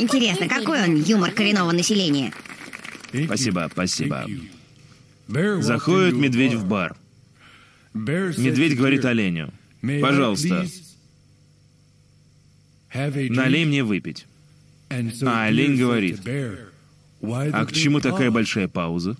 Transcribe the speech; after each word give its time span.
Интересно, 0.00 0.48
какой 0.48 0.82
он 0.82 0.96
юмор 0.96 1.30
коренного 1.30 1.72
населения? 1.72 2.32
Спасибо, 3.26 3.68
спасибо. 3.70 4.26
Заходит 5.60 6.14
медведь 6.14 6.54
в 6.54 6.66
бар. 6.66 6.96
Медведь 7.92 8.76
говорит 8.76 9.04
оленю. 9.04 9.52
Пожалуйста, 10.00 10.66
налей 12.94 13.64
мне 13.64 13.84
выпить. 13.84 14.26
А 14.90 15.44
олень 15.44 15.76
говорит, 15.76 16.20
а 17.22 17.66
к 17.66 17.72
чему 17.72 18.00
такая 18.00 18.30
большая 18.30 18.68
пауза? 18.68 19.16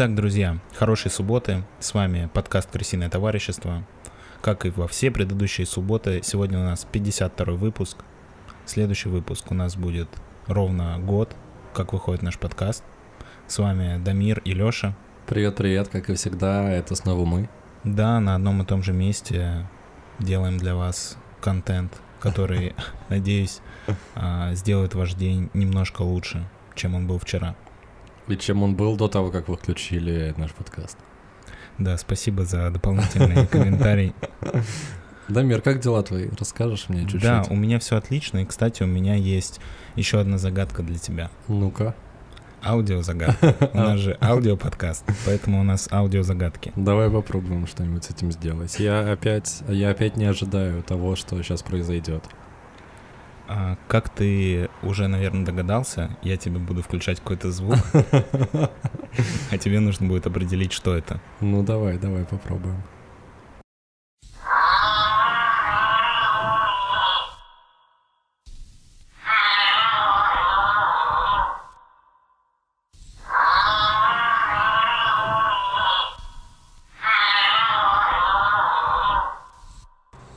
Итак, 0.00 0.14
друзья, 0.14 0.56
хорошей 0.78 1.10
субботы. 1.10 1.62
С 1.78 1.92
вами 1.92 2.30
подкаст 2.32 2.70
«Крысиное 2.70 3.10
товарищество». 3.10 3.86
Как 4.40 4.64
и 4.64 4.70
во 4.70 4.88
все 4.88 5.10
предыдущие 5.10 5.66
субботы, 5.66 6.22
сегодня 6.24 6.58
у 6.58 6.62
нас 6.62 6.86
52 6.90 7.52
выпуск. 7.52 7.98
Следующий 8.64 9.10
выпуск 9.10 9.50
у 9.50 9.54
нас 9.54 9.76
будет 9.76 10.08
ровно 10.46 10.98
год, 10.98 11.36
как 11.74 11.92
выходит 11.92 12.22
наш 12.22 12.38
подкаст. 12.38 12.82
С 13.46 13.58
вами 13.58 14.02
Дамир 14.02 14.40
и 14.46 14.54
Лёша. 14.54 14.96
Привет-привет, 15.26 15.88
как 15.88 16.08
и 16.08 16.14
всегда, 16.14 16.70
это 16.70 16.94
снова 16.94 17.26
мы. 17.26 17.50
Да, 17.84 18.20
на 18.20 18.36
одном 18.36 18.62
и 18.62 18.64
том 18.64 18.82
же 18.82 18.94
месте 18.94 19.68
делаем 20.18 20.56
для 20.56 20.76
вас 20.76 21.18
контент, 21.42 22.00
который, 22.20 22.74
надеюсь, 23.10 23.60
а, 24.14 24.54
сделает 24.54 24.94
ваш 24.94 25.12
день 25.12 25.50
немножко 25.52 26.00
лучше, 26.00 26.48
чем 26.74 26.94
он 26.94 27.06
был 27.06 27.18
вчера. 27.18 27.54
И 28.28 28.36
чем 28.36 28.62
он 28.62 28.74
был 28.74 28.96
до 28.96 29.08
того, 29.08 29.30
как 29.30 29.48
вы 29.48 29.56
включили 29.56 30.34
наш 30.36 30.52
подкаст. 30.52 30.98
Да, 31.78 31.96
спасибо 31.96 32.44
за 32.44 32.70
дополнительный 32.70 33.46
комментарий. 33.50 34.14
Дамир, 35.28 35.62
как 35.62 35.80
дела 35.80 36.02
твои? 36.02 36.28
Расскажешь 36.38 36.88
мне 36.88 37.02
чуть-чуть? 37.02 37.22
Да, 37.22 37.44
у 37.48 37.54
меня 37.54 37.78
все 37.78 37.96
отлично. 37.96 38.38
И, 38.38 38.44
кстати, 38.44 38.82
у 38.82 38.86
меня 38.86 39.14
есть 39.14 39.60
еще 39.96 40.20
одна 40.20 40.38
загадка 40.38 40.82
для 40.82 40.98
тебя. 40.98 41.30
Ну-ка. 41.48 41.94
Аудиозагадка. 42.62 43.70
У 43.72 43.76
нас 43.76 43.98
же 44.00 44.18
аудиоподкаст, 44.20 45.04
поэтому 45.24 45.60
у 45.60 45.62
нас 45.62 45.88
аудиозагадки. 45.90 46.72
Давай 46.76 47.10
попробуем 47.10 47.66
что-нибудь 47.66 48.04
с 48.04 48.10
этим 48.10 48.30
сделать. 48.32 48.78
Я 48.78 49.12
опять, 49.12 49.62
я 49.66 49.88
опять 49.88 50.18
не 50.18 50.26
ожидаю 50.26 50.82
того, 50.82 51.16
что 51.16 51.42
сейчас 51.42 51.62
произойдет. 51.62 52.22
А, 53.52 53.76
как 53.88 54.08
ты 54.10 54.70
уже, 54.80 55.08
наверное, 55.08 55.44
догадался, 55.44 56.16
я 56.22 56.36
тебе 56.36 56.60
буду 56.60 56.84
включать 56.84 57.18
какой-то 57.18 57.50
звук, 57.50 57.78
а 59.50 59.58
тебе 59.58 59.80
нужно 59.80 60.06
будет 60.06 60.24
определить, 60.28 60.72
что 60.72 60.96
это. 60.96 61.20
Ну 61.40 61.64
давай, 61.64 61.98
давай 61.98 62.24
попробуем. 62.24 62.80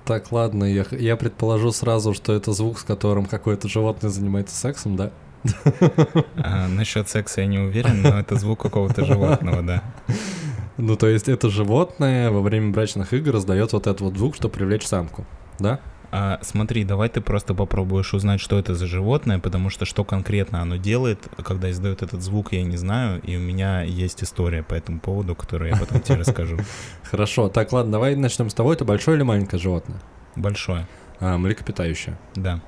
Так, 0.05 0.31
ладно, 0.31 0.65
я, 0.65 0.85
я 0.91 1.15
предположу 1.15 1.71
сразу, 1.71 2.13
что 2.13 2.33
это 2.33 2.51
звук, 2.51 2.79
с 2.79 2.83
которым 2.83 3.25
какое-то 3.25 3.69
животное 3.69 4.09
занимается 4.09 4.55
сексом, 4.55 4.95
да? 4.95 5.11
А, 6.37 6.67
насчет 6.67 7.09
секса 7.09 7.41
я 7.41 7.47
не 7.47 7.59
уверен, 7.59 8.01
но 8.01 8.19
это 8.19 8.35
звук 8.35 8.61
какого-то 8.61 9.05
животного, 9.05 9.61
да. 9.61 9.83
Ну, 10.77 10.95
то 10.95 11.07
есть 11.07 11.29
это 11.29 11.49
животное 11.49 12.31
во 12.31 12.41
время 12.41 12.71
брачных 12.71 13.13
игр 13.13 13.37
издает 13.37 13.73
вот 13.73 13.87
этот 13.87 14.01
вот 14.01 14.17
звук, 14.17 14.35
чтобы 14.35 14.55
привлечь 14.55 14.85
самку, 14.85 15.25
да? 15.59 15.79
А, 16.15 16.37
смотри, 16.43 16.83
давай 16.83 17.09
ты 17.09 17.21
просто 17.21 17.55
попробуешь 17.55 18.13
узнать, 18.13 18.39
что 18.39 18.59
это 18.59 18.75
за 18.75 18.85
животное, 18.85 19.39
потому 19.39 19.71
что 19.71 19.85
что 19.85 20.03
конкретно 20.03 20.61
оно 20.61 20.75
делает, 20.75 21.27
когда 21.43 21.71
издает 21.71 22.03
этот 22.03 22.21
звук, 22.21 22.53
я 22.53 22.61
не 22.61 22.77
знаю, 22.77 23.19
и 23.23 23.35
у 23.35 23.39
меня 23.39 23.81
есть 23.81 24.23
история 24.23 24.61
по 24.61 24.75
этому 24.75 24.99
поводу, 24.99 25.33
которую 25.33 25.71
я 25.71 25.75
потом 25.75 26.01
тебе 26.01 26.17
расскажу. 26.17 26.59
Хорошо, 27.03 27.49
так, 27.49 27.73
ладно, 27.73 27.93
давай 27.93 28.15
начнем 28.15 28.51
с 28.51 28.53
того, 28.53 28.71
это 28.71 28.85
большое 28.85 29.17
или 29.17 29.23
маленькое 29.23 29.59
животное? 29.59 29.99
Большое. 30.35 30.87
А, 31.19 31.39
млекопитающее. 31.39 32.15
Да. 32.35 32.61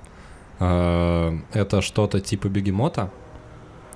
А, 0.59 1.37
это 1.53 1.83
что-то 1.83 2.21
типа 2.21 2.47
бегемота 2.47 3.11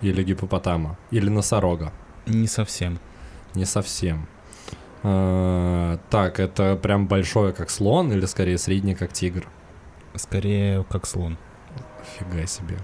или 0.02 0.22
гипопотама 0.22 0.96
или 1.10 1.28
носорога? 1.28 1.92
Не 2.28 2.46
совсем. 2.46 3.00
Не 3.56 3.66
совсем. 3.66 4.28
А, 5.04 5.98
так, 6.10 6.40
это 6.40 6.76
прям 6.76 7.08
большое, 7.08 7.54
как 7.54 7.70
слон, 7.70 8.12
или 8.12 8.26
скорее 8.26 8.58
среднее, 8.58 8.96
как 8.96 9.14
тигр? 9.14 9.48
Скорее, 10.16 10.84
как 10.90 11.06
слон. 11.06 11.38
Фига 12.18 12.46
себе. 12.48 12.78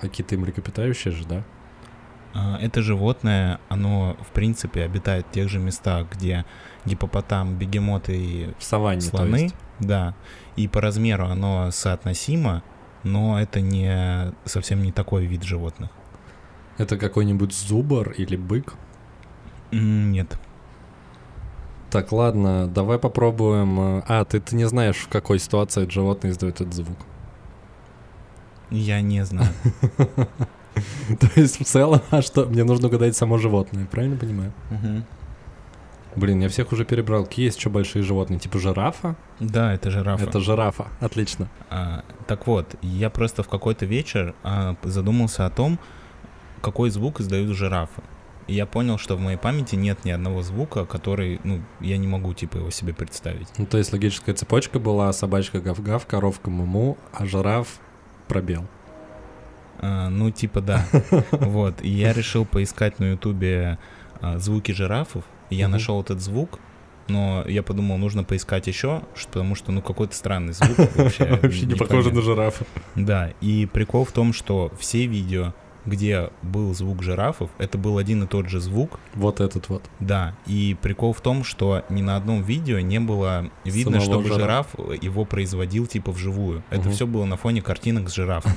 А 0.00 0.08
киты 0.08 0.36
млекопитающие 0.38 1.12
же, 1.12 1.24
да? 1.26 1.44
А, 2.34 2.58
это 2.60 2.82
животное, 2.82 3.60
оно, 3.68 4.16
в 4.20 4.32
принципе, 4.32 4.84
обитает 4.84 5.26
в 5.26 5.30
тех 5.30 5.48
же 5.48 5.58
местах, 5.58 6.06
где 6.12 6.44
гипопотам, 6.84 7.56
бегемоты 7.56 8.16
и 8.16 8.54
В 8.58 8.62
саванне, 8.64 9.02
то 9.02 9.18
слоны. 9.18 9.36
есть. 9.36 9.54
Да. 9.78 10.14
И 10.56 10.68
по 10.68 10.80
размеру 10.80 11.26
оно 11.26 11.70
соотносимо, 11.70 12.62
но 13.02 13.40
это 13.40 13.60
не 13.60 14.32
совсем 14.44 14.82
не 14.82 14.92
такой 14.92 15.26
вид 15.26 15.42
животных. 15.42 15.90
Это 16.78 16.96
какой-нибудь 16.96 17.52
зубр 17.54 18.10
или 18.12 18.36
бык? 18.36 18.74
Нет. 19.72 20.38
Так, 21.90 22.12
ладно, 22.12 22.68
давай 22.68 22.98
попробуем. 22.98 23.98
э, 23.98 24.02
А, 24.06 24.24
ты, 24.24 24.40
ты 24.40 24.54
не 24.56 24.64
знаешь, 24.66 24.96
в 24.96 25.08
какой 25.08 25.38
ситуации 25.38 25.82
это 25.82 25.90
животное 25.92 26.30
издает 26.30 26.60
этот 26.60 26.72
звук. 26.72 26.96
Я 28.70 29.00
не 29.00 29.24
знаю. 29.24 29.50
То 31.20 31.28
есть 31.34 31.60
в 31.60 31.64
целом, 31.64 32.00
а 32.10 32.22
что? 32.22 32.46
Мне 32.46 32.62
нужно 32.62 32.86
угадать 32.86 33.16
само 33.16 33.38
животное, 33.38 33.86
правильно 33.86 34.16
понимаю? 34.16 34.52
Блин, 36.16 36.40
я 36.40 36.48
всех 36.48 36.72
уже 36.72 36.84
перебрал. 36.84 37.24
Какие 37.24 37.46
есть 37.46 37.58
еще 37.58 37.70
большие 37.70 38.02
животные? 38.02 38.38
Типа 38.40 38.58
жирафа? 38.58 39.16
Да, 39.38 39.72
это 39.74 39.90
жирафа. 39.90 40.24
Это 40.24 40.40
жирафа. 40.40 40.88
Отлично. 41.00 41.48
А, 41.70 42.04
так 42.26 42.46
вот, 42.48 42.74
я 42.82 43.10
просто 43.10 43.42
в 43.44 43.48
какой-то 43.48 43.86
вечер 43.86 44.34
а, 44.42 44.76
задумался 44.82 45.46
о 45.46 45.50
том, 45.50 45.78
какой 46.62 46.90
звук 46.90 47.20
издают 47.20 47.56
жирафы. 47.56 48.02
И 48.46 48.54
я 48.54 48.66
понял, 48.66 48.98
что 48.98 49.16
в 49.16 49.20
моей 49.20 49.38
памяти 49.38 49.76
нет 49.76 50.04
ни 50.04 50.10
одного 50.10 50.42
звука, 50.42 50.84
который, 50.84 51.40
ну, 51.44 51.62
я 51.80 51.96
не 51.96 52.06
могу, 52.06 52.34
типа, 52.34 52.58
его 52.58 52.70
себе 52.70 52.92
представить. 52.92 53.48
Ну, 53.58 53.66
то 53.66 53.78
есть 53.78 53.92
логическая 53.92 54.34
цепочка 54.34 54.78
была 54.78 55.12
собачка 55.12 55.60
гав-гав, 55.60 56.06
коровка 56.06 56.50
муму, 56.50 56.98
а 57.12 57.26
жираф 57.26 57.78
пробел. 58.28 58.66
А, 59.78 60.08
ну, 60.08 60.30
типа, 60.30 60.60
да. 60.60 60.86
Вот. 61.30 61.82
И 61.82 61.88
я 61.88 62.12
решил 62.12 62.44
поискать 62.44 62.98
на 62.98 63.12
Ютубе 63.12 63.78
а, 64.20 64.38
звуки 64.38 64.72
жирафов. 64.72 65.24
Я 65.50 65.68
нашел 65.68 66.00
этот 66.00 66.20
звук, 66.20 66.58
но 67.08 67.44
я 67.46 67.62
подумал, 67.62 67.98
нужно 67.98 68.24
поискать 68.24 68.66
еще, 68.66 69.02
потому 69.26 69.54
что, 69.54 69.72
ну, 69.72 69.82
какой-то 69.82 70.14
странный 70.14 70.52
звук 70.52 70.76
вообще. 70.94 71.24
Вообще 71.42 71.66
не 71.66 71.74
похоже 71.74 72.12
на 72.12 72.22
жирафа. 72.22 72.64
Да, 72.94 73.32
и 73.40 73.66
прикол 73.66 74.04
в 74.04 74.12
том, 74.12 74.32
что 74.32 74.72
все 74.78 75.06
видео, 75.06 75.54
где 75.86 76.30
был 76.42 76.74
звук 76.74 77.02
жирафов, 77.02 77.50
это 77.58 77.78
был 77.78 77.98
один 77.98 78.22
и 78.24 78.26
тот 78.26 78.48
же 78.48 78.60
звук, 78.60 78.98
Вот 79.14 79.40
этот 79.40 79.68
вот. 79.68 79.82
да. 79.98 80.34
И 80.46 80.76
прикол 80.80 81.12
в 81.12 81.20
том, 81.20 81.42
что 81.44 81.84
ни 81.88 82.02
на 82.02 82.16
одном 82.16 82.42
видео 82.42 82.78
не 82.80 83.00
было 83.00 83.50
видно, 83.64 84.00
Самого 84.00 84.20
чтобы 84.22 84.34
жирафа. 84.34 84.76
жираф 84.82 85.02
его 85.02 85.24
производил 85.24 85.86
типа 85.86 86.12
вживую. 86.12 86.62
Это 86.70 86.82
Мгм. 86.82 86.92
все 86.92 87.06
было 87.06 87.24
на 87.24 87.36
фоне 87.36 87.62
картинок 87.62 88.08
с 88.10 88.14
жирафами. 88.14 88.54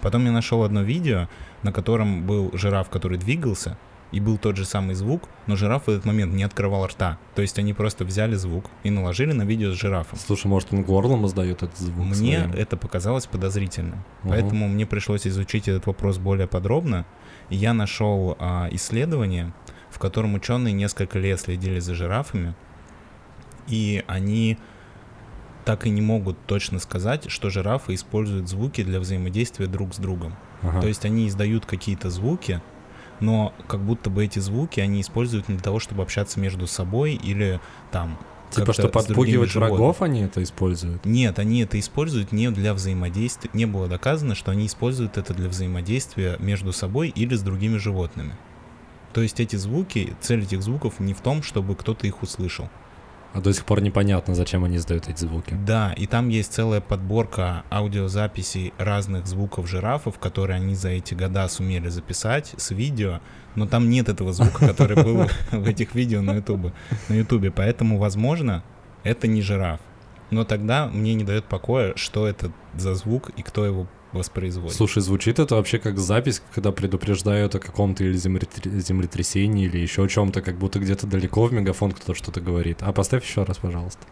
Потом 0.00 0.24
я 0.24 0.32
нашел 0.32 0.62
одно 0.62 0.82
видео, 0.82 1.28
на 1.62 1.72
котором 1.72 2.26
был 2.26 2.50
жираф, 2.52 2.90
который 2.90 3.18
двигался, 3.18 3.78
и 4.14 4.20
был 4.20 4.38
тот 4.38 4.56
же 4.56 4.64
самый 4.64 4.94
звук, 4.94 5.28
но 5.48 5.56
жираф 5.56 5.86
в 5.86 5.90
этот 5.90 6.04
момент 6.04 6.32
не 6.32 6.44
открывал 6.44 6.86
рта. 6.86 7.18
То 7.34 7.42
есть 7.42 7.58
они 7.58 7.72
просто 7.72 8.04
взяли 8.04 8.36
звук 8.36 8.66
и 8.84 8.90
наложили 8.90 9.32
на 9.32 9.42
видео 9.42 9.72
с 9.72 9.74
жирафом. 9.74 10.16
Слушай, 10.24 10.46
может, 10.46 10.72
он 10.72 10.84
горлом 10.84 11.26
издает 11.26 11.64
этот 11.64 11.76
звук? 11.76 12.06
Мне 12.06 12.14
своим? 12.14 12.52
это 12.52 12.76
показалось 12.76 13.26
подозрительным. 13.26 14.04
Мгм. 14.22 14.30
Поэтому 14.30 14.68
мне 14.68 14.86
пришлось 14.86 15.26
изучить 15.26 15.66
этот 15.66 15.86
вопрос 15.86 16.18
более 16.18 16.46
подробно. 16.46 17.06
И 17.50 17.56
я 17.56 17.74
нашел 17.74 18.36
а, 18.38 18.68
исследование, 18.70 19.52
в 19.90 19.98
котором 19.98 20.34
ученые 20.34 20.72
несколько 20.72 21.18
лет 21.18 21.40
следили 21.40 21.80
за 21.80 21.96
жирафами, 21.96 22.54
и 23.66 24.04
они 24.06 24.58
так 25.64 25.86
и 25.86 25.90
не 25.90 26.02
могут 26.02 26.38
точно 26.46 26.78
сказать, 26.78 27.28
что 27.30 27.50
жирафы 27.50 27.94
используют 27.94 28.48
звуки 28.48 28.84
для 28.84 29.00
взаимодействия 29.00 29.66
друг 29.66 29.92
с 29.92 29.98
другом. 29.98 30.36
Ага. 30.62 30.82
То 30.82 30.86
есть 30.86 31.04
они 31.04 31.26
издают 31.26 31.66
какие-то 31.66 32.10
звуки, 32.10 32.62
но 33.24 33.52
как 33.66 33.80
будто 33.80 34.10
бы 34.10 34.24
эти 34.24 34.38
звуки 34.38 34.80
они 34.80 35.00
используют 35.00 35.48
не 35.48 35.54
для 35.54 35.64
того, 35.64 35.80
чтобы 35.80 36.02
общаться 36.02 36.38
между 36.38 36.66
собой 36.66 37.14
или 37.14 37.60
там 37.90 38.18
Типа, 38.50 38.72
что 38.72 38.88
подпугивать 38.88 39.54
врагов 39.54 40.00
они 40.00 40.22
это 40.22 40.42
используют? 40.42 41.04
Нет, 41.04 41.40
они 41.40 41.62
это 41.62 41.78
используют 41.80 42.30
не 42.30 42.50
для 42.50 42.72
взаимодействия. 42.72 43.50
Не 43.52 43.66
было 43.66 43.88
доказано, 43.88 44.36
что 44.36 44.52
они 44.52 44.66
используют 44.66 45.18
это 45.18 45.34
для 45.34 45.48
взаимодействия 45.48 46.36
между 46.38 46.72
собой 46.72 47.08
или 47.08 47.34
с 47.34 47.40
другими 47.40 47.78
животными. 47.78 48.36
То 49.12 49.22
есть 49.22 49.40
эти 49.40 49.56
звуки, 49.56 50.14
цель 50.20 50.42
этих 50.42 50.62
звуков 50.62 51.00
не 51.00 51.14
в 51.14 51.20
том, 51.20 51.42
чтобы 51.42 51.74
кто-то 51.74 52.06
их 52.06 52.22
услышал. 52.22 52.68
А 53.34 53.40
до 53.40 53.52
сих 53.52 53.64
пор 53.64 53.82
непонятно, 53.82 54.34
зачем 54.36 54.62
они 54.62 54.76
издают 54.76 55.08
эти 55.08 55.18
звуки. 55.18 55.56
Да, 55.66 55.92
и 55.92 56.06
там 56.06 56.28
есть 56.28 56.52
целая 56.52 56.80
подборка 56.80 57.64
аудиозаписей 57.68 58.72
разных 58.78 59.26
звуков 59.26 59.68
жирафов, 59.68 60.20
которые 60.20 60.56
они 60.56 60.76
за 60.76 60.90
эти 60.90 61.14
года 61.14 61.48
сумели 61.48 61.88
записать 61.88 62.54
с 62.56 62.70
видео, 62.70 63.20
но 63.56 63.66
там 63.66 63.90
нет 63.90 64.08
этого 64.08 64.32
звука, 64.32 64.68
который 64.68 65.02
был 65.02 65.28
в 65.50 65.66
этих 65.66 65.96
видео 65.96 66.22
на 66.22 66.34
Ютубе. 66.34 66.72
На 67.08 67.14
Ютубе, 67.14 67.50
поэтому, 67.50 67.98
возможно, 67.98 68.62
это 69.02 69.26
не 69.26 69.42
жираф. 69.42 69.80
Но 70.30 70.44
тогда 70.44 70.86
мне 70.86 71.14
не 71.14 71.24
дает 71.24 71.44
покоя, 71.44 71.92
что 71.96 72.28
это 72.28 72.52
за 72.76 72.94
звук 72.94 73.30
и 73.36 73.42
кто 73.42 73.66
его 73.66 73.88
воспроизводит. 74.14 74.76
Слушай, 74.76 75.02
звучит 75.02 75.38
это 75.38 75.56
вообще 75.56 75.78
как 75.78 75.98
запись, 75.98 76.42
когда 76.54 76.72
предупреждают 76.72 77.54
о 77.54 77.60
каком-то 77.60 78.04
или 78.04 78.16
землетрясении, 78.16 79.66
или 79.66 79.78
еще 79.78 80.04
о 80.04 80.08
чем-то, 80.08 80.40
как 80.42 80.56
будто 80.56 80.78
где-то 80.78 81.06
далеко 81.06 81.46
в 81.46 81.52
мегафон 81.52 81.92
кто-то 81.92 82.14
что-то 82.14 82.40
говорит. 82.40 82.78
А 82.80 82.92
поставь 82.92 83.24
еще 83.24 83.42
раз, 83.42 83.58
пожалуйста. 83.58 84.06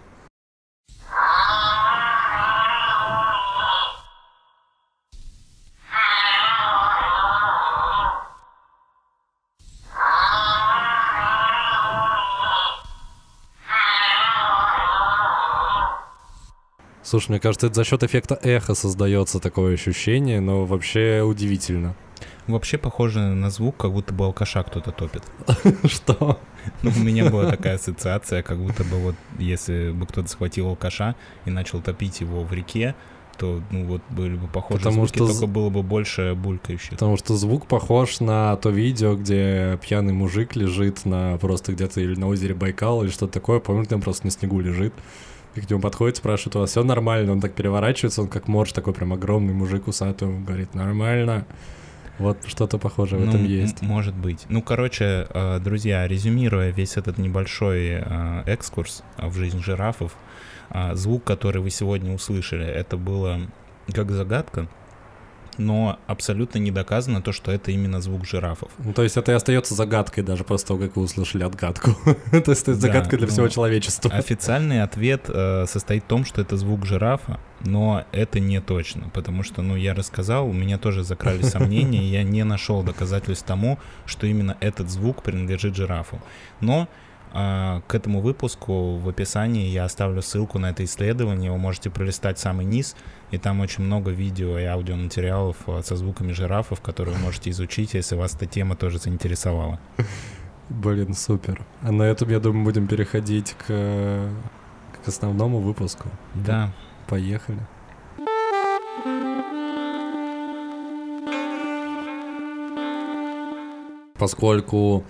Слушай, 17.12 17.32
мне 17.32 17.40
кажется, 17.40 17.66
это 17.66 17.74
за 17.74 17.84
счет 17.84 18.02
эффекта 18.04 18.38
эхо 18.42 18.72
создается 18.74 19.38
такое 19.38 19.74
ощущение, 19.74 20.40
но 20.40 20.64
вообще 20.64 21.20
удивительно. 21.20 21.94
Вообще 22.46 22.78
похоже 22.78 23.20
на 23.20 23.50
звук, 23.50 23.76
как 23.76 23.92
будто 23.92 24.14
бы 24.14 24.24
алкаша 24.24 24.62
кто-то 24.62 24.92
топит. 24.92 25.22
Что? 25.84 26.40
Ну, 26.82 26.90
у 26.96 27.00
меня 27.00 27.28
была 27.28 27.50
такая 27.50 27.74
ассоциация, 27.74 28.42
как 28.42 28.56
будто 28.56 28.82
бы 28.84 28.96
вот 28.96 29.14
если 29.38 29.92
бы 29.92 30.06
кто-то 30.06 30.26
схватил 30.26 30.68
алкаша 30.68 31.14
и 31.44 31.50
начал 31.50 31.82
топить 31.82 32.22
его 32.22 32.44
в 32.44 32.52
реке, 32.54 32.94
то 33.36 33.60
ну 33.70 33.84
вот 33.84 34.00
были 34.08 34.36
бы 34.36 34.46
похожи 34.46 34.78
Потому 34.78 35.04
звуки, 35.04 35.16
что 35.16 35.26
только 35.26 35.46
было 35.46 35.68
бы 35.68 35.82
больше 35.82 36.34
булькающих. 36.34 36.92
Потому 36.92 37.18
что 37.18 37.36
звук 37.36 37.66
похож 37.66 38.20
на 38.20 38.56
то 38.56 38.70
видео, 38.70 39.16
где 39.16 39.78
пьяный 39.82 40.14
мужик 40.14 40.56
лежит 40.56 41.04
на 41.04 41.36
просто 41.36 41.72
где-то 41.72 42.00
или 42.00 42.14
на 42.14 42.28
озере 42.28 42.54
Байкал 42.54 43.02
или 43.02 43.10
что-то 43.10 43.34
такое, 43.34 43.60
помню, 43.60 43.84
там 43.84 44.00
просто 44.00 44.24
на 44.24 44.30
снегу 44.30 44.60
лежит. 44.60 44.94
И 45.54 45.60
к 45.60 45.68
нему 45.68 45.80
подходит, 45.80 46.16
спрашивает, 46.16 46.56
у 46.56 46.58
вас 46.60 46.70
все 46.70 46.82
нормально? 46.82 47.32
Он 47.32 47.40
так 47.40 47.52
переворачивается, 47.52 48.22
он 48.22 48.28
как 48.28 48.48
морж, 48.48 48.72
такой 48.72 48.94
прям 48.94 49.12
огромный 49.12 49.52
мужик 49.52 49.86
усатый, 49.86 50.28
он 50.28 50.44
говорит, 50.44 50.74
нормально. 50.74 51.46
Вот 52.18 52.38
что-то 52.46 52.78
похожее 52.78 53.20
в 53.20 53.24
ну, 53.24 53.30
этом 53.30 53.44
есть. 53.44 53.82
Может 53.82 54.14
быть. 54.14 54.44
Ну, 54.48 54.62
короче, 54.62 55.26
э, 55.28 55.58
друзья, 55.60 56.06
резюмируя 56.06 56.70
весь 56.70 56.96
этот 56.96 57.18
небольшой 57.18 58.00
э, 58.00 58.42
экскурс 58.46 59.02
в 59.18 59.34
жизнь 59.34 59.62
жирафов, 59.62 60.14
э, 60.70 60.94
звук, 60.94 61.24
который 61.24 61.60
вы 61.60 61.70
сегодня 61.70 62.14
услышали, 62.14 62.66
это 62.66 62.96
было 62.96 63.40
как 63.92 64.10
загадка, 64.10 64.68
но 65.58 65.98
абсолютно 66.06 66.58
не 66.58 66.70
доказано 66.70 67.22
то, 67.22 67.32
что 67.32 67.52
это 67.52 67.70
именно 67.70 68.00
звук 68.00 68.26
жирафов. 68.26 68.70
Ну, 68.78 68.92
то 68.92 69.02
есть 69.02 69.16
это 69.16 69.32
и 69.32 69.34
остается 69.34 69.74
загадкой 69.74 70.24
даже 70.24 70.44
после 70.44 70.68
того, 70.68 70.80
как 70.80 70.96
вы 70.96 71.02
услышали 71.02 71.44
отгадку. 71.44 71.90
то 72.30 72.50
есть 72.50 72.62
это 72.62 72.74
загадка 72.74 73.16
для 73.16 73.26
всего 73.26 73.48
человечества. 73.48 74.10
Официальный 74.10 74.82
ответ 74.82 75.24
э, 75.28 75.66
состоит 75.66 76.04
в 76.04 76.06
том, 76.06 76.24
что 76.24 76.40
это 76.40 76.56
звук 76.56 76.86
жирафа, 76.86 77.40
но 77.60 78.04
это 78.12 78.40
не 78.40 78.60
точно, 78.60 79.10
потому 79.10 79.42
что, 79.42 79.62
ну, 79.62 79.76
я 79.76 79.94
рассказал, 79.94 80.48
у 80.48 80.52
меня 80.52 80.78
тоже 80.78 81.04
закрались 81.04 81.48
сомнения, 81.50 82.04
я 82.04 82.22
не 82.22 82.44
нашел 82.44 82.82
доказательств 82.82 83.46
тому, 83.46 83.78
что 84.06 84.26
именно 84.26 84.56
этот 84.60 84.90
звук 84.90 85.22
принадлежит 85.22 85.76
жирафу. 85.76 86.20
Но 86.60 86.88
а, 87.34 87.80
к 87.86 87.94
этому 87.94 88.20
выпуску 88.20 88.96
в 88.96 89.08
описании 89.08 89.68
я 89.68 89.84
оставлю 89.84 90.20
ссылку 90.20 90.58
на 90.58 90.70
это 90.70 90.84
исследование. 90.84 91.50
Вы 91.50 91.58
можете 91.58 91.88
пролистать 91.88 92.38
самый 92.38 92.66
низ, 92.66 92.94
и 93.32 93.38
там 93.38 93.60
очень 93.60 93.82
много 93.82 94.10
видео 94.10 94.58
и 94.58 94.64
аудиоматериалов 94.64 95.56
а, 95.66 95.82
со 95.82 95.96
звуками 95.96 96.32
жирафов, 96.32 96.82
которые 96.82 97.16
вы 97.16 97.22
можете 97.22 97.48
изучить, 97.50 97.94
если 97.94 98.14
вас 98.14 98.34
эта 98.34 98.46
тема 98.46 98.76
тоже 98.76 98.98
заинтересовала. 98.98 99.80
Блин, 100.68 101.14
супер. 101.14 101.64
А 101.80 101.90
на 101.90 102.02
этом, 102.02 102.28
я 102.28 102.40
думаю, 102.40 102.64
будем 102.64 102.86
переходить 102.86 103.54
к, 103.66 104.28
к 105.04 105.08
основному 105.08 105.60
выпуску. 105.60 106.08
Да. 106.34 106.72
Поехали. 107.08 107.58
Поскольку 114.18 115.04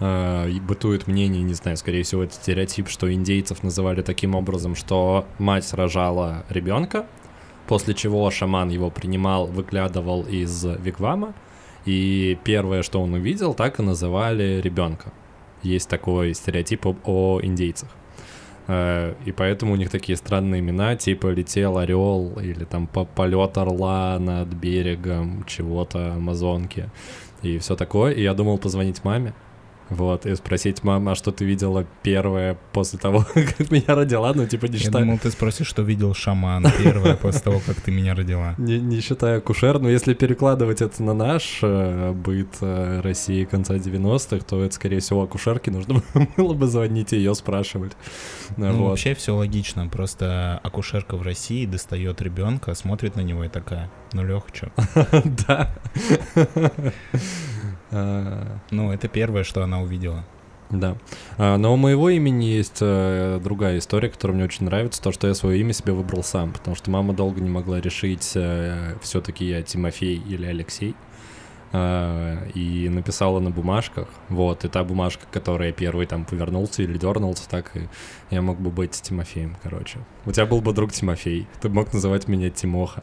э, 0.00 0.50
бытует 0.60 1.06
мнение, 1.06 1.42
не 1.42 1.54
знаю, 1.54 1.76
скорее 1.76 2.02
всего, 2.04 2.24
это 2.24 2.32
стереотип, 2.32 2.88
что 2.88 3.12
индейцев 3.12 3.62
называли 3.62 4.00
таким 4.00 4.34
образом, 4.34 4.74
что 4.74 5.26
мать 5.38 5.72
рожала 5.74 6.44
ребенка, 6.48 7.06
после 7.66 7.94
чего 7.94 8.30
шаман 8.30 8.68
его 8.68 8.90
принимал, 8.90 9.46
выглядывал 9.46 10.22
из 10.22 10.64
вигвама, 10.64 11.34
и 11.84 12.38
первое, 12.44 12.82
что 12.82 13.00
он 13.00 13.14
увидел, 13.14 13.54
так 13.54 13.78
и 13.78 13.82
называли 13.82 14.60
ребенка. 14.62 15.12
Есть 15.62 15.88
такой 15.88 16.34
стереотип 16.34 16.86
о, 16.86 16.96
о 17.04 17.40
индейцах. 17.42 17.88
Э, 18.66 19.14
и 19.24 19.32
поэтому 19.32 19.72
у 19.72 19.76
них 19.76 19.90
такие 19.90 20.16
странные 20.16 20.60
имена, 20.60 20.96
типа 20.96 21.28
летел 21.28 21.78
орел 21.78 22.38
или 22.40 22.64
там 22.64 22.86
полет 22.86 23.56
орла 23.58 24.18
над 24.18 24.48
берегом 24.48 25.44
чего-то 25.46 26.14
Амазонки 26.14 26.90
и 27.42 27.58
все 27.58 27.76
такое. 27.76 28.12
И 28.12 28.22
я 28.22 28.34
думал 28.34 28.58
позвонить 28.58 29.04
маме, 29.04 29.34
вот, 29.88 30.26
и 30.26 30.34
спросить, 30.34 30.82
мама, 30.82 31.12
а 31.12 31.14
что 31.14 31.30
ты 31.30 31.44
видела 31.44 31.86
первое 32.02 32.58
после 32.72 32.98
того, 32.98 33.24
как 33.34 33.70
меня 33.70 33.94
родила? 33.94 34.32
Ну, 34.34 34.46
типа, 34.46 34.66
не 34.66 34.78
считая... 34.78 35.02
Я 35.02 35.06
думал, 35.06 35.18
ты 35.18 35.30
спросишь, 35.30 35.68
что 35.68 35.82
видел 35.82 36.12
шаман 36.12 36.66
первое 36.82 37.16
после 37.16 37.40
того, 37.40 37.60
как 37.64 37.80
ты 37.80 37.92
меня 37.92 38.14
родила. 38.14 38.54
Не, 38.58 38.78
не 38.80 39.00
считая 39.00 39.40
кушер, 39.40 39.78
но 39.78 39.88
если 39.88 40.14
перекладывать 40.14 40.82
это 40.82 41.02
на 41.02 41.14
наш 41.14 41.60
э, 41.62 42.12
быт 42.12 42.48
э, 42.60 43.00
России 43.00 43.44
конца 43.44 43.76
90-х, 43.76 44.44
то 44.44 44.62
это, 44.62 44.74
скорее 44.74 45.00
всего, 45.00 45.22
акушерке 45.22 45.70
нужно 45.70 46.02
было 46.36 46.54
бы 46.54 46.66
звонить 46.66 47.12
и 47.12 47.16
ее 47.16 47.34
спрашивать. 47.34 47.92
Ну, 48.56 48.72
вот. 48.72 48.90
вообще 48.90 49.14
все 49.14 49.36
логично, 49.36 49.86
просто 49.88 50.60
акушерка 50.62 51.16
в 51.16 51.22
России 51.22 51.66
достает 51.66 52.20
ребенка, 52.22 52.74
смотрит 52.74 53.14
на 53.16 53.20
него 53.20 53.44
и 53.44 53.48
такая, 53.48 53.90
ну, 54.12 54.24
Лех, 54.24 54.44
что? 54.52 54.72
Да. 55.46 55.74
А, 57.90 58.58
ну, 58.70 58.92
это 58.92 59.08
первое, 59.08 59.44
что 59.44 59.62
она 59.62 59.80
увидела. 59.80 60.24
Да. 60.70 60.96
А, 61.38 61.56
но 61.56 61.72
у 61.72 61.76
моего 61.76 62.10
имени 62.10 62.44
есть 62.44 62.78
э, 62.80 63.40
другая 63.42 63.78
история, 63.78 64.08
которая 64.08 64.36
мне 64.36 64.44
очень 64.44 64.66
нравится, 64.66 65.00
то, 65.00 65.12
что 65.12 65.28
я 65.28 65.34
свое 65.34 65.60
имя 65.60 65.72
себе 65.72 65.92
выбрал 65.92 66.24
сам, 66.24 66.52
потому 66.52 66.74
что 66.74 66.90
мама 66.90 67.14
долго 67.14 67.40
не 67.40 67.50
могла 67.50 67.80
решить, 67.80 68.32
э, 68.34 68.96
все-таки 69.00 69.44
я 69.44 69.62
Тимофей 69.62 70.16
или 70.16 70.46
Алексей. 70.46 70.94
И 71.74 72.88
написала 72.90 73.40
на 73.40 73.50
бумажках, 73.50 74.08
вот, 74.30 74.64
и 74.64 74.68
та 74.68 74.82
бумажка, 74.82 75.26
которая 75.30 75.72
первый 75.72 76.06
там 76.06 76.24
повернулся 76.24 76.82
или 76.82 76.96
дернулся, 76.96 77.46
так 77.50 77.76
и 77.76 77.88
я 78.30 78.40
мог 78.40 78.58
бы 78.60 78.70
быть 78.70 78.92
Тимофеем, 78.92 79.56
короче. 79.62 79.98
У 80.24 80.32
тебя 80.32 80.46
был 80.46 80.62
бы 80.62 80.72
друг 80.72 80.92
Тимофей, 80.92 81.46
ты 81.60 81.68
мог 81.68 81.92
называть 81.92 82.28
меня 82.28 82.50
Тимоха. 82.50 83.02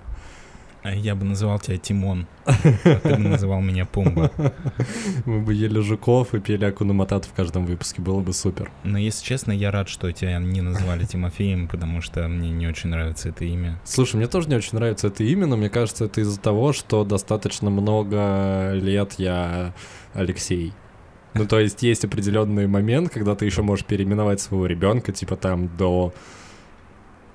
А 0.84 0.94
я 0.94 1.16
бы 1.16 1.24
называл 1.24 1.60
тебя 1.60 1.78
Тимон. 1.78 2.28
А 2.46 2.54
ты 2.54 3.16
бы 3.16 3.18
называл 3.18 3.62
меня 3.62 3.86
Пумба. 3.86 4.32
Мы 5.26 5.40
бы 5.40 5.54
ели 5.54 5.80
жуков 5.80 6.34
и 6.36 6.42
пели 6.42 6.66
Акуна 6.66 6.94
Матат 6.94 7.24
в 7.24 7.32
каждом 7.32 7.66
выпуске. 7.66 8.02
Было 8.02 8.20
бы 8.20 8.34
супер. 8.34 8.70
Но, 8.84 8.98
если 8.98 9.24
честно, 9.24 9.54
я 9.54 9.72
рад, 9.72 9.88
что 9.88 10.12
тебя 10.12 10.38
не 10.40 10.60
назвали 10.60 11.06
Тимофеем, 11.06 11.70
потому 11.70 12.02
что 12.02 12.28
мне 12.28 12.50
не 12.50 12.68
очень 12.68 12.90
нравится 12.90 13.30
это 13.30 13.46
имя. 13.46 13.80
Слушай, 13.86 14.18
мне 14.18 14.28
тоже 14.28 14.50
не 14.50 14.56
очень 14.56 14.74
нравится 14.74 15.08
это 15.08 15.24
имя, 15.24 15.48
но 15.48 15.56
мне 15.56 15.70
кажется, 15.70 16.06
это 16.06 16.20
из-за 16.20 16.40
того, 16.40 16.74
что 16.74 17.06
достаточно 17.06 17.70
много 17.70 18.74
лет 18.74 19.14
я 19.18 19.74
Алексей. 20.14 20.74
Ну, 21.34 21.48
то 21.48 21.60
есть 21.60 21.82
есть 21.82 22.04
определенный 22.04 22.68
момент, 22.68 23.10
когда 23.10 23.36
ты 23.36 23.46
еще 23.46 23.62
можешь 23.62 23.86
переименовать 23.86 24.42
своего 24.42 24.66
ребенка, 24.66 25.14
типа 25.14 25.38
там 25.38 25.70
до 25.78 26.14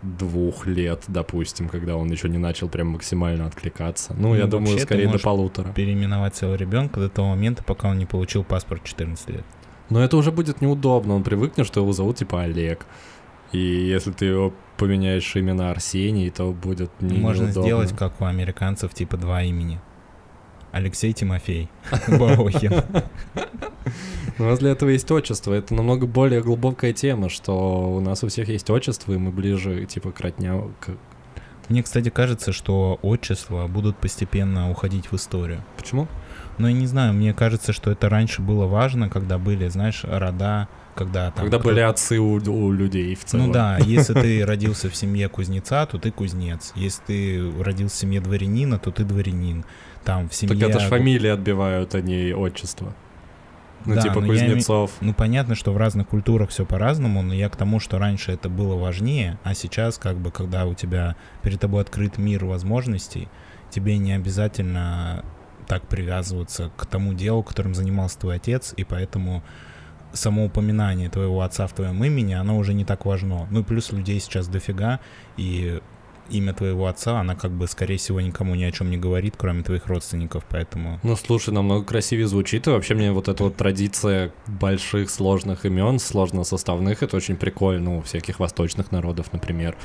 двух 0.02 0.66
лет, 0.66 1.04
допустим, 1.08 1.68
когда 1.68 1.96
он 1.96 2.10
еще 2.10 2.28
не 2.28 2.38
начал 2.38 2.68
прям 2.68 2.88
максимально 2.88 3.46
откликаться. 3.46 4.14
Ну, 4.14 4.28
ну 4.28 4.34
я 4.34 4.46
думаю, 4.46 4.78
скорее 4.78 5.08
до 5.08 5.18
полутора. 5.18 5.72
переименовать 5.72 6.36
своего 6.36 6.56
ребенка 6.56 7.00
до 7.00 7.08
того 7.08 7.28
момента, 7.28 7.62
пока 7.64 7.88
он 7.88 7.98
не 7.98 8.06
получил 8.06 8.44
паспорт 8.44 8.84
14 8.84 9.28
лет. 9.30 9.44
Но 9.90 10.02
это 10.02 10.16
уже 10.16 10.30
будет 10.30 10.60
неудобно, 10.60 11.14
он 11.14 11.22
привыкнет, 11.22 11.66
что 11.66 11.80
его 11.80 11.92
зовут 11.92 12.16
типа 12.16 12.42
Олег. 12.42 12.86
И 13.52 13.58
если 13.58 14.12
ты 14.12 14.26
его 14.26 14.52
поменяешь 14.76 15.34
имя 15.34 15.54
на 15.54 15.70
Арсений, 15.70 16.30
то 16.30 16.52
будет 16.52 16.90
не 17.00 17.18
Можно 17.18 17.44
неудобно. 17.44 17.62
сделать, 17.62 17.96
как 17.96 18.20
у 18.20 18.24
американцев, 18.26 18.92
типа 18.92 19.16
два 19.16 19.42
имени. 19.42 19.80
Алексей 20.72 21.12
Тимофей 21.12 21.68
Баохин. 22.08 22.82
У 24.38 24.44
нас 24.44 24.58
для 24.60 24.70
этого 24.70 24.90
есть 24.90 25.10
отчество. 25.10 25.52
Это 25.52 25.74
намного 25.74 26.06
более 26.06 26.42
глубокая 26.42 26.92
тема, 26.92 27.28
что 27.28 27.90
у 27.90 28.00
нас 28.00 28.22
у 28.22 28.28
всех 28.28 28.48
есть 28.48 28.70
отчество, 28.70 29.12
и 29.12 29.16
мы 29.16 29.30
ближе, 29.30 29.84
типа, 29.86 30.12
к 30.12 30.20
родня... 30.20 30.62
К... 30.80 30.90
Мне, 31.68 31.82
кстати, 31.82 32.08
кажется, 32.08 32.52
что 32.52 32.98
отчества 33.02 33.66
будут 33.66 33.96
постепенно 33.96 34.70
уходить 34.70 35.10
в 35.10 35.16
историю. 35.16 35.64
Почему? 35.76 36.06
Ну, 36.58 36.66
я 36.66 36.72
не 36.72 36.86
знаю, 36.86 37.12
мне 37.12 37.32
кажется, 37.32 37.72
что 37.72 37.90
это 37.90 38.08
раньше 38.08 38.42
было 38.42 38.66
важно, 38.66 39.08
когда 39.08 39.38
были, 39.38 39.68
знаешь, 39.68 40.04
рода, 40.04 40.68
когда 40.94 41.30
там... 41.30 41.44
Когда 41.44 41.58
были 41.58 41.80
отцы 41.80 42.18
у, 42.18 42.34
у 42.34 42.72
людей 42.72 43.14
в 43.14 43.24
целом. 43.24 43.46
Ну 43.46 43.52
да, 43.52 43.78
если 43.78 44.14
ты 44.14 44.44
родился 44.46 44.90
в 44.90 44.96
семье 44.96 45.28
кузнеца, 45.28 45.86
то 45.86 45.98
ты 45.98 46.10
кузнец. 46.10 46.72
Если 46.74 47.02
ты 47.06 47.62
родился 47.62 47.96
в 47.96 47.98
семье 48.00 48.20
дворянина, 48.20 48.78
то 48.78 48.90
ты 48.90 49.04
дворянин. 49.04 49.64
Там 50.04 50.28
в 50.28 50.34
семье... 50.34 50.56
Так 50.56 50.70
это 50.70 50.80
же 50.80 50.88
фамилии 50.88 51.30
отбивают, 51.30 51.94
а 51.94 52.00
не 52.00 52.32
отчество. 52.34 52.94
Ну, 53.84 53.94
да, 53.94 54.02
типа 54.02 54.20
кузнецов. 54.20 54.90
Я, 55.00 55.06
ну, 55.06 55.14
понятно, 55.14 55.54
что 55.54 55.72
в 55.72 55.76
разных 55.76 56.08
культурах 56.08 56.50
все 56.50 56.66
по-разному, 56.66 57.22
но 57.22 57.32
я 57.32 57.48
к 57.48 57.56
тому, 57.56 57.78
что 57.78 57.98
раньше 57.98 58.32
это 58.32 58.48
было 58.48 58.74
важнее, 58.74 59.38
а 59.44 59.54
сейчас, 59.54 59.98
как 59.98 60.16
бы, 60.16 60.30
когда 60.30 60.66
у 60.66 60.74
тебя 60.74 61.16
перед 61.42 61.60
тобой 61.60 61.82
открыт 61.82 62.18
мир 62.18 62.44
возможностей, 62.44 63.28
тебе 63.70 63.98
не 63.98 64.12
обязательно 64.12 65.24
так 65.68 65.86
привязываться 65.86 66.70
к 66.76 66.86
тому 66.86 67.14
делу, 67.14 67.42
которым 67.42 67.74
занимался 67.74 68.18
твой 68.18 68.36
отец, 68.36 68.74
и 68.76 68.84
поэтому 68.84 69.42
само 70.12 70.46
упоминание 70.46 71.10
твоего 71.10 71.42
отца 71.42 71.66
в 71.66 71.72
твоем 71.74 72.02
имени, 72.02 72.32
оно 72.32 72.56
уже 72.56 72.74
не 72.74 72.84
так 72.84 73.04
важно. 73.04 73.46
Ну 73.50 73.60
и 73.60 73.62
плюс 73.62 73.92
людей 73.92 74.18
сейчас 74.18 74.48
дофига, 74.48 75.00
и 75.36 75.80
имя 76.30 76.52
твоего 76.52 76.86
отца, 76.86 77.20
она 77.20 77.34
как 77.34 77.50
бы, 77.50 77.66
скорее 77.66 77.96
всего, 77.96 78.20
никому 78.20 78.54
ни 78.54 78.64
о 78.64 78.72
чем 78.72 78.90
не 78.90 78.96
говорит, 78.96 79.34
кроме 79.36 79.62
твоих 79.62 79.86
родственников, 79.86 80.44
поэтому... 80.48 81.00
Ну, 81.02 81.16
слушай, 81.16 81.52
намного 81.52 81.84
красивее 81.84 82.26
звучит, 82.26 82.66
и 82.66 82.70
вообще 82.70 82.94
мне 82.94 83.12
вот 83.12 83.28
эта 83.28 83.44
вот 83.44 83.56
традиция 83.56 84.32
больших 84.46 85.10
сложных 85.10 85.64
имен, 85.64 85.98
сложно 85.98 86.44
составных, 86.44 87.02
это 87.02 87.16
очень 87.16 87.36
прикольно. 87.36 87.98
У 87.98 88.02
всяких 88.02 88.40
восточных 88.40 88.92
народов, 88.92 89.32
например, 89.32 89.76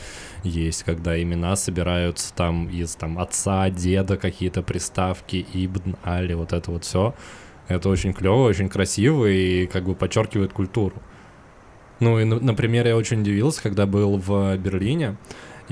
есть, 0.43 0.83
когда 0.83 1.21
имена 1.21 1.55
собираются 1.55 2.33
там 2.33 2.69
из 2.69 2.95
там 2.95 3.19
отца, 3.19 3.69
деда, 3.69 4.17
какие-то 4.17 4.61
приставки, 4.61 5.45
ибн, 5.53 5.95
али, 6.03 6.33
вот 6.33 6.53
это 6.53 6.71
вот 6.71 6.83
все. 6.83 7.13
Это 7.67 7.89
очень 7.89 8.13
клево, 8.13 8.43
очень 8.43 8.69
красиво 8.69 9.25
и 9.25 9.67
как 9.67 9.85
бы 9.85 9.95
подчеркивает 9.95 10.53
культуру. 10.53 10.95
Ну 11.99 12.19
и, 12.19 12.25
например, 12.25 12.85
я 12.87 12.97
очень 12.97 13.21
удивился, 13.21 13.63
когда 13.63 13.85
был 13.85 14.17
в 14.17 14.57
Берлине, 14.57 15.15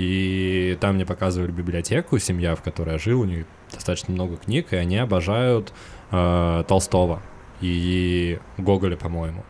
и 0.01 0.77
там 0.81 0.95
мне 0.95 1.05
показывали 1.05 1.51
библиотеку, 1.51 2.17
семья, 2.17 2.55
в 2.55 2.63
которой 2.63 2.93
я 2.93 2.97
жил, 2.97 3.21
у 3.21 3.25
них 3.25 3.45
достаточно 3.71 4.11
много 4.11 4.35
книг, 4.35 4.73
и 4.73 4.75
они 4.75 4.97
обожают 4.97 5.71
э, 6.09 6.63
Толстого 6.67 7.21
и 7.61 8.39
Гоголя, 8.57 8.97
по-моему. 8.97 9.45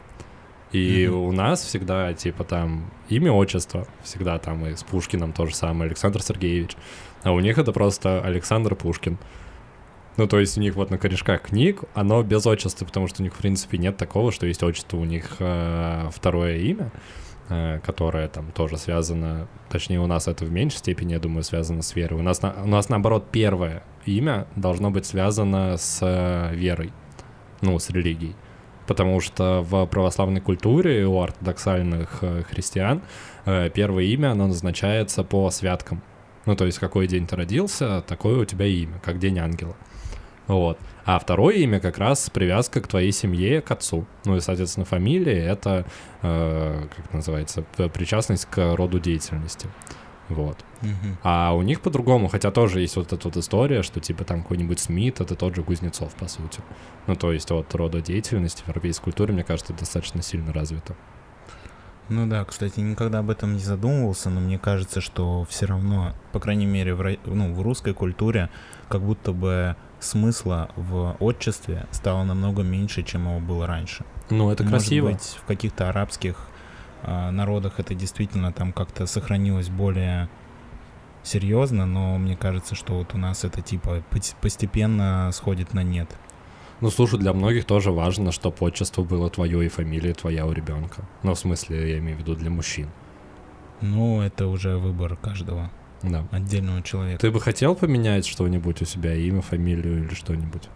И 0.74 1.06
mm-hmm. 1.06 1.10
у 1.10 1.32
нас 1.32 1.64
всегда, 1.64 2.14
типа, 2.14 2.44
там 2.44 2.92
имя, 3.08 3.32
отчество, 3.32 3.88
всегда 4.04 4.40
там 4.40 4.66
и 4.66 4.76
с 4.76 4.84
Пушкиным 4.84 5.32
то 5.32 5.46
же 5.46 5.56
самое, 5.56 5.88
Александр 5.88 6.22
Сергеевич. 6.22 6.76
А 7.24 7.32
у 7.32 7.40
них 7.40 7.58
это 7.58 7.72
просто 7.72 8.22
Александр 8.22 8.76
Пушкин. 8.76 9.20
Ну, 10.18 10.28
то 10.28 10.38
есть 10.38 10.58
у 10.58 10.62
них 10.62 10.76
вот 10.76 10.90
на 10.90 10.98
корешках 10.98 11.44
книг, 11.44 11.84
оно 11.94 12.24
без 12.24 12.46
отчества, 12.46 12.84
потому 12.84 13.08
что 13.08 13.22
у 13.22 13.24
них, 13.24 13.34
в 13.34 13.38
принципе, 13.38 13.78
нет 13.78 13.96
такого, 13.96 14.34
что 14.34 14.48
есть 14.48 14.64
отчество, 14.64 14.98
у 14.98 15.06
них 15.06 15.38
э, 15.40 16.10
второе 16.14 16.58
имя. 16.58 16.92
Э, 17.54 17.80
которая 17.84 18.30
там 18.30 18.50
тоже 18.54 18.78
связана, 18.78 19.46
точнее 19.70 20.00
у 20.00 20.08
нас 20.08 20.30
это 20.30 20.46
в 20.46 20.52
меньшей 20.52 20.78
степени, 20.78 21.12
я 21.12 21.20
думаю, 21.20 21.44
связано 21.44 21.82
с 21.82 21.94
верой. 21.98 22.18
У 22.18 22.24
нас, 22.24 22.40
у 22.42 22.68
нас 22.68 22.88
наоборот 22.88 23.26
первое 23.30 23.84
имя 24.06 24.48
должно 24.56 24.90
быть 24.90 25.06
связано 25.06 25.76
с 25.76 26.00
э, 26.02 26.56
верой, 26.56 26.94
ну, 27.60 27.78
с 27.78 27.90
религией. 27.90 28.38
Потому 28.88 29.20
что 29.20 29.66
в 29.70 29.86
православной 29.88 30.40
культуре 30.40 31.06
у 31.06 31.20
ортодоксальных 31.20 32.20
э, 32.22 32.44
христиан 32.44 33.02
первое 33.44 34.04
имя, 34.06 34.32
оно 34.32 34.48
назначается 34.48 35.26
по 35.26 35.50
святкам. 35.50 36.02
Ну, 36.46 36.56
то 36.56 36.66
есть, 36.66 36.80
какой 36.80 37.06
день 37.08 37.28
ты 37.28 37.36
родился, 37.36 38.02
такое 38.08 38.40
у 38.40 38.46
тебя 38.46 38.66
имя, 38.66 39.02
как 39.04 39.20
День 39.20 39.40
Ангела. 39.40 39.76
Вот. 40.48 40.78
А 41.06 41.18
второе 41.20 41.56
имя 41.56 41.80
как 41.80 41.98
раз 41.98 42.30
привязка 42.30 42.82
к 42.82 42.88
твоей 42.88 43.12
семье, 43.12 43.62
к 43.62 43.72
отцу. 43.72 44.06
Ну 44.26 44.38
и, 44.38 44.42
соответственно, 44.42 44.86
фамилия— 44.86 45.46
это, 45.46 45.86
э, 46.22 46.88
как 46.96 47.06
это 47.06 47.16
называется, 47.16 47.64
причастность 47.94 48.46
к 48.46 48.76
роду 48.76 49.00
деятельности. 49.00 49.68
Вот. 50.30 50.58
Угу. 50.82 51.18
А 51.24 51.54
у 51.54 51.62
них 51.62 51.82
по-другому, 51.82 52.28
хотя 52.28 52.52
тоже 52.52 52.80
есть 52.82 52.96
вот 52.96 53.12
эта 53.12 53.28
вот 53.28 53.38
история, 53.38 53.84
что 53.84 54.00
типа 54.00 54.24
там 54.24 54.44
какой-нибудь 54.44 54.80
Смит, 54.80 55.20
это 55.20 55.36
тот 55.36 55.56
же 55.56 55.64
Кузнецов, 55.64 56.14
по 56.16 56.28
сути. 56.28 56.62
Ну, 57.08 57.16
то 57.16 57.32
есть 57.34 57.50
вот 57.52 57.74
рода 57.76 58.02
деятельности 58.02 58.64
в 58.64 58.68
европейской 58.68 59.06
культуре, 59.06 59.34
мне 59.34 59.44
кажется, 59.44 59.74
достаточно 59.74 60.22
сильно 60.22 60.54
развито. 60.54 60.96
Ну 62.10 62.28
да, 62.28 62.44
кстати, 62.44 62.80
никогда 62.82 63.20
об 63.20 63.30
этом 63.30 63.54
не 63.54 63.60
задумывался, 63.60 64.30
но 64.30 64.42
мне 64.42 64.60
кажется, 64.60 65.00
что 65.00 65.46
все 65.46 65.66
равно, 65.66 66.14
по 66.34 66.40
крайней 66.40 66.66
мере, 66.66 66.94
в, 66.94 67.18
ну, 67.26 67.54
в 67.54 67.62
русской 67.62 67.94
культуре, 67.94 68.50
как 68.90 69.02
будто 69.02 69.32
бы 69.32 69.76
смысла 70.00 70.70
в 70.76 71.16
отчестве 71.20 71.86
стало 71.92 72.24
намного 72.24 72.64
меньше, 72.64 73.04
чем 73.04 73.28
его 73.30 73.40
было 73.40 73.66
раньше. 73.68 74.04
Ну, 74.30 74.50
это 74.50 74.64
Может 74.64 74.80
красиво. 74.80 75.12
быть, 75.12 75.38
в 75.42 75.46
каких-то 75.46 75.90
арабских 75.90 76.48
э, 77.04 77.30
народах 77.30 77.80
это 77.80 77.96
действительно 77.96 78.52
там 78.52 78.74
как-то 78.74 79.06
сохранилось 79.06 79.70
более 79.70 80.30
серьезно, 81.24 81.86
но 81.86 82.18
мне 82.18 82.36
кажется, 82.36 82.76
что 82.76 82.94
вот 82.96 83.14
у 83.14 83.18
нас 83.18 83.44
это 83.44 83.62
типа 83.62 84.04
постепенно 84.42 85.30
сходит 85.32 85.74
на 85.74 85.84
нет. 85.84 86.10
Ну, 86.82 86.90
слушай, 86.90 87.20
для 87.20 87.32
многих 87.34 87.66
тоже 87.66 87.92
важно, 87.92 88.32
чтобы 88.32 88.58
отчество 88.62 89.04
было 89.04 89.30
твое 89.30 89.64
и 89.66 89.70
фамилия 89.70 90.14
твоя 90.14 90.48
у 90.48 90.52
ребенка. 90.52 91.08
Ну, 91.22 91.36
в 91.36 91.40
смысле, 91.40 91.92
я 91.92 92.00
имею 92.00 92.18
в 92.18 92.22
виду 92.22 92.36
для 92.36 92.50
мужчин. 92.50 92.90
Ну, 93.82 94.22
это 94.22 94.48
уже 94.48 94.78
выбор 94.78 95.16
каждого 95.16 95.72
да. 96.02 96.28
отдельного 96.32 96.82
человека. 96.82 97.22
Ты 97.22 97.30
бы 97.30 97.40
хотел 97.40 97.76
поменять 97.76 98.26
что-нибудь 98.26 98.82
у 98.82 98.86
себя, 98.86 99.14
имя, 99.14 99.42
фамилию 99.42 100.06
или 100.06 100.14
что-нибудь? 100.16 100.70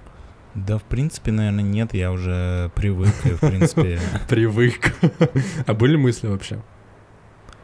Да, 0.53 0.77
в 0.77 0.83
принципе, 0.83 1.31
наверное, 1.31 1.63
нет, 1.63 1.93
я 1.93 2.11
уже 2.11 2.71
привык, 2.75 3.13
и, 3.25 3.29
в 3.29 3.39
принципе... 3.39 3.99
Привык. 4.29 4.95
А 5.65 5.73
были 5.73 5.97
мысли 5.97 6.27
вообще? 6.27 6.61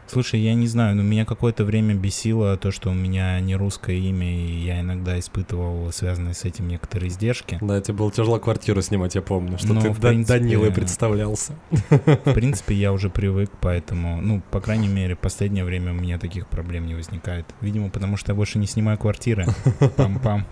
Слушай, 0.06 0.40
я 0.40 0.54
не 0.54 0.66
знаю, 0.66 0.96
но 0.96 1.02
меня 1.02 1.24
какое-то 1.24 1.64
время 1.64 1.94
бесило 1.94 2.56
то, 2.56 2.70
что 2.70 2.90
у 2.90 2.94
меня 2.94 3.40
не 3.40 3.56
русское 3.56 3.96
имя, 3.96 4.30
и 4.30 4.64
я 4.64 4.80
иногда 4.80 5.18
испытывал 5.18 5.90
связанные 5.92 6.34
с 6.34 6.44
этим 6.44 6.68
некоторые 6.68 7.08
издержки. 7.08 7.58
Да, 7.60 7.80
тебе 7.80 7.94
было 7.94 8.12
тяжело 8.12 8.38
квартиру 8.38 8.82
снимать, 8.82 9.14
я 9.14 9.22
помню, 9.22 9.58
что 9.58 9.72
но, 9.72 9.80
ты 9.80 9.92
принципе, 9.94 10.38
Данилой 10.38 10.72
представлялся. 10.72 11.54
В 11.70 12.34
принципе, 12.34 12.74
я 12.74 12.92
уже 12.92 13.10
привык, 13.10 13.50
поэтому, 13.60 14.20
ну, 14.20 14.42
по 14.50 14.60
крайней 14.60 14.88
мере, 14.88 15.16
последнее 15.16 15.64
время 15.64 15.92
у 15.92 15.94
меня 15.94 16.18
таких 16.18 16.46
проблем 16.46 16.86
не 16.86 16.94
возникает. 16.94 17.46
Видимо, 17.60 17.88
потому 17.88 18.16
что 18.16 18.32
я 18.32 18.36
больше 18.36 18.58
не 18.58 18.66
снимаю 18.66 18.98
квартиры. 18.98 19.46
Пам-пам. 19.96 20.44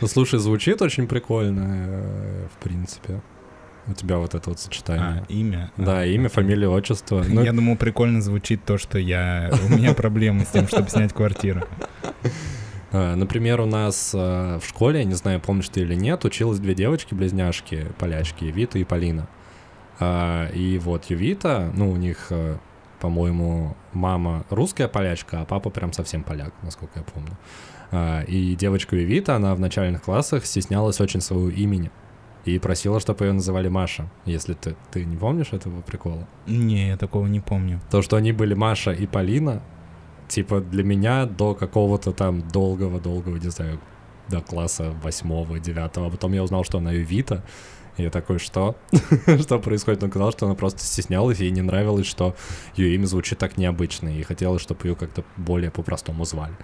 Ну, 0.00 0.06
слушай, 0.06 0.38
звучит 0.38 0.80
очень 0.80 1.08
прикольно, 1.08 1.66
э, 1.66 2.46
в 2.54 2.62
принципе 2.62 3.20
у 3.88 3.94
тебя 3.94 4.18
вот 4.18 4.34
это 4.34 4.50
вот 4.50 4.60
сочетание. 4.60 5.24
А, 5.26 5.32
имя? 5.32 5.72
Да, 5.76 6.00
а, 6.00 6.04
имя, 6.04 6.28
фамилия, 6.28 6.68
отчество. 6.68 7.24
Ну... 7.28 7.42
Я 7.42 7.52
думал, 7.52 7.76
прикольно 7.76 8.20
звучит 8.20 8.64
то, 8.64 8.78
что 8.78 8.98
я... 8.98 9.50
У 9.66 9.72
меня 9.72 9.94
проблемы 9.94 10.44
с 10.44 10.48
тем, 10.48 10.68
чтобы 10.68 10.88
снять 10.88 11.12
квартиру. 11.12 11.62
А, 12.90 13.16
например, 13.16 13.60
у 13.60 13.66
нас 13.66 14.12
а, 14.14 14.58
в 14.58 14.66
школе, 14.66 15.04
не 15.04 15.12
знаю, 15.12 15.40
помнишь 15.40 15.68
ты 15.68 15.82
или 15.82 15.94
нет, 15.94 16.24
училась 16.24 16.58
две 16.58 16.74
девочки-близняшки, 16.74 17.88
полячки, 17.98 18.46
Вита 18.46 18.78
и 18.78 18.84
Полина. 18.84 19.28
А, 20.00 20.48
и 20.48 20.78
вот 20.78 21.04
Ювита, 21.10 21.70
ну, 21.74 21.90
у 21.90 21.96
них, 21.96 22.32
по-моему, 22.98 23.76
мама 23.92 24.46
русская 24.48 24.88
полячка, 24.88 25.42
а 25.42 25.44
папа 25.44 25.68
прям 25.68 25.92
совсем 25.92 26.22
поляк, 26.22 26.54
насколько 26.62 27.00
я 27.00 27.04
помню. 27.04 28.24
И 28.26 28.56
девочка 28.58 28.96
Ювита, 28.96 29.36
она 29.36 29.54
в 29.54 29.60
начальных 29.60 30.04
классах 30.04 30.46
стеснялась 30.46 30.98
очень 30.98 31.20
своего 31.20 31.50
имени 31.50 31.90
и 32.54 32.58
просила, 32.58 33.00
чтобы 33.00 33.26
ее 33.26 33.32
называли 33.32 33.68
Маша. 33.68 34.10
Если 34.24 34.54
ты, 34.54 34.76
ты 34.90 35.04
не 35.04 35.16
помнишь 35.16 35.52
этого 35.52 35.80
прикола? 35.80 36.26
Не, 36.46 36.88
я 36.88 36.96
такого 36.96 37.26
не 37.26 37.40
помню. 37.40 37.80
То, 37.90 38.02
что 38.02 38.16
они 38.16 38.32
были 38.32 38.54
Маша 38.54 38.92
и 38.92 39.06
Полина, 39.06 39.62
типа 40.28 40.60
для 40.60 40.84
меня 40.84 41.26
до 41.26 41.54
какого-то 41.54 42.12
там 42.12 42.46
долгого-долгого, 42.48 43.36
не 43.36 43.50
знаю, 43.50 43.80
до 44.28 44.40
класса 44.40 44.94
восьмого, 45.02 45.58
девятого, 45.58 46.08
а 46.08 46.10
потом 46.10 46.32
я 46.32 46.42
узнал, 46.42 46.64
что 46.64 46.78
она 46.78 46.92
Ювита, 46.92 47.44
и 47.96 48.04
я 48.04 48.10
такой, 48.10 48.38
что? 48.38 48.76
что 49.40 49.58
происходит? 49.58 50.02
Он 50.02 50.10
сказал, 50.10 50.32
что 50.32 50.46
она 50.46 50.54
просто 50.54 50.80
стеснялась, 50.80 51.40
ей 51.40 51.50
не 51.50 51.62
нравилось, 51.62 52.06
что 52.06 52.36
ее 52.76 52.94
имя 52.94 53.06
звучит 53.06 53.38
так 53.38 53.56
необычно, 53.56 54.08
и 54.08 54.22
хотела, 54.22 54.58
чтобы 54.58 54.86
ее 54.86 54.94
как-то 54.94 55.24
более 55.36 55.70
по-простому 55.70 56.24
звали. 56.24 56.54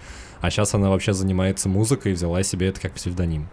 А 0.40 0.50
сейчас 0.50 0.74
она 0.74 0.90
вообще 0.90 1.12
занимается 1.12 1.68
музыкой 1.68 2.12
и 2.12 2.14
взяла 2.14 2.42
себе 2.42 2.68
это 2.68 2.80
как 2.80 2.92
псевдоним. 2.92 3.48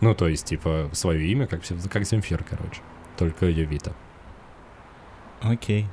Ну, 0.00 0.14
то 0.14 0.28
есть, 0.28 0.44
типа, 0.46 0.90
свое 0.92 1.26
имя, 1.28 1.46
как, 1.46 1.60
как 1.90 2.04
Земфир, 2.04 2.44
короче. 2.48 2.80
Только 3.16 3.46
Ювита. 3.46 3.92
Окей. 5.40 5.86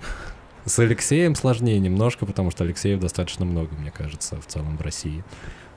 С 0.66 0.80
Алексеем 0.80 1.36
сложнее 1.36 1.80
немножко, 1.80 2.26
потому 2.26 2.50
что 2.52 2.64
Алексеев 2.64 3.00
достаточно 3.00 3.46
много, 3.46 3.76
мне 3.76 3.92
кажется, 3.92 4.40
в 4.40 4.46
целом 4.48 4.78
в 4.78 4.82
России. 4.82 5.24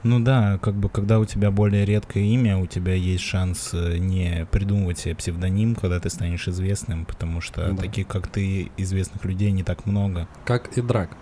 Ну 0.03 0.21
да, 0.21 0.59
как 0.63 0.75
бы 0.75 0.89
когда 0.89 1.19
у 1.19 1.25
тебя 1.25 1.51
более 1.51 1.85
редкое 1.85 2.23
имя, 2.23 2.59
у 2.59 2.67
тебя 2.67 2.95
есть 2.95 3.25
шанс 3.25 3.71
э, 3.73 3.97
не 3.99 4.47
придумывать 4.53 4.99
себе 5.01 5.17
псевдоним, 5.17 5.75
когда 5.75 5.99
ты 5.99 6.11
станешь 6.11 6.47
известным, 6.47 7.05
потому 7.07 7.41
что 7.41 7.73
Да. 7.73 7.77
таких, 7.77 8.07
как 8.07 8.29
ты, 8.29 8.71
известных 8.77 9.25
людей 9.25 9.51
не 9.51 9.65
так 9.65 9.87
много. 9.87 10.29
Как 10.45 10.79
и 10.79 10.81
Драк. 10.83 11.17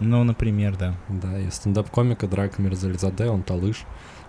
Ну, 0.00 0.22
например, 0.24 0.76
да. 0.76 0.94
Да, 1.08 1.38
и 1.38 1.48
стендап-комика 1.50 2.26
Драк 2.28 2.58
Мирзализаде, 2.58 3.28
он 3.30 3.42
талыш. 3.42 3.84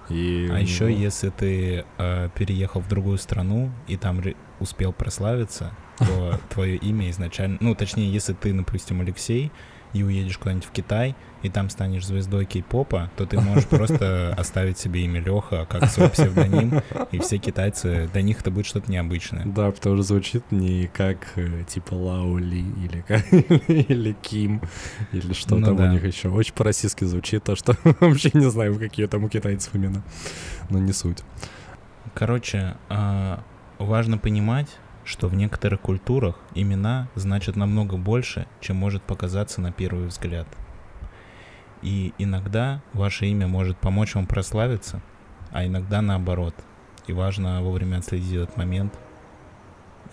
И 0.09 0.49
А 0.51 0.59
еще 0.59 0.93
если 0.93 1.29
ты 1.29 1.85
э, 1.97 2.29
переехал 2.35 2.81
в 2.81 2.87
другую 2.87 3.17
страну 3.17 3.71
и 3.87 3.97
там 3.97 4.21
успел 4.59 4.93
прославиться, 4.93 5.71
то 5.99 6.39
твое 6.49 6.77
имя 6.77 7.09
изначально, 7.09 7.57
ну 7.59 7.75
точнее, 7.75 8.11
если 8.11 8.33
ты, 8.33 8.53
допустим, 8.53 9.01
Алексей 9.01 9.51
и 9.97 10.03
уедешь 10.03 10.37
куда-нибудь 10.37 10.65
в 10.65 10.71
Китай 10.71 11.15
и 11.41 11.49
там 11.49 11.69
станешь 11.69 12.05
звездой 12.05 12.45
кей-попа, 12.45 13.11
то 13.15 13.25
ты 13.25 13.39
можешь 13.39 13.65
просто 13.65 14.33
оставить 14.37 14.77
себе 14.77 15.05
имя 15.05 15.21
Леха 15.21 15.65
как 15.69 15.89
свой 15.89 16.09
псевдоним, 16.09 16.81
и 17.11 17.19
все 17.19 17.37
китайцы 17.37 18.09
для 18.11 18.21
них 18.21 18.41
это 18.41 18.51
будет 18.51 18.65
что-то 18.65 18.91
необычное. 18.91 19.43
Да, 19.45 19.71
потому 19.71 19.97
что 19.97 20.03
звучит 20.03 20.43
не 20.51 20.87
как 20.87 21.33
э, 21.35 21.63
типа 21.67 21.93
Лаули 21.93 22.63
или 22.83 23.01
как 23.07 23.31
или 23.69 24.13
Ким 24.21 24.61
или 25.11 25.33
что 25.33 25.55
Ну 25.55 25.65
там 25.65 25.77
да. 25.77 25.83
у 25.85 25.87
них 25.91 26.05
еще. 26.05 26.29
Очень 26.29 26.53
по-российски 26.53 27.05
звучит, 27.05 27.43
то 27.43 27.55
что 27.55 27.75
вообще 27.99 28.31
не 28.33 28.49
знаю, 28.49 28.77
какие 28.77 29.05
там 29.07 29.23
у 29.23 29.29
китайцев 29.29 29.75
имена. 29.75 30.03
Но 30.69 30.79
не 30.79 30.93
суть. 30.93 31.19
Короче, 32.13 32.75
а, 32.89 33.43
важно 33.77 34.17
понимать, 34.17 34.67
что 35.07 35.27
в 35.29 35.35
некоторых 35.35 35.79
культурах 35.79 36.35
имена 36.53 37.07
значат 37.15 37.55
намного 37.55 37.95
больше, 37.95 38.45
чем 38.59 38.75
может 38.75 39.01
показаться 39.03 39.61
на 39.61 39.71
первый 39.71 40.07
взгляд. 40.07 40.47
И 41.81 42.13
иногда 42.17 42.81
ваше 42.93 43.27
имя 43.27 43.47
может 43.47 43.77
помочь 43.77 44.15
вам 44.15 44.27
прославиться, 44.27 45.01
а 45.51 45.65
иногда 45.65 46.01
наоборот. 46.01 46.53
И 47.07 47.13
важно 47.13 47.61
вовремя 47.61 47.97
отследить 47.99 48.33
этот 48.33 48.57
момент 48.57 48.99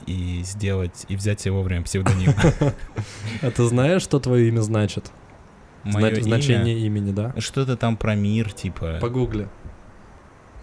и 0.06 0.42
сделать, 0.44 1.06
и 1.08 1.16
взять 1.16 1.40
себе 1.40 1.52
вовремя 1.52 1.82
псевдоним. 1.82 2.32
А 3.42 3.50
ты 3.50 3.64
знаешь, 3.64 4.02
что 4.02 4.20
твое 4.20 4.48
имя 4.48 4.60
значит? 4.60 5.10
Имя- 5.84 6.22
Значение 6.22 6.78
имени, 6.78 7.10
да? 7.10 7.34
Что-то 7.38 7.76
там 7.76 7.96
про 7.96 8.14
мир, 8.14 8.52
типа... 8.52 8.98
Погугли. 9.00 9.48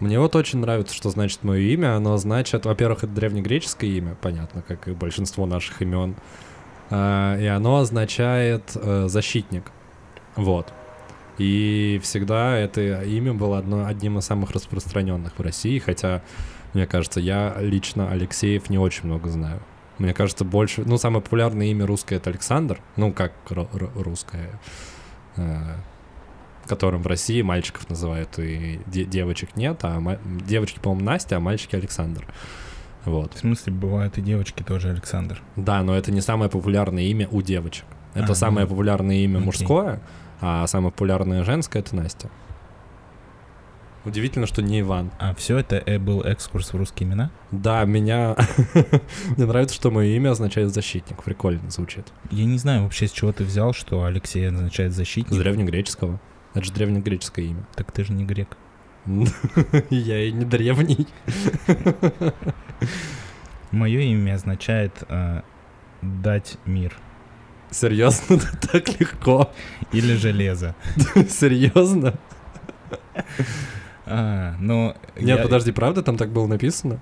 Мне 0.02 0.18
вот 0.18 0.34
очень 0.34 0.58
нравится, 0.58 0.96
что 0.96 1.10
значит 1.10 1.44
мое 1.44 1.60
имя. 1.60 1.94
Оно 1.94 2.16
значит, 2.16 2.66
во-первых, 2.66 3.04
это 3.04 3.12
древнегреческое 3.12 3.88
имя, 3.88 4.16
понятно, 4.20 4.60
как 4.60 4.88
и 4.88 4.90
большинство 4.90 5.46
наших 5.46 5.80
имен. 5.80 6.16
А, 6.90 7.38
И 7.38 7.46
оно 7.46 7.76
означает 7.76 8.72
э, 8.74 9.06
защитник. 9.06 9.70
Вот. 10.34 10.72
И 11.38 12.00
всегда 12.02 12.58
это 12.58 13.02
имя 13.04 13.32
было 13.32 13.58
одно, 13.58 13.86
одним 13.86 14.18
из 14.18 14.24
самых 14.24 14.50
распространенных 14.50 15.38
в 15.38 15.40
России, 15.40 15.78
хотя, 15.78 16.22
мне 16.74 16.88
кажется, 16.88 17.20
я 17.20 17.54
лично 17.60 18.10
Алексеев 18.10 18.70
не 18.70 18.78
очень 18.78 19.06
много 19.06 19.28
знаю. 19.28 19.60
Мне 19.98 20.14
кажется, 20.14 20.44
больше... 20.44 20.82
Ну, 20.84 20.98
самое 20.98 21.22
популярное 21.22 21.66
имя 21.66 21.86
русское— 21.86 22.16
это 22.16 22.30
Александр. 22.30 22.80
Ну, 22.96 23.12
как 23.12 23.34
русское. 23.94 24.58
Которым 26.66 27.02
в 27.02 27.06
России 27.06 27.42
мальчиков 27.42 27.88
называют, 27.88 28.38
и 28.38 28.80
де- 28.86 29.04
девочек 29.04 29.56
нет, 29.56 29.78
а 29.82 30.00
ма- 30.00 30.18
девочки, 30.24 30.78
по-моему, 30.78 31.04
Настя, 31.04 31.36
а 31.36 31.40
мальчики 31.40 31.76
Александр. 31.76 32.26
Вот. 33.04 33.34
В 33.34 33.38
смысле, 33.38 33.72
бывают 33.72 34.18
и 34.18 34.20
девочки 34.22 34.62
тоже 34.62 34.90
Александр. 34.90 35.40
Да, 35.56 35.82
но 35.82 35.96
это 35.96 36.12
не 36.12 36.20
самое 36.20 36.50
популярное 36.50 37.02
имя 37.04 37.28
у 37.30 37.42
девочек. 37.42 37.84
Это 38.14 38.32
А, 38.32 38.34
самое 38.36 38.64
ну, 38.66 38.70
популярное 38.70 39.16
имя 39.16 39.36
окей. 39.38 39.46
мужское, 39.46 40.00
а 40.40 40.66
самое 40.66 40.92
популярное 40.92 41.42
женское— 41.44 41.78
это 41.80 41.96
Настя. 41.96 42.30
Удивительно, 44.04 44.46
что 44.46 44.62
не 44.62 44.80
Иван. 44.80 45.12
А 45.20 45.32
все 45.34 45.58
это 45.58 45.76
э, 45.76 45.98
был 46.00 46.22
экскурс 46.22 46.72
в 46.72 46.76
русские 46.76 47.08
имена? 47.08 47.30
Да, 47.52 47.84
меня... 47.84 48.34
Мне 49.36 49.46
нравится, 49.46 49.76
что 49.76 49.92
мое 49.92 50.08
имя 50.16 50.30
означает 50.32 50.74
«защитник». 50.74 51.22
Прикольно 51.22 51.70
звучит. 51.70 52.08
Я 52.32 52.44
не 52.44 52.58
знаю 52.58 52.82
вообще, 52.82 53.06
с 53.06 53.12
чего 53.12 53.30
ты 53.32 53.44
взял, 53.44 53.72
что 53.72 54.02
Алексей 54.04 54.48
означает 54.48 54.92
С 54.92 54.96
защитник. 54.96 55.38
древнегреческого. 55.38 56.18
Это 56.54 56.64
же 56.64 56.72
древнегреческое 56.72 57.46
имя. 57.46 57.64
Так 57.74 57.92
ты 57.92 58.04
же 58.04 58.12
не 58.12 58.24
грек. 58.24 58.56
Я 59.90 60.24
и 60.24 60.32
не 60.32 60.44
древний. 60.44 61.06
Мое 63.70 64.00
имя 64.00 64.34
означает 64.34 65.02
э, 65.08 65.40
дать 66.02 66.58
мир 66.66 66.94
Серьезно, 67.70 68.38
так 68.72 69.00
легко. 69.00 69.50
или 69.92 70.14
железо. 70.14 70.74
Серьезно? 71.28 72.14
А, 74.04 74.56
но 74.60 74.94
Нет, 75.16 75.38
я- 75.38 75.42
подожди, 75.42 75.72
правда 75.72 76.02
там 76.02 76.18
так 76.18 76.30
было 76.30 76.46
написано? 76.46 77.00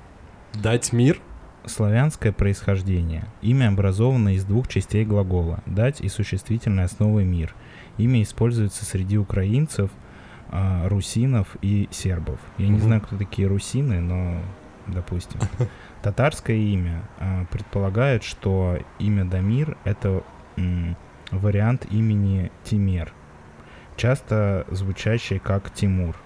Дать 0.55 0.93
мир? 0.93 1.19
Славянское 1.67 2.33
происхождение. 2.33 3.25
Имя 3.43 3.69
образовано 3.69 4.35
из 4.35 4.45
двух 4.45 4.69
частей 4.69 5.05
глагола 5.05 5.61
«дать» 5.67 6.01
и 6.01 6.09
существительной 6.09 6.85
основы 6.85 7.25
«мир». 7.25 7.55
Имя 8.01 8.23
используется 8.23 8.85
среди 8.85 9.19
украинцев, 9.19 9.91
а, 10.49 10.89
русинов 10.89 11.57
и 11.63 11.89
сербов. 11.91 12.41
Я 12.59 12.67
не 12.67 12.73
Мгм. 12.73 12.81
знаю, 12.83 13.01
кто 13.03 13.17
такие 13.17 13.47
русины, 13.47 14.01
но 14.01 14.41
допустим. 14.87 15.39
Татарское 16.03 16.57
имя 16.57 17.03
а, 17.19 17.45
предполагает, 17.51 18.25
что 18.25 18.79
имя 18.99 19.25
Дамир— 19.25 19.77
это 19.85 20.23
вариант 21.31 21.87
имени 21.91 22.51
Тимер, 22.65 23.13
часто 23.97 24.67
звучащий 24.71 25.39
как 25.39 25.73
Тимур, 25.73 26.17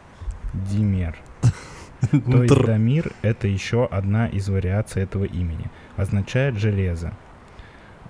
Димер. 0.54 1.16
То 2.10 2.42
есть. 2.42 2.54
Дамир— 2.64 3.12
это 3.22 3.48
еще 3.48 3.84
одна 3.87 4.26
из 4.28 4.48
вариаций 4.48 5.02
этого 5.02 5.24
имени. 5.24 5.70
Означает 5.96 6.56
«железо». 6.56 7.12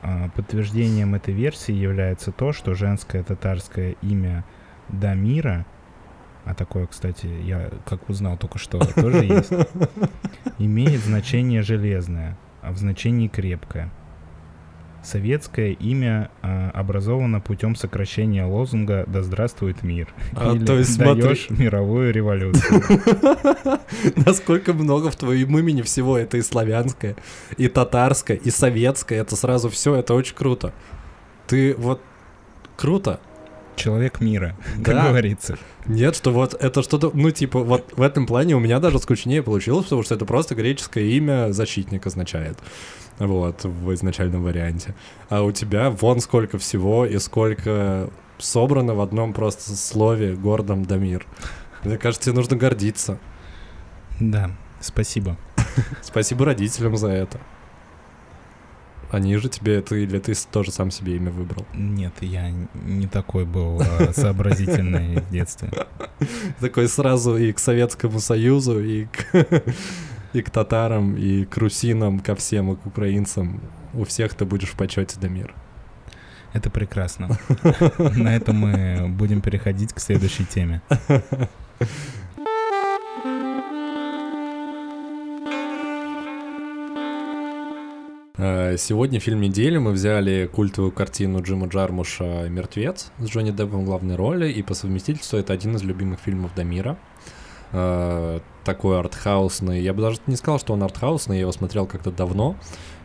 А, 0.07 0.29
Подтверждением 0.37 1.15
этой 1.15 1.33
версии 1.33 1.73
является 1.73 2.31
то, 2.31 2.53
что 2.53 2.75
женское 2.75 3.23
татарское 3.23 3.97
имя 4.03 4.45
Дамира, 4.91 5.65
а 6.45 6.55
такое, 6.55 6.87
кстати, 6.87 7.25
я 7.25 7.71
как 7.87 8.11
узнал 8.11 8.37
только 8.37 8.59
что, 8.59 8.81
тоже 8.81 9.25
есть, 9.25 9.51
имеет 10.59 11.01
значение 11.01 11.63
«железное», 11.63 12.37
а 12.61 12.73
в 12.73 12.77
значении 12.77 13.29
«крепкое». 13.29 13.91
Советское 15.05 15.73
имя 15.73 16.31
а, 16.43 16.71
образовано 16.71 17.41
путем 17.41 17.77
сокращения 17.77 18.45
лозунга 18.45 19.05
«Да 19.07 19.23
здравствует 19.23 19.83
мир» 19.83 20.09
А, 20.35 20.55
или 20.55 20.65
то 20.65 20.79
есть 20.79 20.95
смотри- 20.95 21.23
«Даешь 21.23 21.51
мировую 21.51 22.13
революцию». 22.13 22.83
Насколько 24.17 24.73
много 24.73 25.11
в 25.11 25.17
твоем 25.17 25.57
имени 25.59 25.83
всего. 25.83 26.17
Это 26.19 26.37
и 26.39 26.43
славянское, 26.43 27.17
и 27.57 27.69
татарское, 27.69 28.37
и 28.37 28.51
советское. 28.51 29.17
Это 29.17 29.37
сразу 29.37 29.69
все, 29.69 29.95
это 29.95 30.15
очень 30.15 30.35
круто. 30.35 30.73
Ты 31.47 31.75
вот 31.77 32.01
круто. 32.77 33.21
Человек 33.77 34.21
мира, 34.21 34.57
как 34.85 34.95
Да. 34.95 35.09
говорится. 35.09 35.59
Нет, 35.87 36.15
что 36.17 36.31
вот 36.33 36.55
это 36.55 36.83
что-то, 36.83 37.11
ну, 37.13 37.31
типа, 37.33 37.59
вот 37.61 37.93
в 37.97 38.01
этом 38.03 38.25
плане 38.27 38.55
у 38.55 38.61
меня 38.61 38.79
даже 38.79 38.99
скучнее 39.01 39.43
получилось, 39.43 39.85
потому 39.87 40.03
что 40.05 40.15
это 40.15 40.25
просто 40.25 40.55
греческое 40.55 41.05
имя 41.05 41.53
защитник 41.53 42.07
означает. 42.07 42.57
Вот, 43.19 43.65
в 43.65 43.95
изначальном 43.95 44.43
варианте. 44.43 44.95
А 45.29 45.43
у 45.43 45.53
тебя 45.53 45.91
вон 45.91 46.21
сколько 46.21 46.59
всего 46.59 47.07
и 47.07 47.19
сколько 47.19 48.11
собрано 48.39 48.95
в 48.95 49.01
одном 49.01 49.33
просто 49.33 49.77
слове 49.77 50.35
гордом 50.35 50.85
Дамир. 50.85 51.27
Мне 51.85 51.99
кажется, 51.99 52.31
тебе 52.31 52.37
нужно 52.37 52.57
гордиться. 52.57 53.19
Да, 54.21 54.51
спасибо. 54.81 55.37
Спасибо 56.03 56.45
родителям 56.45 56.97
за 56.97 57.09
это. 57.09 57.41
Они 59.11 59.37
же 59.37 59.49
тебе 59.49 59.77
это, 59.77 59.95
или 59.95 60.19
ты 60.19 60.35
тоже 60.51 60.73
сам 60.73 60.91
себе 60.91 61.17
имя 61.17 61.31
выбрал? 61.31 61.65
Нет, 61.73 62.15
я 62.21 62.51
не 62.51 63.07
такой 63.07 63.45
был 63.45 63.81
а, 63.81 64.13
сообразительный 64.13 65.21
в 65.21 65.31
детстве. 65.31 65.71
Такой 66.61 66.89
сразу 66.89 67.37
и 67.37 67.53
к 67.53 67.61
Советскому 67.61 68.19
Союзу, 68.19 68.81
и 68.81 69.05
к, 69.05 69.27
и 70.35 70.43
к 70.43 70.51
татарам, 70.51 71.17
и 71.17 71.45
к 71.45 71.57
русинам, 71.57 72.19
ко 72.19 72.35
всем, 72.35 72.73
и 72.73 72.77
к 72.77 72.85
украинцам. 72.87 73.61
У 73.95 74.05
всех 74.05 74.35
ты 74.35 74.45
будешь 74.45 74.71
в 74.71 74.77
почете 74.77 75.19
до 75.21 75.29
мир. 75.29 75.55
Это 76.53 76.71
прекрасно. 76.71 77.39
На 77.99 78.37
этом 78.37 78.57
мы 78.57 79.09
будем 79.09 79.41
переходить 79.41 79.93
к 79.93 80.01
следующей 80.01 80.45
теме. 80.45 80.83
Э, 88.37 88.77
Сегодня 88.77 89.21
фильм 89.21 89.41
недели 89.41 89.79
мы 89.79 89.93
взяли 89.93 90.51
культовую 90.53 90.91
картину 90.91 91.41
Джима 91.43 91.69
Джармуша 91.69 92.49
«Мертвец» 92.49 93.13
с 93.21 93.29
Джонни 93.29 93.53
Деппом 93.53 93.83
в 93.83 93.85
главной 93.85 94.17
роли, 94.17 94.51
и 94.51 94.63
по 94.63 94.75
совместительству 94.75 95.39
это 95.39 95.53
один 95.53 95.77
из 95.77 95.85
любимых 95.85 96.19
фильмов 96.19 96.53
Дамира. 96.57 96.99
Такой 98.65 98.99
артхаусный. 98.99 99.83
Я 99.83 99.93
бы 99.93 100.01
даже 100.01 100.21
не 100.27 100.37
сказал, 100.37 100.59
что 100.59 100.73
он 100.73 100.83
артхаусный, 100.83 101.37
я 101.37 101.43
его 101.43 101.53
смотрел 101.53 101.87
как-то 101.87 102.11
давно, 102.11 102.57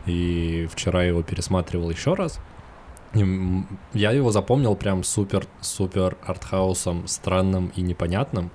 и 0.06 0.68
вчера 0.72 1.02
его 1.02 1.22
пересматривал 1.22 1.90
еще 1.90 2.14
раз. 2.14 2.40
Я 3.12 4.12
его 4.12 4.30
запомнил 4.30 4.76
прям 4.76 5.02
супер-супер 5.02 6.16
артхаусом, 6.24 7.08
странным 7.08 7.72
и 7.74 7.82
непонятным. 7.82 8.50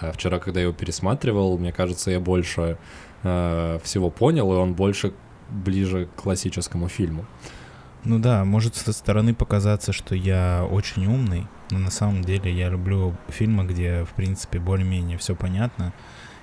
А 0.00 0.12
вчера, 0.12 0.38
когда 0.38 0.60
я 0.60 0.66
его 0.66 0.74
пересматривал, 0.74 1.58
мне 1.58 1.72
кажется, 1.72 2.10
я 2.10 2.20
больше 2.20 2.78
э, 3.22 3.78
всего 3.82 4.08
понял, 4.08 4.52
и 4.52 4.56
он 4.56 4.74
больше 4.74 5.12
ближе 5.50 6.06
к 6.06 6.22
классическому 6.22 6.88
фильму. 6.88 7.26
Ну 8.04 8.18
да, 8.18 8.44
может 8.46 8.76
со 8.76 8.92
стороны 8.92 9.34
показаться, 9.34 9.92
что 9.92 10.14
я 10.14 10.66
очень 10.70 11.06
умный, 11.06 11.46
но 11.70 11.78
на 11.78 11.90
самом 11.90 12.22
деле 12.22 12.50
я 12.50 12.70
люблю 12.70 13.14
фильмы, 13.28 13.66
где, 13.66 14.04
в 14.04 14.10
принципе, 14.14 14.58
более-менее 14.58 15.18
все 15.18 15.36
понятно. 15.36 15.92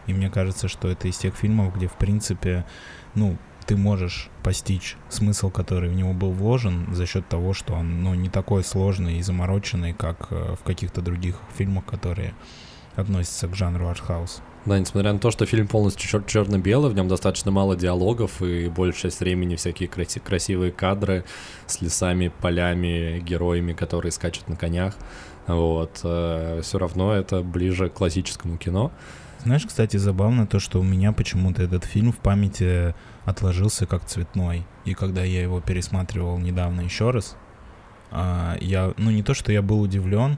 И 0.05 0.13
мне 0.13 0.29
кажется, 0.29 0.67
что 0.67 0.87
это 0.87 1.07
из 1.07 1.17
тех 1.17 1.35
фильмов, 1.35 1.75
где, 1.75 1.87
в 1.87 1.93
принципе, 1.93 2.63
ну, 3.15 3.37
ты 3.65 3.75
можешь 3.75 4.29
постичь 4.43 4.95
смысл, 5.09 5.49
который 5.49 5.89
в 5.89 5.95
него 5.95 6.13
был 6.13 6.31
вложен 6.31 6.93
за 6.93 7.05
счет 7.05 7.27
того, 7.27 7.53
что 7.53 7.73
он, 7.73 8.03
ну, 8.03 8.13
не 8.13 8.29
такой 8.29 8.63
сложный 8.63 9.17
и 9.17 9.21
замороченный, 9.21 9.93
как 9.93 10.27
э, 10.29 10.55
в 10.57 10.63
каких-то 10.63 11.01
других 11.01 11.37
фильмах, 11.57 11.85
которые 11.85 12.33
относятся 12.97 13.47
к 13.47 13.55
жанру 13.55 13.87
артхаус. 13.87 14.41
Да, 14.65 14.77
несмотря 14.77 15.13
на 15.13 15.19
то, 15.19 15.31
что 15.31 15.45
фильм 15.45 15.67
полностью 15.67 16.09
чер- 16.09 16.27
черно-белый, 16.27 16.91
в 16.91 16.95
нем 16.95 17.07
достаточно 17.07 17.51
мало 17.51 17.77
диалогов 17.77 18.41
и 18.41 18.67
большая 18.67 19.03
часть 19.03 19.21
времени 19.21 19.55
всякие 19.55 19.87
краси- 19.87 20.19
красивые 20.19 20.73
кадры 20.73 21.23
с 21.67 21.81
лесами, 21.81 22.33
полями, 22.41 23.19
героями, 23.19 23.71
которые 23.71 24.11
скачут 24.11 24.49
на 24.49 24.57
конях. 24.57 24.95
Вот. 25.45 26.01
Э, 26.03 26.59
все 26.63 26.77
равно 26.77 27.13
это 27.13 27.41
ближе 27.41 27.89
к 27.89 27.93
классическому 27.93 28.57
кино. 28.57 28.91
Знаешь, 29.43 29.65
кстати, 29.65 29.95
забавно 29.95 30.45
то, 30.45 30.59
что 30.59 30.81
у 30.81 30.83
меня 30.83 31.13
почему-то 31.13 31.63
этот 31.63 31.85
фильм 31.85 32.11
в 32.11 32.17
памяти 32.17 32.93
отложился 33.23 33.85
как 33.85 34.03
цветной. 34.03 34.65
И 34.83 34.93
когда 34.93 35.23
я 35.23 35.41
его 35.41 35.61
пересматривал 35.61 36.37
недавно 36.37 36.81
еще 36.81 37.11
раз, 37.11 37.37
а, 38.11 38.57
я, 38.59 38.93
ну 38.97 39.11
не 39.11 39.23
то, 39.23 39.33
что 39.33 39.53
я 39.53 39.61
был 39.61 39.79
удивлен, 39.79 40.37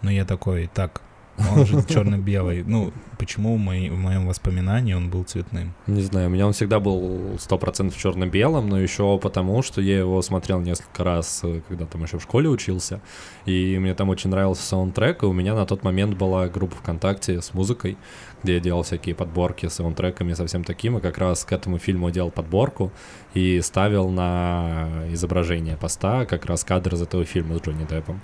но 0.00 0.10
я 0.10 0.24
такой, 0.24 0.70
так, 0.72 1.02
он 1.38 1.66
же 1.66 1.82
черно-белый. 1.88 2.62
Ну, 2.64 2.92
почему 3.18 3.56
в, 3.56 3.58
моей, 3.58 3.90
в 3.90 3.96
моем 3.96 4.26
воспоминании 4.26 4.94
он 4.94 5.10
был 5.10 5.24
цветным? 5.24 5.74
Не 5.86 6.02
знаю, 6.02 6.28
у 6.28 6.30
меня 6.30 6.46
он 6.46 6.52
всегда 6.52 6.80
был 6.80 7.36
сто 7.38 7.58
процентов 7.58 7.98
черно-белым, 7.98 8.68
но 8.68 8.80
еще 8.80 9.18
потому, 9.18 9.62
что 9.62 9.80
я 9.80 9.98
его 9.98 10.20
смотрел 10.22 10.60
несколько 10.60 11.04
раз, 11.04 11.40
э, 11.42 11.60
когда 11.68 11.86
там 11.86 12.02
еще 12.02 12.18
в 12.18 12.22
школе 12.22 12.48
учился, 12.48 13.00
и 13.44 13.78
мне 13.78 13.94
там 13.94 14.08
очень 14.08 14.30
нравился 14.30 14.62
саундтрек, 14.62 15.22
и 15.22 15.26
у 15.26 15.32
меня 15.32 15.54
на 15.54 15.66
тот 15.66 15.82
момент 15.82 16.16
была 16.16 16.48
группа 16.48 16.76
ВКонтакте 16.76 17.40
с 17.40 17.54
музыкой, 17.54 17.96
где 18.42 18.54
я 18.54 18.60
делал 18.60 18.82
всякие 18.82 19.14
подборки 19.14 19.66
с 19.66 19.74
саундтреками 19.74 20.34
совсем 20.34 20.64
таким, 20.64 20.98
и 20.98 21.00
как 21.00 21.18
раз 21.18 21.44
к 21.44 21.52
этому 21.52 21.78
фильму 21.78 22.10
делал 22.10 22.30
подборку 22.30 22.92
и 23.34 23.60
ставил 23.60 24.08
на 24.08 24.88
изображение 25.10 25.76
поста 25.76 26.24
как 26.26 26.46
раз 26.46 26.64
кадр 26.64 26.94
из 26.94 27.02
этого 27.02 27.24
фильма 27.24 27.58
с 27.58 27.62
Джонни 27.62 27.84
Деппом. 27.84 28.20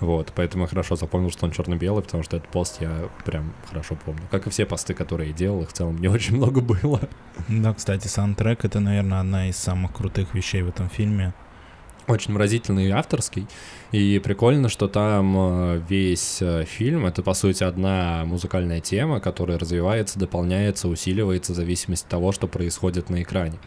Вот, 0.00 0.32
поэтому 0.34 0.64
я 0.64 0.68
хорошо 0.68 0.96
запомнил, 0.96 1.30
что 1.30 1.46
он 1.46 1.52
черно-белый, 1.52 2.02
потому 2.02 2.22
что 2.22 2.36
этот 2.36 2.48
пост 2.48 2.80
я 2.80 3.08
прям 3.24 3.52
хорошо 3.68 3.96
помню. 4.04 4.22
Как 4.30 4.46
и 4.46 4.50
все 4.50 4.66
посты, 4.66 4.92
которые 4.94 5.30
я 5.30 5.36
делал, 5.36 5.62
их 5.62 5.70
в 5.70 5.72
целом 5.72 5.98
не 5.98 6.08
очень 6.08 6.36
много 6.36 6.60
было. 6.60 7.00
Да, 7.48 7.72
кстати, 7.74 8.08
саундтрек— 8.08 8.64
это, 8.66 8.80
наверное, 8.80 9.20
одна 9.20 9.48
из 9.48 9.56
самых 9.56 9.92
крутых 9.92 10.34
вещей 10.34 10.62
в 10.62 10.68
этом 10.68 10.88
фильме. 10.88 11.32
Очень 12.06 12.34
выразительный 12.34 12.88
и 12.88 12.90
авторский. 12.90 13.46
И 13.90 14.20
прикольно, 14.22 14.68
что 14.68 14.88
там 14.88 15.34
э, 15.36 15.82
весь 15.88 16.42
э, 16.42 16.64
фильм— 16.64 17.06
это, 17.06 17.22
по 17.22 17.32
сути, 17.32 17.64
одна 17.64 18.24
музыкальная 18.26 18.80
тема, 18.80 19.20
которая 19.20 19.58
развивается, 19.58 20.18
дополняется, 20.18 20.88
усиливается 20.88 21.52
в 21.52 21.54
зависимости 21.54 22.04
от 22.04 22.10
того, 22.10 22.32
что 22.32 22.46
происходит 22.46 23.08
на 23.08 23.22
экране. 23.22 23.58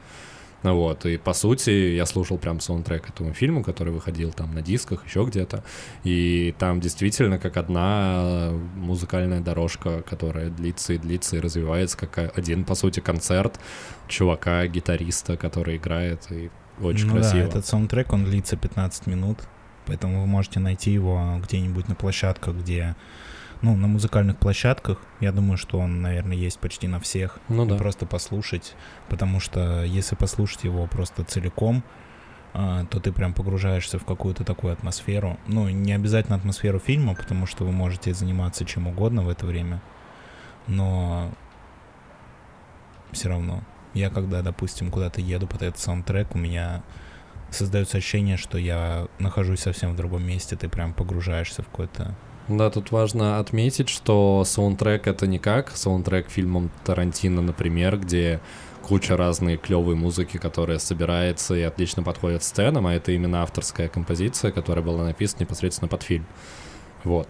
Вот, 0.74 1.06
и 1.06 1.18
по 1.18 1.34
сути 1.34 1.70
я 1.70 2.06
слушал 2.06 2.38
прям 2.38 2.60
саундтрек 2.60 3.10
этому 3.10 3.34
фильму, 3.34 3.64
который 3.64 3.94
выходил 3.94 4.32
там 4.32 4.54
на 4.54 4.62
дисках, 4.62 5.06
еще 5.06 5.26
где-то, 5.26 5.64
и 6.04 6.54
там 6.58 6.80
действительно 6.80 7.38
как 7.38 7.58
одна 7.58 8.52
музыкальная 8.76 9.42
дорожка, 9.42 10.02
которая 10.02 10.50
длится 10.50 10.94
и 10.94 10.98
длится 10.98 11.38
и 11.38 11.40
развивается, 11.40 11.98
как 11.98 12.38
один, 12.38 12.64
по 12.64 12.76
сути, 12.76 13.00
концерт 13.00 13.60
чувака, 14.08 14.66
гитариста, 14.68 15.38
который 15.38 15.78
играет, 15.78 16.32
и 16.32 16.50
очень 16.82 17.08
ну 17.08 17.14
красиво. 17.14 17.44
Да, 17.44 17.50
этот 17.50 17.66
саундтрек, 17.66 18.14
он 18.14 18.26
длится 18.26 18.56
15 18.56 19.08
минут, 19.08 19.40
поэтому 19.86 20.22
вы 20.22 20.28
можете 20.28 20.60
найти 20.60 20.92
его 20.92 21.40
где-нибудь 21.44 21.88
на 21.88 21.96
площадках, 21.96 22.56
где 22.56 22.96
ну, 23.62 23.76
на 23.76 23.88
музыкальных 23.88 24.38
площадках. 24.38 25.02
Я 25.20 25.32
думаю, 25.32 25.58
что 25.58 25.80
он, 25.80 26.02
наверное, 26.02 26.36
есть 26.36 26.60
почти 26.60 26.88
на 26.88 27.00
всех. 27.00 27.40
Ну 27.50 27.66
да. 27.66 27.76
Просто 27.78 28.06
послушать, 28.06 28.76
потому 29.10 29.40
что 29.40 29.84
если 29.84 30.16
послушать 30.16 30.64
его 30.64 30.86
просто 30.88 31.24
целиком, 31.24 31.84
а, 32.54 32.86
то 32.86 33.00
ты 33.00 33.12
прям 33.12 33.34
погружаешься 33.34 34.00
в 34.00 34.06
какую-то 34.06 34.44
такую 34.44 34.74
атмосферу. 34.74 35.38
Ну, 35.48 35.70
не 35.70 35.94
обязательно 35.94 36.38
атмосферу 36.38 36.80
фильма, 36.80 37.16
потому 37.16 37.46
что 37.46 37.66
вы 37.66 37.72
можете 37.72 38.14
заниматься 38.14 38.66
чем 38.66 38.88
угодно 38.88 39.22
в 39.24 39.30
это 39.30 39.46
время. 39.46 39.82
Но 40.68 41.32
все 43.12 43.30
равно. 43.30 43.64
Я 43.94 44.10
когда, 44.10 44.42
допустим, 44.42 44.92
куда-то 44.92 45.22
еду 45.22 45.48
под 45.48 45.62
этот 45.62 45.80
саундтрек, 45.80 46.36
у 46.36 46.38
меня 46.38 46.84
создается 47.50 47.98
ощущение, 47.98 48.38
что 48.38 48.58
я 48.58 49.08
нахожусь 49.20 49.62
совсем 49.62 49.94
в 49.94 49.96
другом 49.96 50.26
месте, 50.26 50.56
ты 50.56 50.68
прям 50.68 50.94
погружаешься 50.94 51.64
в 51.64 51.68
какой-то 51.68 52.16
да, 52.48 52.70
тут 52.70 52.92
важно 52.92 53.40
отметить, 53.40 53.90
что 53.90 54.44
саундтрек 54.46 55.08
это 55.08 55.28
не 55.28 55.38
как 55.38 55.72
саундтрек 55.72 56.30
фильмом 56.30 56.72
Тарантино, 56.86 57.42
например, 57.42 57.98
где 57.98 58.40
куча 58.88 59.18
разной 59.18 59.58
клевой 59.58 59.96
музыки, 59.96 60.38
которая 60.38 60.80
собирается 60.80 61.56
и 61.56 61.62
отлично 61.62 62.04
подходит 62.04 62.44
сценам, 62.44 62.88
а 62.88 62.94
это 62.94 63.12
именно 63.12 63.42
авторская 63.44 63.90
композиция, 63.90 64.52
которая 64.52 64.84
была 64.84 65.04
написана 65.04 65.42
непосредственно 65.42 65.90
под 65.90 66.04
фильм. 66.04 66.26
Вот. 67.04 67.28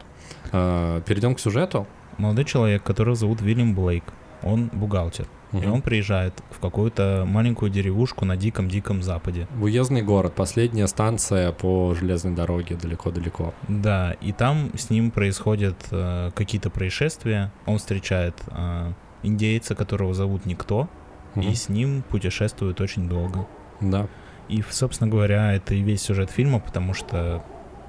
А, 0.51 1.01
перейдем 1.01 1.33
к 1.33 1.39
сюжету. 1.39 1.87
Молодой 2.19 2.45
человек, 2.45 2.83
которого 2.83 3.15
зовут 3.15 3.41
Вильям 3.41 3.73
Блейк, 3.73 4.03
он 4.43 4.69
бухгалтер. 4.71 5.27
Угу. 5.51 5.63
И 5.63 5.65
он 5.67 5.81
приезжает 5.81 6.33
в 6.49 6.59
какую-то 6.59 7.23
маленькую 7.25 7.71
деревушку 7.71 8.25
на 8.25 8.35
диком-диком 8.35 9.01
западе. 9.01 9.47
В 9.55 9.63
уездный 9.63 10.01
город, 10.01 10.33
последняя 10.35 10.87
станция 10.87 11.51
по 11.51 11.93
железной 11.93 12.35
дороге 12.35 12.75
далеко-далеко. 12.75 13.53
Да, 13.67 14.15
и 14.19 14.33
там 14.33 14.71
с 14.77 14.89
ним 14.89 15.11
происходят 15.11 15.77
э, 15.91 16.31
какие-то 16.35 16.69
происшествия. 16.69 17.51
Он 17.65 17.77
встречает 17.77 18.35
э, 18.47 18.91
индейца, 19.23 19.75
которого 19.75 20.13
зовут 20.13 20.45
Никто, 20.45 20.89
угу. 21.35 21.45
и 21.45 21.53
с 21.53 21.69
ним 21.69 22.03
путешествует 22.03 22.81
очень 22.81 23.07
долго. 23.07 23.47
Да. 23.79 24.07
И, 24.49 24.63
собственно 24.69 25.09
говоря, 25.09 25.53
это 25.53 25.73
и 25.73 25.81
весь 25.81 26.01
сюжет 26.01 26.31
фильма, 26.31 26.59
потому 26.59 26.93
что, 26.93 27.43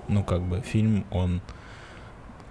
ну, 0.08 0.24
как 0.24 0.42
бы, 0.42 0.60
фильм, 0.60 1.04
он 1.10 1.40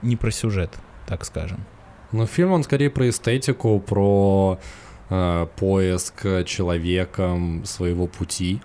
не 0.01 0.15
про 0.15 0.31
сюжет, 0.31 0.71
так 1.05 1.25
скажем. 1.25 1.65
Ну, 2.11 2.25
фильм, 2.25 2.51
он 2.51 2.63
скорее 2.63 2.89
про 2.89 3.09
эстетику, 3.09 3.79
про 3.79 4.59
поиск 5.09 6.45
человеком 6.45 7.63
своего 7.65 8.07
пути. 8.07 8.61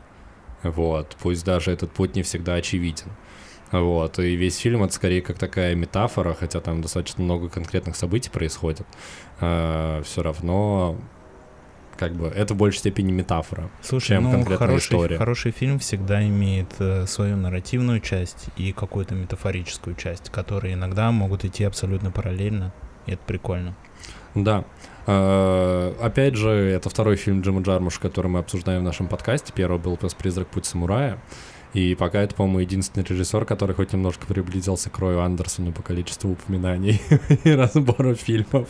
Вот, 0.62 1.16
пусть 1.20 1.44
даже 1.44 1.70
этот 1.72 1.92
путь 1.92 2.14
не 2.14 2.22
всегда 2.22 2.54
очевиден. 2.54 3.06
Вот, 3.72 4.18
и 4.18 4.36
весь 4.36 4.58
фильм 4.58 4.84
это 4.84 4.92
скорее 4.92 5.22
как 5.22 5.38
такая 5.38 5.74
метафора, 5.74 6.36
хотя 6.38 6.60
там 6.60 6.82
достаточно 6.82 7.24
много 7.24 7.48
конкретных 7.48 7.96
событий 7.96 8.28
происходит. 8.28 8.86
Э, 9.40 10.02
все 10.04 10.22
равно 10.22 10.98
как 11.96 12.12
бы 12.12 12.26
это 12.26 12.52
в 12.52 12.58
большей 12.58 12.80
степени 12.80 13.12
метафора, 13.12 13.70
Слушай, 13.80 14.08
чем 14.08 14.24
ну, 14.24 14.32
конкретная 14.32 14.68
хороший, 14.68 14.84
история. 14.84 15.18
Хороший 15.18 15.52
фильм 15.52 15.78
всегда 15.78 16.22
имеет 16.26 16.68
э, 16.80 17.06
свою 17.06 17.36
нарративную 17.36 18.00
часть 18.00 18.48
и 18.58 18.72
какую-то 18.72 19.14
метафорическую 19.14 19.96
часть, 19.96 20.28
которые 20.28 20.74
иногда 20.74 21.10
могут 21.10 21.46
идти 21.46 21.64
абсолютно 21.64 22.10
параллельно, 22.10 22.74
и 23.06 23.12
это 23.12 23.22
прикольно. 23.26 23.74
Да. 24.34 24.64
Uh, 25.04 25.98
опять 26.00 26.36
же, 26.36 26.50
это 26.50 26.88
второй 26.88 27.16
фильм 27.16 27.40
Джима 27.40 27.62
Джармуша, 27.62 28.00
который 28.00 28.28
мы 28.28 28.38
обсуждаем 28.38 28.82
в 28.82 28.84
нашем 28.84 29.08
подкасте. 29.08 29.52
Первый 29.54 29.80
был 29.80 29.96
«Призрак. 30.14 30.46
Путь 30.48 30.66
самурая». 30.66 31.18
И 31.74 31.94
пока 31.94 32.20
это, 32.20 32.34
по-моему, 32.34 32.60
единственный 32.60 33.04
режиссер, 33.04 33.44
который 33.44 33.74
хоть 33.74 33.92
немножко 33.92 34.26
приблизился 34.26 34.90
к 34.90 34.98
Рою 34.98 35.20
Андерсону 35.20 35.72
по 35.72 35.82
количеству 35.82 36.32
упоминаний 36.32 37.00
и 37.44 37.50
разбора 37.50 38.14
фильмов. 38.14 38.68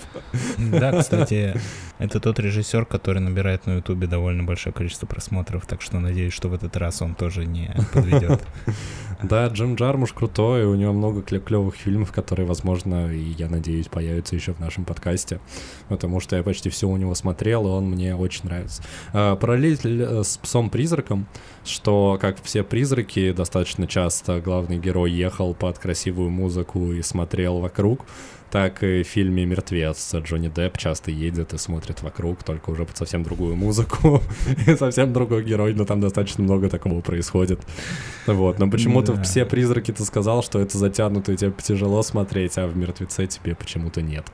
Да, 0.58 0.92
кстати, 1.00 1.54
это 1.98 2.20
тот 2.20 2.38
режиссер, 2.38 2.86
который 2.86 3.20
набирает 3.20 3.66
на 3.66 3.76
Ютубе 3.76 4.06
довольно 4.06 4.44
большое 4.44 4.72
количество 4.72 5.06
просмотров, 5.06 5.66
так 5.66 5.82
что 5.82 5.98
надеюсь, 5.98 6.32
что 6.32 6.48
в 6.48 6.54
этот 6.54 6.76
раз 6.76 7.02
он 7.02 7.14
тоже 7.14 7.44
не 7.44 7.74
подведет. 7.92 8.42
Да, 9.22 9.46
Джим 9.46 9.76
Джармуш 9.76 10.12
крутой, 10.12 10.64
у 10.64 10.74
него 10.74 10.92
много 10.92 11.22
клевых 11.22 11.76
фильмов, 11.76 12.10
которые, 12.10 12.44
возможно, 12.46 13.12
и 13.12 13.20
я 13.38 13.48
надеюсь, 13.48 13.86
появятся 13.86 14.34
еще 14.34 14.52
в 14.52 14.58
нашем 14.58 14.84
подкасте, 14.84 15.38
потому 15.88 16.18
что 16.18 16.34
я 16.34 16.42
почти 16.42 16.70
все 16.70 16.88
у 16.88 16.96
него 16.96 17.14
смотрел, 17.14 17.66
и 17.66 17.70
он 17.70 17.84
мне 17.84 18.16
очень 18.16 18.46
нравится. 18.46 18.82
А, 19.12 19.36
параллель 19.36 19.78
э, 19.84 20.24
с 20.24 20.38
псом-призраком, 20.38 21.26
что, 21.64 22.18
как 22.20 22.42
все 22.42 22.64
призраки, 22.64 22.91
призраки. 22.92 23.32
Достаточно 23.32 23.86
часто 23.86 24.40
главный 24.40 24.78
герой 24.78 25.10
ехал 25.10 25.54
под 25.54 25.78
красивую 25.78 26.30
музыку 26.30 26.92
и 26.92 27.02
смотрел 27.02 27.58
вокруг. 27.58 28.04
Так 28.50 28.82
и 28.82 29.02
в 29.02 29.06
фильме 29.06 29.46
«Мертвец» 29.46 30.14
Джонни 30.14 30.48
Депп 30.54 30.76
часто 30.76 31.10
едет 31.10 31.54
и 31.54 31.58
смотрит 31.58 32.02
вокруг, 32.02 32.42
только 32.42 32.68
уже 32.68 32.84
под 32.84 32.94
совсем 32.98 33.22
другую 33.22 33.56
музыку 33.56 34.20
и 34.66 34.76
совсем 34.76 35.14
другой 35.14 35.42
герой, 35.42 35.72
но 35.72 35.86
там 35.86 36.02
достаточно 36.02 36.44
много 36.44 36.68
такого 36.68 37.00
происходит. 37.00 37.60
Вот, 38.26 38.58
но 38.58 38.70
почему-то 38.70 39.14
Да. 39.14 39.22
все 39.22 39.46
призраки 39.46 39.90
ты 39.90 40.04
сказал, 40.04 40.42
что 40.42 40.60
это 40.60 40.76
затянуто, 40.76 41.32
и 41.32 41.36
тебе 41.36 41.52
тяжело 41.62 42.02
смотреть, 42.02 42.58
а 42.58 42.66
в 42.66 42.76
«Мертвеце» 42.76 43.26
тебе 43.26 43.54
почему-то 43.54 44.02
нет. 44.02 44.26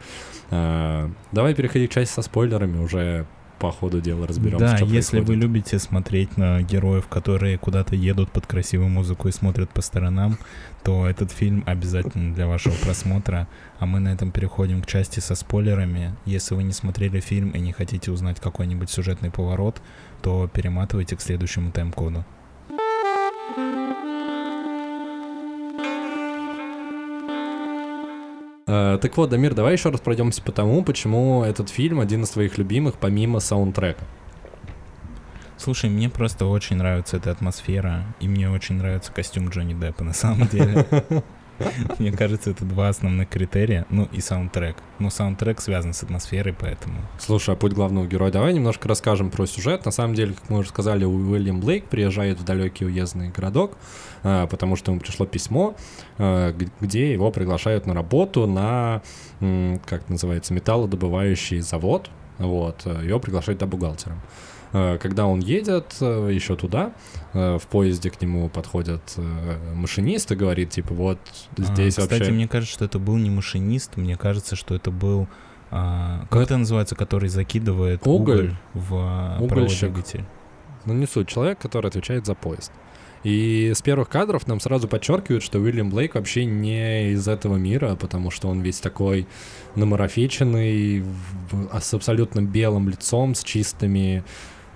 А, 0.51 1.09
Давай 1.31 1.55
переходить 1.55 1.91
к 1.91 1.95
части 1.95 2.13
со 2.15 2.23
спойлерами, 2.23 2.83
уже 2.83 3.25
по 3.59 3.71
ходу 3.73 4.01
дела 4.01 4.27
разберемся, 4.27 4.65
Да, 4.65 4.77
если 4.79 5.19
вы 5.19 5.27
происходит. 5.27 5.43
любите 5.43 5.79
смотреть 5.79 6.37
на 6.37 6.63
героев, 6.63 7.07
которые 7.09 7.59
куда-то 7.59 7.97
едут 7.97 8.31
под 8.31 8.47
красивую 8.47 8.89
музыку 8.89 9.29
и 9.29 9.33
смотрят 9.33 9.71
по 9.71 9.83
сторонам, 9.83 10.39
то 10.85 11.07
этот 11.07 11.33
фильм 11.33 11.63
обязательно 11.67 12.35
для 12.35 12.47
вашего 12.47 12.75
просмотра. 12.75 13.49
А 13.79 13.87
мы 13.87 14.01
на 14.01 14.09
этом 14.09 14.31
переходим 14.31 14.83
к 14.83 14.87
части 14.87 15.21
со 15.21 15.35
спойлерами. 15.35 16.15
Если 16.25 16.55
вы 16.55 16.63
не 16.63 16.73
смотрели 16.73 17.21
фильм 17.21 17.51
и 17.51 17.61
не 17.61 17.73
хотите 17.73 18.11
узнать 18.11 18.41
какой-нибудь 18.41 18.91
сюжетный 18.91 19.31
поворот, 19.31 19.81
то 20.23 20.49
перематывайте 20.53 21.17
к 21.17 21.21
следующему 21.21 21.71
тайм-коду. 21.73 22.25
Так 28.69 29.17
вот, 29.17 29.31
Дамир, 29.31 29.55
давай 29.55 29.73
еще 29.73 29.89
раз 29.89 29.99
пройдемся 30.01 30.43
по 30.43 30.53
тому, 30.53 30.85
почему 30.85 31.43
этот 31.43 31.71
фильм 31.71 32.01
один 32.01 32.25
из 32.25 32.29
твоих 32.29 32.59
любимых, 32.59 32.97
помимо 32.99 33.41
саундтрека. 33.41 34.05
Слушай, 35.57 35.89
мне 35.89 36.11
просто 36.11 36.45
очень 36.45 36.77
нравится 36.77 37.17
эта 37.17 37.31
атмосфера, 37.31 38.05
и 38.21 38.29
мне 38.29 38.51
очень 38.51 38.77
нравится 38.77 39.11
костюм 39.11 39.49
Джонни 39.49 39.73
Деппа 39.73 40.05
на 40.05 40.13
самом 40.13 40.47
деле. 40.49 40.87
Мне 41.99 42.13
кажется, 42.13 42.51
это 42.51 42.65
два 42.65 42.89
основных 42.89 43.29
критерия, 43.29 43.85
ну 43.91 44.09
и 44.13 44.21
саундтрек. 44.21 44.77
Но 44.99 45.11
саундтрек 45.11 45.61
связан 45.61 45.93
с 45.93 46.03
атмосферой, 46.03 46.55
поэтому... 46.59 47.01
Слушай, 47.19 47.55
а 47.55 47.57
путь 47.57 47.73
главного 47.73 48.07
героя, 48.07 48.31
давай 48.31 48.55
немножко 48.55 48.89
расскажем 48.89 49.31
про 49.31 49.47
сюжет. 49.47 49.85
На 49.85 49.91
самом 49.91 50.15
деле, 50.15 50.35
как 50.35 50.49
мы 50.51 50.59
уже 50.59 50.69
сказали, 50.69 51.05
Уильям 51.05 51.61
Блейк 51.61 51.87
приезжает 51.87 52.39
в 52.39 52.45
далекий 52.45 52.85
уездный 52.85 53.31
городок, 53.31 53.73
э, 53.73 53.77
потому 54.23 54.77
что 54.77 54.93
ему 54.93 55.01
пришло 55.01 55.27
письмо, 55.27 55.75
г- 56.19 56.55
где 56.81 57.13
его 57.13 57.31
приглашают 57.31 57.87
на 57.87 57.95
работу 57.95 58.47
на, 58.47 59.03
как 59.87 60.09
называется, 60.09 60.55
металлодобывающий 60.55 61.61
завод. 61.61 62.11
Вот, 62.39 62.83
э, 62.85 63.05
его 63.05 63.19
приглашают 63.19 63.59
туда 63.61 63.71
бухгалтером. 63.71 64.21
Когда 64.71 65.25
он 65.27 65.41
едет 65.41 65.95
еще 66.01 66.55
туда, 66.55 66.93
в 67.33 67.63
поезде 67.71 68.11
к 68.11 68.21
нему 68.21 68.51
подходит 68.51 69.01
э, 69.17 69.73
машинист 69.75 70.31
и 70.31 70.35
говорит, 70.37 70.69
типа, 70.71 70.93
вот 70.93 71.19
А, 71.57 71.63
здесь 71.63 71.95
Кстати, 71.97 72.19
вообще... 72.19 72.33
мне 72.33 72.47
кажется, 72.47 72.75
что 72.75 72.85
это 72.85 72.99
был 72.99 73.17
не 73.17 73.31
машинист, 73.31 73.97
мне 73.97 74.17
кажется, 74.17 74.57
что 74.57 74.75
это 74.75 74.91
был... 74.91 75.27
а, 75.71 76.27
как 76.31 76.43
это- 76.43 76.43
это 76.43 76.57
называется, 76.59 76.97
который 76.97 77.31
закидывает 77.31 78.07
Уголь. 78.07 78.37
уголь, 78.37 78.57
в 78.75 78.95
а, 78.95 79.39
Угольщик. 79.41 79.91
Ну, 80.85 80.93
не 80.93 81.07
суть, 81.07 81.29
человек, 81.29 81.59
который 81.59 81.87
отвечает 81.89 82.27
за 82.27 82.35
поезд. 82.35 82.71
И 83.25 83.73
с 83.75 83.83
первых 83.83 84.09
кадров 84.09 84.47
нам 84.47 84.61
сразу 84.61 84.89
подчеркивают, 84.89 85.43
что 85.43 85.59
Уильям 85.59 85.91
Блейк 85.91 86.15
вообще 86.15 86.45
не 86.45 87.13
из 87.13 87.27
этого 87.29 87.57
мира, 87.57 87.97
потому 87.97 88.31
что 88.31 88.49
он 88.49 88.61
весь 88.61 88.81
такой 88.81 89.27
намарафеченный, 89.75 91.05
а 91.71 91.81
с 91.81 91.93
абсолютно 91.95 92.43
белым 92.43 92.89
лицом, 92.89 93.35
с 93.35 93.43
чистыми 93.43 94.25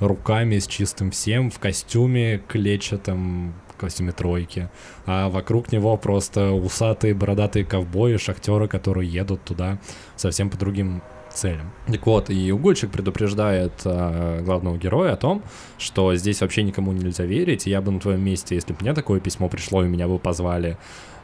руками, 0.01 0.59
с 0.59 0.67
чистым 0.67 1.11
всем, 1.11 1.51
в 1.51 1.59
костюме 1.59 2.43
клетчатом, 2.49 3.55
костюме 3.83 4.13
тройки. 4.13 4.71
А 5.07 5.29
вокруг 5.29 5.73
него 5.73 5.97
просто 5.97 6.53
усатые 6.53 7.15
бородатые 7.15 7.65
ковбои, 7.65 8.17
шахтеры, 8.17 8.69
которые 8.69 9.11
едут 9.11 9.45
туда 9.45 9.79
совсем 10.17 10.51
по 10.51 10.57
другим 10.57 11.03
целям. 11.33 11.73
Так 11.87 12.07
вот, 12.07 12.31
и 12.31 12.53
угольщик 12.53 12.91
предупреждает 12.91 13.73
а, 13.85 14.41
главного 14.43 14.77
героя 14.77 15.13
о 15.13 15.17
том, 15.17 15.43
что 15.79 16.15
здесь 16.15 16.41
вообще 16.41 16.63
никому 16.63 16.93
нельзя 16.93 17.25
верить, 17.25 17.67
и 17.67 17.71
я 17.71 17.81
бы 17.81 17.91
на 17.93 18.01
твоем 18.01 18.25
месте, 18.25 18.55
если 18.55 18.73
бы 18.73 18.79
мне 18.81 18.95
такое 18.95 19.21
письмо 19.21 19.49
пришло, 19.49 19.85
и 19.85 19.89
меня 19.89 20.09
бы 20.09 20.19
позвали 20.19 20.77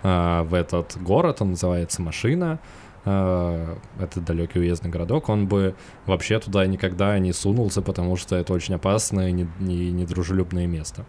а, 0.03 0.42
в 0.44 0.55
этот 0.55 0.97
город, 1.03 1.40
он 1.40 1.51
называется 1.51 2.03
Машина, 2.03 2.59
а, 3.05 3.77
это 3.99 4.21
далекий 4.21 4.59
уездный 4.59 4.90
городок, 4.90 5.29
он 5.29 5.47
бы 5.47 5.75
вообще 6.07 6.38
туда 6.38 6.66
никогда 6.66 7.18
не 7.18 7.33
сунулся, 7.33 7.81
потому 7.83 8.16
что 8.16 8.37
это 8.37 8.53
очень 8.53 8.75
опасное 8.75 9.29
и 9.29 9.33
не- 9.33 9.49
не- 9.61 9.90
недружелюбное 9.90 10.66
место. 10.66 11.07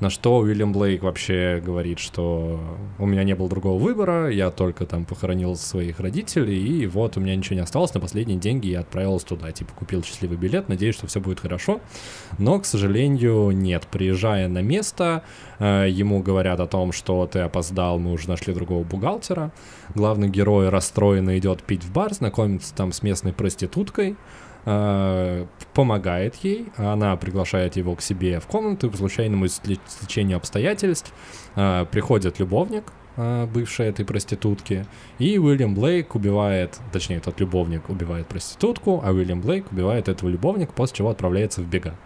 На 0.00 0.08
что 0.08 0.38
Уильям 0.38 0.72
Блейк 0.72 1.02
вообще 1.02 1.62
говорит, 1.62 1.98
что 1.98 2.58
у 2.98 3.04
меня 3.04 3.22
не 3.22 3.34
было 3.34 3.50
другого 3.50 3.78
выбора, 3.78 4.30
я 4.30 4.50
только 4.50 4.86
там 4.86 5.04
похоронил 5.04 5.56
своих 5.56 6.00
родителей, 6.00 6.56
и 6.56 6.86
вот 6.86 7.18
у 7.18 7.20
меня 7.20 7.36
ничего 7.36 7.56
не 7.56 7.60
осталось, 7.60 7.92
на 7.92 8.00
последние 8.00 8.38
деньги 8.38 8.68
я 8.68 8.80
отправился 8.80 9.26
туда, 9.26 9.52
типа 9.52 9.72
купил 9.74 10.02
счастливый 10.02 10.38
билет, 10.38 10.70
надеюсь, 10.70 10.94
что 10.94 11.06
все 11.06 11.20
будет 11.20 11.40
хорошо. 11.40 11.82
Но, 12.38 12.58
к 12.58 12.64
сожалению, 12.64 13.50
нет. 13.50 13.86
Приезжая 13.90 14.48
на 14.48 14.62
место, 14.62 15.22
э, 15.58 15.88
ему 15.90 16.22
говорят 16.22 16.60
о 16.60 16.66
том, 16.66 16.92
что 16.92 17.26
ты 17.26 17.40
опоздал, 17.40 17.98
мы 17.98 18.12
уже 18.12 18.26
нашли 18.26 18.54
другого 18.54 18.84
бухгалтера. 18.84 19.52
Главный 19.94 20.30
герой 20.30 20.70
расстроенно 20.70 21.38
идет 21.38 21.62
пить 21.62 21.84
в 21.84 21.92
бар, 21.92 22.14
знакомится 22.14 22.74
там 22.74 22.92
с 22.92 23.02
местной 23.02 23.34
проституткой, 23.34 24.16
э, 24.64 25.46
помогает 25.74 26.36
ей, 26.36 26.66
она 26.76 27.16
приглашает 27.16 27.76
его 27.76 27.94
к 27.94 28.02
себе 28.02 28.40
в 28.40 28.46
комнату, 28.46 28.90
по 28.90 28.96
случайному 28.96 29.48
стечению 29.48 30.36
обстоятельств. 30.36 31.12
Э, 31.56 31.86
приходит 31.90 32.38
любовник, 32.38 32.92
э, 33.16 33.46
бывшей 33.46 33.86
этой 33.86 34.04
проститутки, 34.04 34.86
и 35.18 35.38
Уильям 35.38 35.74
Блейк 35.74 36.14
убивает, 36.14 36.78
точнее, 36.92 37.20
тот 37.20 37.40
любовник 37.40 37.88
убивает 37.88 38.26
проститутку, 38.26 39.02
а 39.04 39.12
Уильям 39.12 39.40
Блейк 39.40 39.70
убивает 39.72 40.08
этого 40.08 40.28
любовника, 40.28 40.72
после 40.72 40.98
чего 40.98 41.10
отправляется 41.10 41.60
в 41.60 41.66
бега. 41.66 41.96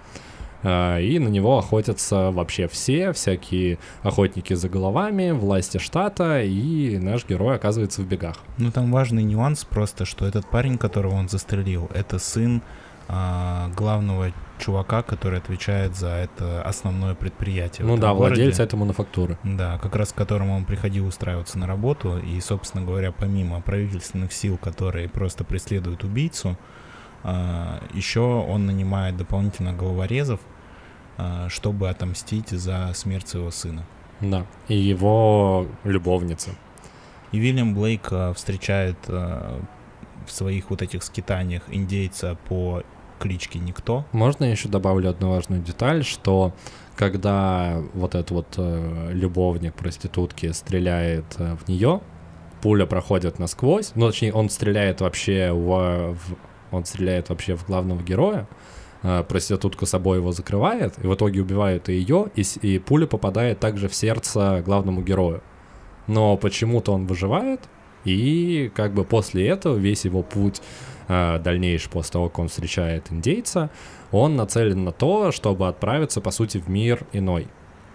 И 0.64 1.18
на 1.18 1.28
него 1.28 1.58
охотятся 1.58 2.30
вообще 2.30 2.68
все, 2.68 3.12
всякие 3.12 3.78
охотники 4.02 4.54
за 4.54 4.70
головами, 4.70 5.30
власти 5.32 5.76
штата, 5.76 6.42
и 6.42 6.98
наш 6.98 7.28
герой 7.28 7.56
оказывается 7.56 8.00
в 8.00 8.06
бегах. 8.06 8.36
Ну, 8.56 8.70
там 8.70 8.90
важный 8.90 9.24
нюанс 9.24 9.64
просто, 9.64 10.06
что 10.06 10.26
этот 10.26 10.46
парень, 10.46 10.78
которого 10.78 11.14
он 11.14 11.28
застрелил, 11.28 11.90
это 11.92 12.18
сын 12.18 12.62
а, 13.08 13.68
главного 13.76 14.32
чувака, 14.58 15.02
который 15.02 15.38
отвечает 15.38 15.94
за 15.96 16.08
это 16.08 16.62
основное 16.62 17.14
предприятие. 17.14 17.86
Ну 17.86 17.98
да, 17.98 18.14
городе. 18.14 18.36
владелец 18.36 18.60
этой 18.60 18.76
мануфактуры. 18.76 19.38
Да, 19.44 19.78
как 19.78 19.94
раз 19.96 20.12
к 20.12 20.14
которому 20.14 20.56
он 20.56 20.64
приходил 20.64 21.06
устраиваться 21.06 21.58
на 21.58 21.66
работу, 21.66 22.16
и, 22.16 22.40
собственно 22.40 22.82
говоря, 22.84 23.12
помимо 23.12 23.60
правительственных 23.60 24.32
сил, 24.32 24.56
которые 24.56 25.10
просто 25.10 25.44
преследуют 25.44 26.04
убийцу, 26.04 26.56
еще 27.94 28.20
он 28.20 28.66
нанимает 28.66 29.16
дополнительно 29.16 29.72
головорезов, 29.72 30.40
а, 30.40 30.53
чтобы 31.48 31.88
отомстить 31.88 32.48
за 32.50 32.90
смерть 32.94 33.28
своего 33.28 33.50
сына. 33.50 33.84
Да. 34.20 34.46
И 34.68 34.76
его 34.76 35.66
любовница. 35.84 36.50
И 37.32 37.38
Вильям 37.38 37.74
Блейк 37.74 38.08
а, 38.12 38.32
встречает 38.32 38.96
а, 39.08 39.60
в 40.26 40.30
своих 40.32 40.70
вот 40.70 40.82
этих 40.82 41.02
скитаниях 41.02 41.62
индейца 41.68 42.36
по 42.48 42.82
кличке 43.18 43.58
Никто. 43.58 44.04
Можно 44.12 44.44
я 44.44 44.50
еще 44.52 44.68
добавлю 44.68 45.10
одну 45.10 45.30
важную 45.30 45.60
деталь, 45.62 46.04
что 46.04 46.52
когда 46.96 47.80
вот 47.94 48.14
этот 48.14 48.30
вот 48.30 48.54
э, 48.56 49.08
любовник 49.12 49.74
проститутки 49.74 50.52
стреляет 50.52 51.24
э, 51.38 51.56
в 51.56 51.68
нее, 51.68 52.00
пуля 52.62 52.86
проходит 52.86 53.38
насквозь, 53.38 53.92
ну 53.94 54.06
точнее 54.08 54.32
он 54.32 54.48
стреляет 54.48 55.00
вообще 55.00 55.50
в, 55.52 56.14
в- 56.14 56.36
он 56.70 56.84
стреляет 56.84 57.28
вообще 57.30 57.56
в 57.56 57.66
главного 57.66 58.00
героя, 58.02 58.46
проститутка 59.28 59.86
собой 59.86 60.18
его 60.18 60.32
закрывает, 60.32 60.94
и 61.02 61.06
в 61.06 61.14
итоге 61.14 61.40
убивают 61.42 61.88
и 61.88 61.94
ее, 61.94 62.26
и, 62.34 62.42
с- 62.42 62.56
и 62.56 62.78
пуля 62.78 63.06
попадает 63.06 63.60
также 63.60 63.88
в 63.88 63.94
сердце 63.94 64.62
главному 64.64 65.02
герою. 65.02 65.42
Но 66.06 66.36
почему-то 66.36 66.92
он 66.92 67.06
выживает, 67.06 67.60
и 68.04 68.70
как 68.74 68.92
бы 68.94 69.04
после 69.04 69.46
этого 69.48 69.76
весь 69.76 70.04
его 70.04 70.22
путь 70.22 70.60
э, 71.08 71.38
дальнейший, 71.38 71.90
после 71.90 72.12
того, 72.12 72.28
как 72.28 72.38
он 72.38 72.48
встречает 72.48 73.12
индейца, 73.12 73.70
он 74.10 74.36
нацелен 74.36 74.84
на 74.84 74.92
то, 74.92 75.32
чтобы 75.32 75.68
отправиться, 75.68 76.20
по 76.20 76.30
сути, 76.30 76.58
в 76.58 76.68
мир 76.68 77.06
иной. 77.12 77.48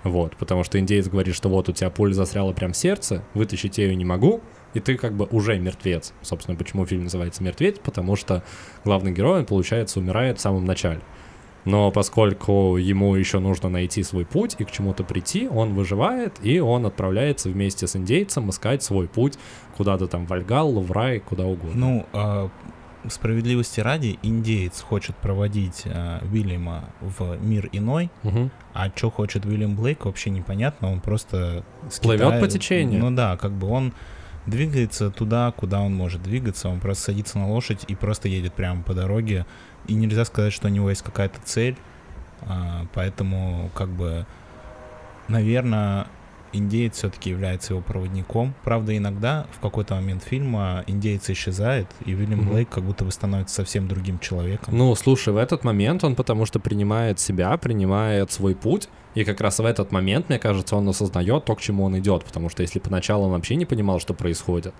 Вот, 0.04 0.36
потому 0.38 0.64
что 0.64 0.80
индейец 0.80 1.08
говорит, 1.08 1.36
что 1.36 1.50
вот 1.50 1.70
у 1.70 1.72
тебя 1.72 1.90
пуля 1.90 2.14
застряла 2.14 2.54
прям 2.54 2.72
в 2.74 2.78
сердце, 2.78 3.24
вытащить 3.34 3.78
ее 3.80 3.96
не 3.96 4.06
могу, 4.06 4.42
и 4.74 4.80
ты 4.80 4.96
как 4.98 5.14
бы 5.14 5.26
уже 5.32 5.58
мертвец. 5.60 6.14
Собственно, 6.22 6.58
почему 6.58 6.86
фильм 6.86 7.04
называется 7.04 7.44
«Мертвец», 7.44 7.78
потому 7.84 8.16
что 8.16 8.44
главный 8.86 9.12
герой, 9.12 9.40
он, 9.40 9.46
получается, 9.46 10.00
умирает 10.00 10.38
в 10.38 10.42
самом 10.42 10.66
начале. 10.66 11.02
Но 11.66 11.92
поскольку 11.92 12.78
ему 12.78 13.16
еще 13.16 13.40
нужно 13.40 13.70
найти 13.70 14.02
свой 14.04 14.26
путь 14.26 14.56
и 14.60 14.64
к 14.64 14.72
чему-то 14.72 15.04
прийти, 15.04 15.48
он 15.48 15.74
выживает, 15.74 16.34
и 16.42 16.60
он 16.60 16.86
отправляется 16.86 17.50
вместе 17.50 17.86
с 17.86 17.96
индейцем 17.96 18.50
искать 18.50 18.82
свой 18.82 19.08
путь 19.08 19.38
куда-то 19.76 20.08
там 20.08 20.26
в 20.26 20.32
Альгаллу, 20.34 20.82
в 20.82 20.92
рай, 20.92 21.20
куда 21.20 21.46
угодно. 21.46 21.72
Ну, 21.76 22.06
а, 22.14 22.50
справедливости 23.08 23.80
ради, 23.82 24.20
индеец 24.24 24.82
хочет 24.82 25.16
проводить 25.18 25.84
э, 25.86 26.20
Уильяма 26.32 26.86
в 27.02 27.38
мир 27.42 27.70
иной, 27.72 28.10
Угу. 28.24 28.50
а 28.74 28.92
что 28.96 29.10
хочет 29.10 29.46
Уильям 29.46 29.76
Блейк, 29.76 30.06
вообще 30.06 30.30
непонятно. 30.30 30.92
Он 30.92 31.00
просто 31.02 31.64
Плывет 32.02 32.22
скитает- 32.28 32.42
по 32.42 32.48
течению. 32.48 33.00
Ну 33.02 33.12
да, 33.16 33.38
как 33.38 33.52
бы 33.52 33.68
он 33.68 33.94
двигается 34.50 35.12
туда, 35.12 35.52
куда 35.52 35.82
он 35.82 35.94
может 35.94 36.22
двигаться. 36.24 36.70
Он 36.70 36.80
просто 36.80 37.06
садится 37.06 37.38
на 37.40 37.50
лошадь 37.50 37.86
и 37.88 37.96
просто 37.96 38.28
едет 38.28 38.54
прямо 38.54 38.84
по 38.84 38.94
дороге. 38.94 39.46
И 39.88 39.94
нельзя 39.94 40.26
сказать, 40.26 40.54
что 40.54 40.68
у 40.68 40.72
него 40.72 40.90
есть 40.90 41.02
какая-то 41.02 41.40
цель. 41.44 41.78
А, 42.42 42.86
поэтому, 42.94 43.70
как 43.74 43.90
бы, 43.90 44.26
наверное, 45.28 46.08
индеец 46.54 46.96
все-таки 46.96 47.30
является 47.30 47.74
его 47.74 47.82
проводником. 47.82 48.54
Правда, 48.64 48.96
иногда 48.96 49.46
в 49.52 49.60
какой-то 49.60 49.96
момент 49.96 50.24
фильма 50.24 50.84
индеец 50.88 51.30
исчезает, 51.30 51.88
и 52.06 52.16
Уильям 52.16 52.40
Мгм. 52.40 52.50
Блейк 52.50 52.70
как 52.70 52.84
будто 52.84 53.06
бы 53.06 53.12
становится 53.12 53.56
совсем 53.56 53.88
другим 53.88 54.20
человеком. 54.20 54.78
Ну, 54.78 54.94
слушай, 54.96 55.34
в 55.34 55.38
этот 55.38 55.64
момент 55.64 56.04
он 56.04 56.16
потому 56.16 56.46
что 56.46 56.60
принимает 56.60 57.20
себя, 57.20 57.56
принимает 57.58 58.32
свой 58.32 58.56
путь, 58.56 58.90
и 59.16 59.24
как 59.24 59.42
раз 59.42 59.60
в 59.60 59.66
этот 59.66 59.92
момент, 59.92 60.30
мне 60.30 60.40
кажется, 60.40 60.76
он 60.76 60.88
осознает 60.88 61.46
то, 61.46 61.56
к 61.56 61.62
чему 61.62 61.84
он 61.84 61.98
идет, 61.98 62.24
потому 62.24 62.50
что 62.50 62.62
если 62.62 62.80
поначалу 62.80 63.26
он 63.26 63.32
вообще 63.32 63.56
не 63.56 63.66
понимал, 63.66 64.00
что 64.00 64.14
происходит, 64.14 64.74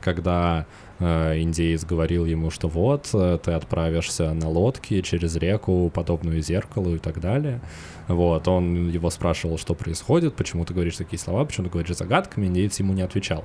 когда 0.00 0.66
э, 0.98 1.40
индеец 1.40 1.84
говорил 1.84 2.24
ему, 2.24 2.50
что 2.50 2.68
вот, 2.68 3.10
э, 3.12 3.38
ты 3.42 3.52
отправишься 3.52 4.32
на 4.32 4.48
лодке 4.48 5.02
через 5.02 5.36
реку, 5.36 5.90
подобную 5.94 6.40
зеркалу 6.40 6.94
и 6.94 6.98
так 6.98 7.20
далее, 7.20 7.60
вот, 8.08 8.48
он 8.48 8.88
его 8.88 9.10
спрашивал, 9.10 9.58
что 9.58 9.74
происходит, 9.74 10.34
почему 10.34 10.64
ты 10.64 10.74
говоришь 10.74 10.96
такие 10.96 11.18
слова, 11.18 11.44
почему 11.44 11.66
ты 11.66 11.72
говоришь 11.72 11.96
загадками, 11.96 12.46
индеец 12.46 12.78
ему 12.80 12.92
не 12.92 13.02
отвечал. 13.02 13.44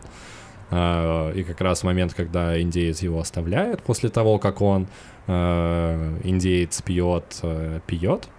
А, 0.72 1.32
И 1.32 1.44
как 1.44 1.62
раз 1.62 1.84
момент, 1.84 2.14
когда 2.14 2.60
индеец 2.62 3.02
его 3.02 3.20
оставляет, 3.20 3.82
после 3.82 4.10
того, 4.10 4.38
как 4.38 4.62
он, 4.62 4.88
э, 5.28 6.20
индеец 6.24 6.82
пьет, 6.82 7.40
э, 7.42 7.80
пьет, 7.88 8.28
э, 8.28 8.39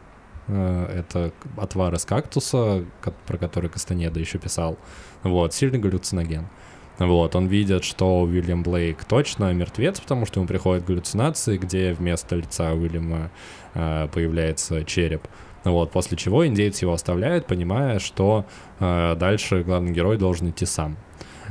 это 0.51 1.33
отвар 1.57 1.95
из 1.95 2.05
кактуса, 2.05 2.85
про 3.27 3.39
который 3.39 3.71
Кастанеда 3.71 4.19
еще 4.19 4.39
писал, 4.39 4.79
вот, 5.23 5.55
сильный 5.55 5.79
галлюциноген. 5.79 6.49
Вот, 6.99 7.35
он 7.35 7.47
видит, 7.47 7.83
что 7.83 8.21
Уильям 8.21 8.63
Блейк 8.63 9.05
точно 9.07 9.55
мертвец, 9.55 9.99
потому 10.01 10.27
что 10.27 10.41
ему 10.41 10.47
приходят 10.47 10.85
галлюцинации, 10.85 11.57
где 11.57 11.95
вместо 11.95 12.37
лица 12.37 12.75
Уильяма 12.75 13.31
э, 13.73 14.09
появляется 14.13 14.85
череп. 14.85 15.27
Вот, 15.65 15.93
после 15.93 16.19
чего 16.19 16.47
индейец 16.47 16.83
его 16.83 16.93
оставляет, 16.93 17.47
понимая, 17.47 18.01
что 18.01 18.45
э, 18.81 19.17
дальше 19.19 19.63
главный 19.63 19.93
герой 19.93 20.19
должен 20.19 20.51
идти 20.51 20.67
сам. 20.67 20.99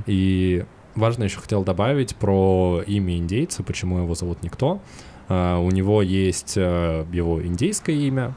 И 0.05 0.65
важно 0.93 1.23
еще 1.23 1.39
хотел 1.39 1.63
добавить 1.63 2.15
про 2.15 2.83
имя 2.85 3.17
индейца, 3.17 3.63
почему 3.63 3.97
его 3.97 4.13
зовут 4.13 4.43
Никто. 4.43 4.81
Э, 5.29 5.57
у 5.57 5.71
него 5.71 6.03
есть 6.03 6.53
э, 6.57 7.05
его 7.11 7.41
индейское 7.43 7.95
имя, 7.95 8.35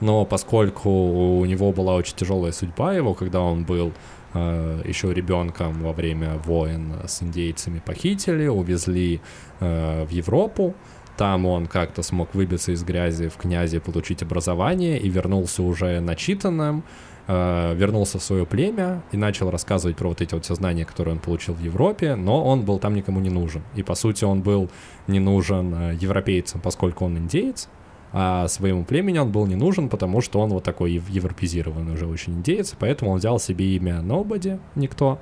но 0.00 0.24
поскольку 0.24 0.90
у 0.90 1.44
него 1.44 1.72
была 1.72 1.94
очень 1.94 2.16
тяжелая 2.16 2.52
судьба 2.52 2.94
его, 2.94 3.14
когда 3.14 3.40
он 3.40 3.64
был 3.64 3.92
э, 4.34 4.82
еще 4.84 5.12
ребенком 5.12 5.82
во 5.82 5.92
время 5.92 6.38
войн 6.44 6.94
с 7.06 7.22
индейцами 7.22 7.80
похитили, 7.84 8.46
увезли 8.46 9.20
э, 9.60 10.04
в 10.04 10.10
Европу, 10.10 10.74
там 11.16 11.46
он 11.46 11.66
как-то 11.66 12.02
смог 12.02 12.34
выбиться 12.34 12.72
из 12.72 12.82
грязи 12.82 13.28
в 13.28 13.36
князе, 13.36 13.80
получить 13.80 14.22
образование 14.22 14.98
и 14.98 15.08
вернулся 15.08 15.62
уже 15.62 16.00
начитанным, 16.00 16.82
э, 17.28 17.74
вернулся 17.76 18.18
в 18.18 18.22
свое 18.22 18.44
племя 18.44 19.02
и 19.12 19.16
начал 19.16 19.50
рассказывать 19.50 19.96
про 19.96 20.08
вот 20.08 20.20
эти 20.20 20.34
вот 20.34 20.44
все 20.44 20.56
знания, 20.56 20.84
которые 20.84 21.14
он 21.14 21.20
получил 21.20 21.54
в 21.54 21.60
Европе, 21.60 22.16
но 22.16 22.44
он 22.44 22.62
был 22.62 22.80
там 22.80 22.94
никому 22.94 23.20
не 23.20 23.30
нужен. 23.30 23.62
И 23.76 23.82
по 23.84 23.94
сути 23.94 24.24
он 24.24 24.42
был 24.42 24.70
не 25.06 25.20
нужен 25.20 25.74
э, 25.74 25.98
европейцам, 26.00 26.60
поскольку 26.60 27.04
он 27.04 27.16
индеец, 27.16 27.68
а 28.16 28.46
своему 28.46 28.84
племени 28.84 29.18
он 29.18 29.32
был 29.32 29.44
не 29.46 29.56
нужен, 29.56 29.88
потому 29.88 30.20
что 30.20 30.38
он 30.38 30.50
вот 30.50 30.62
такой 30.62 30.92
ев- 30.92 31.10
европезированный 31.10 31.94
уже 31.94 32.06
очень 32.06 32.34
индеец, 32.34 32.74
поэтому 32.78 33.10
он 33.10 33.18
взял 33.18 33.40
себе 33.40 33.74
имя 33.74 33.96
Nobody, 34.02 34.60
никто, 34.76 35.18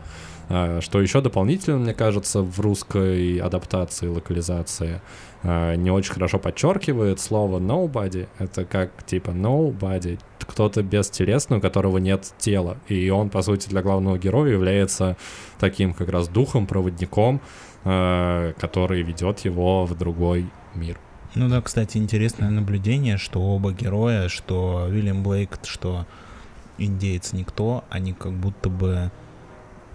А, 0.49 0.81
что 0.83 1.01
еще 1.01 1.23
дополнительно, 1.23 1.79
мне 1.79 1.95
кажется, 1.95 2.43
в 2.43 2.61
русской 2.61 3.39
адаптации, 3.39 4.09
локализации 4.09 5.01
а, 5.43 5.75
не 5.77 5.91
очень 5.91 6.13
хорошо 6.13 6.39
подчеркивает 6.39 7.21
слово 7.21 7.59
nobody. 7.59 8.29
Это 8.39 8.67
как 8.67 9.03
типа 9.07 9.31
nobody, 9.31 10.19
кто-то 10.41 10.83
бестелесный, 10.83 11.57
у 11.57 11.61
которого 11.63 11.97
нет 11.99 12.35
тела. 12.37 12.77
И 12.89 13.09
он, 13.09 13.31
по 13.31 13.41
сути, 13.41 13.69
для 13.69 13.81
главного 13.81 14.19
героя 14.19 14.53
является 14.53 15.17
таким 15.59 15.95
как 15.95 16.11
раз 16.11 16.29
духом, 16.29 16.67
проводником, 16.67 17.41
а, 17.85 18.53
который 18.61 19.01
ведет 19.03 19.41
его 19.41 19.87
в 19.87 19.97
другой 19.97 20.51
мир. 20.75 20.99
Ну 21.35 21.49
да, 21.49 21.63
кстати, 21.63 21.97
интересное 21.97 22.51
наблюдение, 22.51 23.17
что 23.17 23.41
оба 23.41 23.73
героя, 23.73 24.29
что 24.29 24.87
Уильям 24.91 25.23
Блейк, 25.23 25.59
что 25.65 26.07
индеец 26.79 27.33
никто, 27.33 27.85
они 27.89 28.13
как 28.13 28.33
будто 28.33 28.69
бы, 28.69 29.11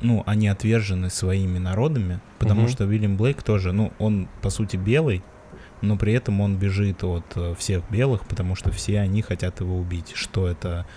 ну, 0.02 0.24
они 0.26 0.48
отвержены 0.48 1.10
своими 1.10 1.60
народами, 1.60 2.22
потому 2.40 2.62
Мгм. 2.62 2.70
что 2.70 2.86
Уильям 2.86 3.18
Блейк 3.18 3.44
тоже, 3.44 3.72
ну, 3.72 3.94
он 4.00 4.28
по 4.42 4.50
сути 4.50 4.78
белый, 4.78 5.24
но 5.82 5.96
при 5.96 6.14
этом 6.14 6.42
он 6.42 6.58
бежит 6.58 7.04
от 7.04 7.26
э, 7.36 7.54
всех 7.56 7.84
белых, 7.92 8.26
потому 8.28 8.56
что 8.56 8.72
все 8.72 9.00
они 9.00 9.22
хотят 9.22 9.60
его 9.60 9.78
убить. 9.78 10.14
Что 10.16 10.48
это 10.48 10.88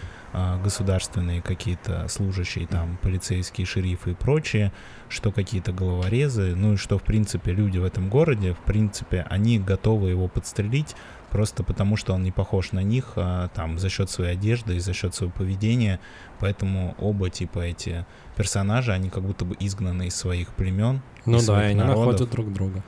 государственные 0.62 1.42
какие-то 1.42 2.06
служащие, 2.08 2.66
там, 2.66 2.98
полицейские, 3.02 3.66
шерифы 3.66 4.12
и 4.12 4.14
прочие, 4.14 4.72
что 5.08 5.32
какие-то 5.32 5.72
головорезы, 5.72 6.54
ну 6.54 6.74
и 6.74 6.76
что, 6.76 6.98
в 6.98 7.02
принципе, 7.02 7.52
люди 7.52 7.78
в 7.78 7.84
этом 7.84 8.08
городе, 8.08 8.52
в 8.54 8.58
принципе, 8.58 9.26
они 9.28 9.58
готовы 9.58 10.10
его 10.10 10.28
подстрелить, 10.28 10.94
просто 11.30 11.62
потому 11.64 11.96
что 11.96 12.12
он 12.14 12.22
не 12.22 12.30
похож 12.32 12.72
на 12.72 12.82
них, 12.82 13.12
а, 13.16 13.48
там, 13.48 13.78
за 13.78 13.88
счет 13.88 14.08
своей 14.10 14.32
одежды 14.32 14.76
и 14.76 14.80
за 14.80 14.92
счет 14.92 15.14
своего 15.14 15.32
поведения, 15.32 15.98
поэтому 16.38 16.94
оба, 16.98 17.28
типа, 17.30 17.60
эти 17.60 18.06
персонажи, 18.36 18.92
они 18.92 19.10
как 19.10 19.22
будто 19.24 19.44
бы 19.44 19.56
изгнаны 19.58 20.06
из 20.08 20.14
своих 20.16 20.48
племен, 20.54 21.02
Ну 21.26 21.38
из 21.38 21.46
да, 21.46 21.54
своих 21.54 21.68
и 21.68 21.70
они 21.72 21.80
народов. 21.80 21.98
находят 22.06 22.30
друг 22.30 22.52
друга. 22.52 22.84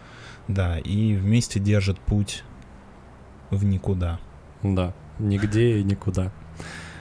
да, 0.49 0.79
и 0.79 1.15
вместе 1.15 1.59
держат 1.61 1.99
путь 2.01 2.45
в 3.51 3.65
никуда. 3.65 4.19
Да, 4.63 4.95
нигде 5.19 5.79
и 5.79 5.85
никуда. 5.85 6.33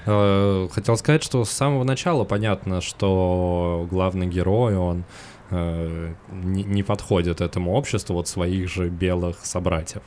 Э, 0.06 0.68
Хотел 0.72 0.98
сказать, 0.98 1.24
что 1.24 1.44
с 1.46 1.52
самого 1.52 1.84
начала 1.84 2.24
понятно, 2.24 2.82
что 2.82 3.88
главный 3.90 4.28
герой, 4.28 4.76
он 4.76 5.04
э, 5.50 6.14
не, 6.32 6.64
не 6.64 6.84
подходит 6.84 7.42
этому 7.42 7.74
обществу 7.74 8.16
вот 8.16 8.28
своих 8.28 8.70
же 8.70 8.90
белых 8.90 9.46
собратьев. 9.46 10.02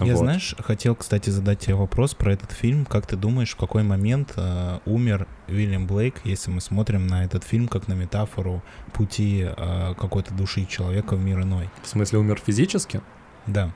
Я, 0.00 0.06
Вот. 0.12 0.18
знаешь, 0.18 0.56
хотел, 0.58 0.96
кстати, 0.96 1.30
задать 1.30 1.60
тебе 1.60 1.76
вопрос 1.76 2.14
про 2.14 2.32
этот 2.32 2.50
фильм. 2.50 2.84
Как 2.84 3.06
ты 3.06 3.16
думаешь, 3.16 3.52
в 3.52 3.56
какой 3.56 3.84
момент 3.84 4.32
э, 4.36 4.78
умер 4.86 5.28
Уильям 5.46 5.86
Блейк, 5.86 6.20
если 6.24 6.50
мы 6.50 6.60
смотрим 6.60 7.06
на 7.06 7.24
этот 7.24 7.44
фильм 7.44 7.68
как 7.68 7.86
на 7.86 7.92
метафору 7.92 8.62
пути 8.92 9.46
э, 9.46 9.94
какой-то 9.96 10.34
души 10.34 10.64
человека 10.64 11.14
в 11.14 11.24
мир 11.24 11.42
иной? 11.42 11.70
В 11.82 11.86
смысле, 11.88 12.18
умер 12.18 12.40
физически? 12.44 13.00
Да. 13.46 13.72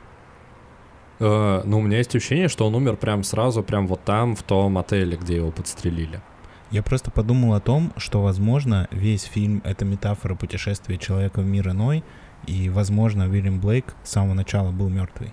Э, 1.20 1.62
ну, 1.64 1.78
у 1.78 1.82
меня 1.82 1.98
есть 1.98 2.14
ощущение, 2.14 2.48
что 2.48 2.66
он 2.66 2.74
умер 2.74 2.96
прям 2.96 3.22
сразу, 3.24 3.62
прям 3.62 3.86
вот 3.86 4.04
там, 4.04 4.36
в 4.36 4.42
том 4.42 4.78
отеле, 4.78 5.16
где 5.16 5.36
его 5.36 5.50
подстрелили. 5.50 6.20
Я 6.70 6.82
просто 6.82 7.10
подумал 7.10 7.54
о 7.54 7.60
том, 7.60 7.92
что, 7.96 8.22
возможно, 8.22 8.88
весь 8.90 9.22
фильм— 9.22 9.62
это 9.64 9.84
метафора 9.84 10.34
путешествия 10.34 10.98
человека 10.98 11.40
в 11.40 11.46
мир 11.46 11.70
иной, 11.70 12.04
и, 12.46 12.68
возможно, 12.68 13.28
Уильям 13.28 13.58
Блейк 13.60 13.94
с 14.04 14.10
самого 14.10 14.34
начала 14.34 14.70
был 14.70 14.88
мертвый. 14.88 15.32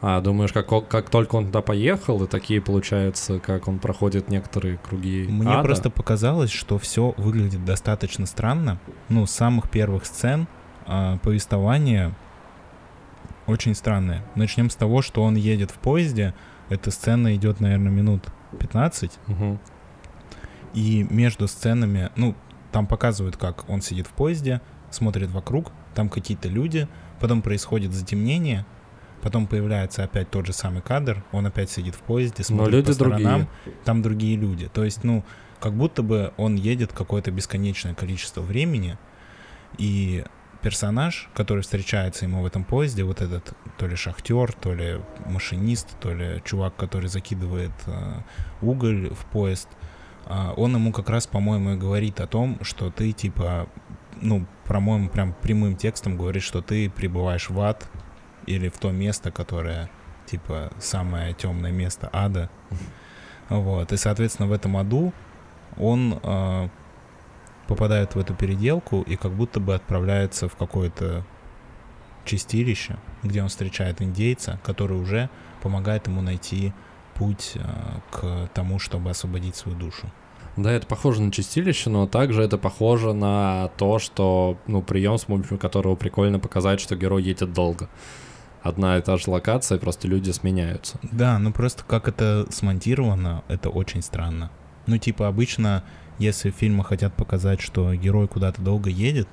А, 0.00 0.20
думаешь, 0.20 0.52
как, 0.52 0.68
как 0.88 1.08
только 1.08 1.36
он 1.36 1.46
туда 1.46 1.62
поехал, 1.62 2.22
и 2.22 2.28
такие, 2.28 2.60
получается, 2.60 3.40
как 3.40 3.68
он 3.68 3.78
проходит 3.78 4.28
некоторые 4.28 4.76
круги 4.76 5.26
Мне 5.28 5.50
ада? 5.50 5.62
просто 5.62 5.88
показалось, 5.90 6.50
что 6.50 6.78
все 6.78 7.14
выглядит 7.16 7.64
достаточно 7.64 8.26
странно. 8.26 8.78
Ну, 9.08 9.26
с 9.26 9.30
самых 9.30 9.70
первых 9.70 10.04
сцен 10.04 10.46
а, 10.86 11.16
повествование 11.18 12.14
очень 13.46 13.74
странное. 13.74 14.24
Начнем 14.34 14.70
с 14.70 14.76
того, 14.76 15.02
что 15.02 15.22
он 15.22 15.36
едет 15.36 15.70
в 15.70 15.74
поезде. 15.74 16.34
Эта 16.68 16.90
сцена 16.90 17.34
идет, 17.34 17.60
наверное, 17.60 17.92
минут 17.92 18.24
15. 18.58 19.18
Мгм. 19.26 19.60
И 20.72 21.06
между 21.10 21.46
сценами, 21.46 22.10
ну, 22.16 22.34
там 22.72 22.86
показывают, 22.86 23.36
как 23.36 23.68
он 23.68 23.82
сидит 23.82 24.06
в 24.06 24.10
поезде, 24.10 24.60
смотрит 24.90 25.30
вокруг, 25.30 25.72
там 25.94 26.08
какие-то 26.08 26.48
люди, 26.48 26.88
потом 27.20 27.42
происходит 27.42 27.92
затемнение, 27.92 28.66
потом 29.22 29.46
появляется 29.46 30.02
опять 30.02 30.30
тот 30.30 30.46
же 30.46 30.52
самый 30.52 30.82
кадр, 30.82 31.24
он 31.32 31.46
опять 31.46 31.70
сидит 31.70 31.94
в 31.94 32.00
поезде, 32.00 32.42
смотрит 32.42 32.74
люди 32.74 32.86
по 32.88 32.92
сторонам, 32.92 33.48
другие. 33.64 33.84
там 33.84 34.02
другие 34.02 34.36
люди. 34.36 34.68
То 34.68 34.84
есть, 34.84 35.04
ну, 35.04 35.24
как 35.60 35.74
будто 35.74 36.02
бы 36.02 36.32
он 36.36 36.56
едет 36.56 36.92
какое-то 36.92 37.30
бесконечное 37.30 37.94
количество 37.94 38.40
времени, 38.40 38.98
и 39.78 40.24
персонаж, 40.64 41.28
который 41.34 41.62
встречается 41.62 42.24
ему 42.24 42.42
в 42.42 42.46
этом 42.46 42.64
поезде, 42.64 43.04
вот 43.04 43.20
этот 43.20 43.52
то 43.76 43.86
ли 43.86 43.96
шахтер, 43.96 44.52
то 44.52 44.72
ли 44.72 44.98
машинист, 45.26 45.88
то 46.00 46.14
ли 46.14 46.42
чувак, 46.42 46.74
который 46.74 47.10
закидывает 47.10 47.72
э, 47.86 48.22
уголь 48.62 49.10
в 49.10 49.26
поезд, 49.26 49.68
а, 50.26 50.54
он 50.56 50.74
ему 50.74 50.90
как 50.90 51.10
раз, 51.10 51.26
по-моему, 51.26 51.74
и 51.74 51.76
говорит 51.76 52.18
о 52.20 52.26
том, 52.26 52.58
что 52.62 52.90
ты, 52.90 53.12
типа, 53.12 53.68
ну, 54.22 54.46
по-моему, 54.64 55.10
прям 55.10 55.34
прямым 55.34 55.76
текстом 55.76 56.16
говорит, 56.16 56.42
что 56.42 56.62
ты 56.62 56.88
прибываешь 56.88 57.50
в 57.50 57.60
ад, 57.60 57.86
или 58.46 58.70
в 58.70 58.78
то 58.78 58.90
место, 58.90 59.30
которое 59.30 59.90
типа 60.26 60.72
самое 60.80 61.34
темное 61.34 61.72
место 61.72 62.08
ада. 62.10 62.48
Вот. 63.50 63.92
И, 63.92 63.96
соответственно, 63.98 64.48
в 64.48 64.52
этом 64.52 64.78
аду 64.78 65.12
он 65.76 66.18
э, 66.22 66.68
попадает 67.66 68.14
в 68.14 68.18
эту 68.18 68.34
переделку 68.34 69.02
и 69.02 69.16
как 69.16 69.32
будто 69.32 69.60
бы 69.60 69.74
отправляется 69.74 70.48
в 70.48 70.56
какое-то 70.56 71.24
чистилище, 72.24 72.96
где 73.22 73.42
он 73.42 73.48
встречает 73.48 74.02
индейца, 74.02 74.58
который 74.62 74.98
уже 74.98 75.28
помогает 75.62 76.06
ему 76.06 76.22
найти 76.22 76.72
путь 77.14 77.52
э, 77.54 77.60
к 78.10 78.50
тому, 78.54 78.78
чтобы 78.78 79.10
освободить 79.10 79.56
свою 79.56 79.78
душу. 79.78 80.10
Да, 80.56 80.70
это 80.72 80.86
похоже 80.86 81.22
на 81.22 81.32
чистилище, 81.32 81.90
но 81.90 82.06
также 82.06 82.42
это 82.42 82.58
похоже 82.58 83.12
на 83.12 83.70
то, 83.76 83.98
что, 83.98 84.56
ну, 84.66 84.82
прием, 84.82 85.18
с 85.18 85.24
помощью 85.24 85.58
которого 85.58 85.96
прикольно 85.96 86.38
показать, 86.38 86.80
что 86.80 86.94
герой 86.96 87.24
едет 87.24 87.52
долго. 87.52 87.88
Одна 88.62 88.96
и 88.96 89.02
та 89.02 89.16
же 89.16 89.30
локация, 89.30 89.78
просто 89.78 90.08
люди 90.08 90.30
сменяются. 90.30 90.98
Да, 91.02 91.38
ну 91.38 91.52
просто 91.52 91.84
как 91.84 92.08
это 92.08 92.46
смонтировано, 92.50 93.42
это 93.48 93.68
очень 93.68 94.00
странно. 94.00 94.50
Ну, 94.86 94.96
типа, 94.96 95.28
обычно, 95.28 95.82
если 96.18 96.50
фильмы 96.50 96.84
хотят 96.84 97.14
показать, 97.14 97.60
что 97.60 97.94
герой 97.94 98.28
куда-то 98.28 98.62
долго 98.62 98.90
едет, 98.90 99.28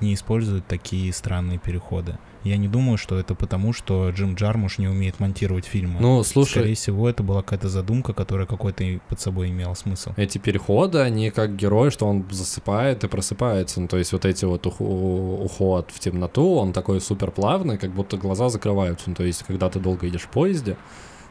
не 0.00 0.14
используют 0.14 0.66
такие 0.66 1.12
странные 1.12 1.58
переходы. 1.58 2.18
Я 2.42 2.56
не 2.56 2.68
думаю, 2.68 2.96
что 2.96 3.18
это 3.18 3.34
потому, 3.34 3.74
что 3.74 4.08
Джим 4.10 4.34
Джармуш 4.34 4.78
не 4.78 4.88
умеет 4.88 5.20
монтировать 5.20 5.66
фильмы. 5.66 6.00
Ну, 6.00 6.22
слушай... 6.22 6.52
Скорее 6.52 6.74
всего, 6.74 7.06
это 7.06 7.22
была 7.22 7.42
какая-то 7.42 7.68
задумка, 7.68 8.14
которая 8.14 8.46
какой-то 8.46 8.82
под 9.08 9.20
собой 9.20 9.50
имела 9.50 9.74
смысл. 9.74 10.12
Эти 10.16 10.38
переходы, 10.38 11.00
они 11.00 11.30
как 11.30 11.54
герой, 11.54 11.90
что 11.90 12.06
он 12.06 12.24
засыпает 12.30 13.04
и 13.04 13.08
просыпается. 13.08 13.82
Ну, 13.82 13.88
то 13.88 13.98
есть 13.98 14.12
вот 14.12 14.24
эти 14.24 14.46
вот 14.46 14.66
ух- 14.66 14.80
уход 14.80 15.90
в 15.92 16.00
темноту, 16.00 16.54
он 16.54 16.72
такой 16.72 17.02
супер 17.02 17.30
плавный, 17.30 17.76
как 17.76 17.90
будто 17.90 18.16
глаза 18.16 18.48
закрываются. 18.48 19.10
Ну, 19.10 19.16
то 19.16 19.24
есть 19.24 19.42
когда 19.42 19.68
ты 19.68 19.78
долго 19.78 20.06
едешь 20.06 20.22
в 20.22 20.30
поезде, 20.30 20.78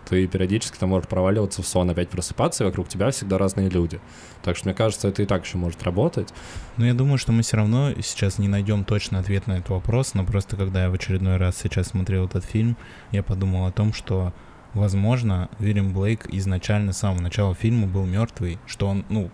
ты 0.10 0.28
периодически 0.28 0.78
там 0.78 0.90
можешь 0.90 1.08
проваливаться 1.08 1.62
в 1.62 1.68
сон, 1.68 1.90
опять 1.90 2.10
просыпаться, 2.10 2.64
и 2.64 2.68
вокруг 2.68 2.90
тебя 2.90 3.12
всегда 3.12 3.38
разные 3.38 3.70
люди. 3.70 4.00
Так 4.44 4.58
что, 4.58 4.68
мне 4.68 4.76
кажется, 4.76 5.08
это 5.08 5.22
и 5.22 5.26
так 5.26 5.46
еще 5.46 5.58
может 5.58 5.84
работать. 5.84 6.34
Но 6.78 6.86
я 6.86 6.94
думаю, 6.94 7.18
что 7.18 7.32
мы 7.32 7.44
все 7.44 7.58
равно 7.58 7.94
сейчас 8.02 8.40
не 8.40 8.48
найдем 8.48 8.84
точно 8.84 9.20
ответ 9.20 9.46
на 9.48 9.54
этот 9.54 9.70
вопрос, 9.70 10.16
но 10.16 10.26
просто 10.26 10.58
когда 10.58 10.84
я 10.84 10.90
в 10.90 10.94
очередной 10.94 11.38
раз 11.38 11.58
сейчас 11.58 11.90
смотрел 11.90 12.26
этот 12.26 12.44
фильм, 12.44 12.76
я 13.12 13.22
подумал 13.22 13.68
о 13.68 13.72
том, 13.72 13.94
что 13.94 14.34
возможно, 14.74 15.50
Вильям 15.60 15.94
Блейк 15.94 16.28
изначально 16.32 16.92
с 16.92 16.98
самого 16.98 17.22
начала 17.22 17.54
фильма 17.54 17.86
был 17.86 18.06
мертвый, 18.06 18.58
что 18.66 18.88
он, 18.88 19.06
ну, 19.10 19.30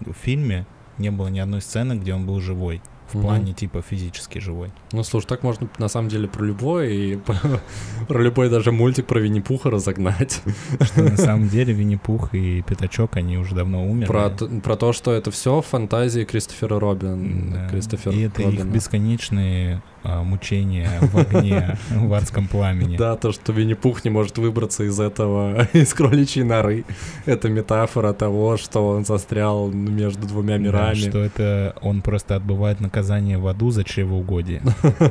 в 0.00 0.12
фильме 0.12 0.66
не 0.98 1.10
было 1.10 1.28
ни 1.28 1.38
одной 1.38 1.60
сцены, 1.60 1.94
где 1.94 2.14
он 2.14 2.26
был 2.26 2.40
живой 2.40 2.82
в 3.12 3.16
угу. 3.16 3.24
плане 3.24 3.52
типа 3.52 3.82
физически 3.82 4.38
живой. 4.38 4.70
Ну 4.92 5.02
слушай, 5.02 5.26
так 5.26 5.42
можно 5.42 5.68
на 5.78 5.88
самом 5.88 6.08
деле 6.08 6.28
про 6.28 6.44
любой 6.44 6.94
и 6.94 7.18
про 8.08 8.22
любой 8.22 8.50
даже 8.50 8.72
мультик 8.72 9.06
про 9.06 9.20
Винни-Пуха 9.20 9.70
разогнать. 9.70 10.42
Что 10.80 11.02
на 11.02 11.16
самом 11.16 11.48
деле 11.48 11.72
Винни-Пух 11.72 12.34
и 12.34 12.62
Пятачок, 12.62 13.16
они 13.16 13.38
уже 13.38 13.54
давно 13.54 13.86
умерли. 13.86 14.06
Про, 14.06 14.30
про 14.62 14.76
то, 14.76 14.92
что 14.92 15.12
это 15.12 15.30
все 15.30 15.60
фантазии 15.60 16.24
Кристофера 16.24 16.78
Робин. 16.80 17.52
Да. 17.52 17.68
Кристофер 17.68 18.12
и 18.12 18.20
это 18.22 18.42
Робина. 18.42 18.60
их 18.60 18.66
бесконечные 18.66 19.82
а, 20.08 20.22
мучения 20.22 20.88
в 21.00 21.18
огне, 21.18 21.76
в 21.90 22.14
адском 22.14 22.46
пламени. 22.46 22.96
Да, 22.96 23.16
то, 23.16 23.32
что 23.32 23.52
Винни-Пух 23.52 24.04
не 24.04 24.10
может 24.10 24.38
выбраться 24.38 24.84
из 24.84 25.00
этого, 25.00 25.64
из 25.72 25.92
кроличьей 25.94 26.44
норы. 26.44 26.84
Это 27.24 27.48
метафора 27.48 28.12
того, 28.12 28.56
что 28.56 28.86
он 28.88 29.04
застрял 29.04 29.68
между 29.68 30.28
двумя 30.28 30.58
мирами. 30.58 30.94
Да, 30.94 31.10
что 31.10 31.18
это 31.18 31.74
он 31.80 32.02
просто 32.02 32.36
отбывает 32.36 32.78
наказание 32.96 33.36
в 33.36 33.46
аду 33.46 33.70
за 33.70 33.84
чревоугодие. 33.84 34.62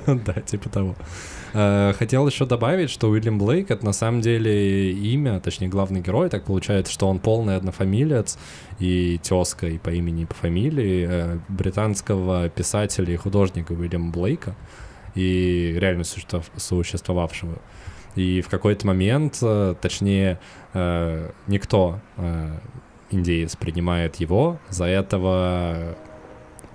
Да, 0.26 0.34
типа 0.34 0.70
того. 0.70 0.96
Э, 1.54 1.94
хотел 1.98 2.28
еще 2.28 2.46
добавить, 2.46 2.90
что 2.90 3.10
Уильям 3.10 3.38
Блейк— 3.38 3.70
это 3.72 3.86
на 3.86 3.94
самом 3.94 4.22
деле 4.22 4.92
имя, 4.92 5.40
точнее, 5.40 5.68
главный 5.68 6.02
герой. 6.02 6.30
Так 6.30 6.46
получается, 6.46 6.92
что 6.92 7.08
он 7.08 7.20
полный 7.20 7.56
однофамилец 7.58 8.38
и 8.80 9.20
тезка 9.22 9.68
и 9.68 9.78
по 9.78 9.90
имени, 9.90 10.24
и 10.24 10.26
по 10.26 10.34
фамилии 10.34 11.08
э, 11.08 11.38
британского 11.48 12.50
писателя 12.50 13.14
и 13.14 13.18
художника 13.18 13.74
Уильяма 13.74 14.12
Блейка 14.12 14.56
и 15.14 15.76
реально 15.78 16.04
существовавшего. 16.58 17.60
И 18.16 18.42
в 18.42 18.50
какой-то 18.50 18.88
момент, 18.88 19.38
э, 19.42 19.76
точнее, 19.80 20.40
никто, 21.48 22.00
индеец, 23.12 23.56
принимает 23.56 24.18
его 24.18 24.58
за 24.70 24.86
этого 24.86 25.96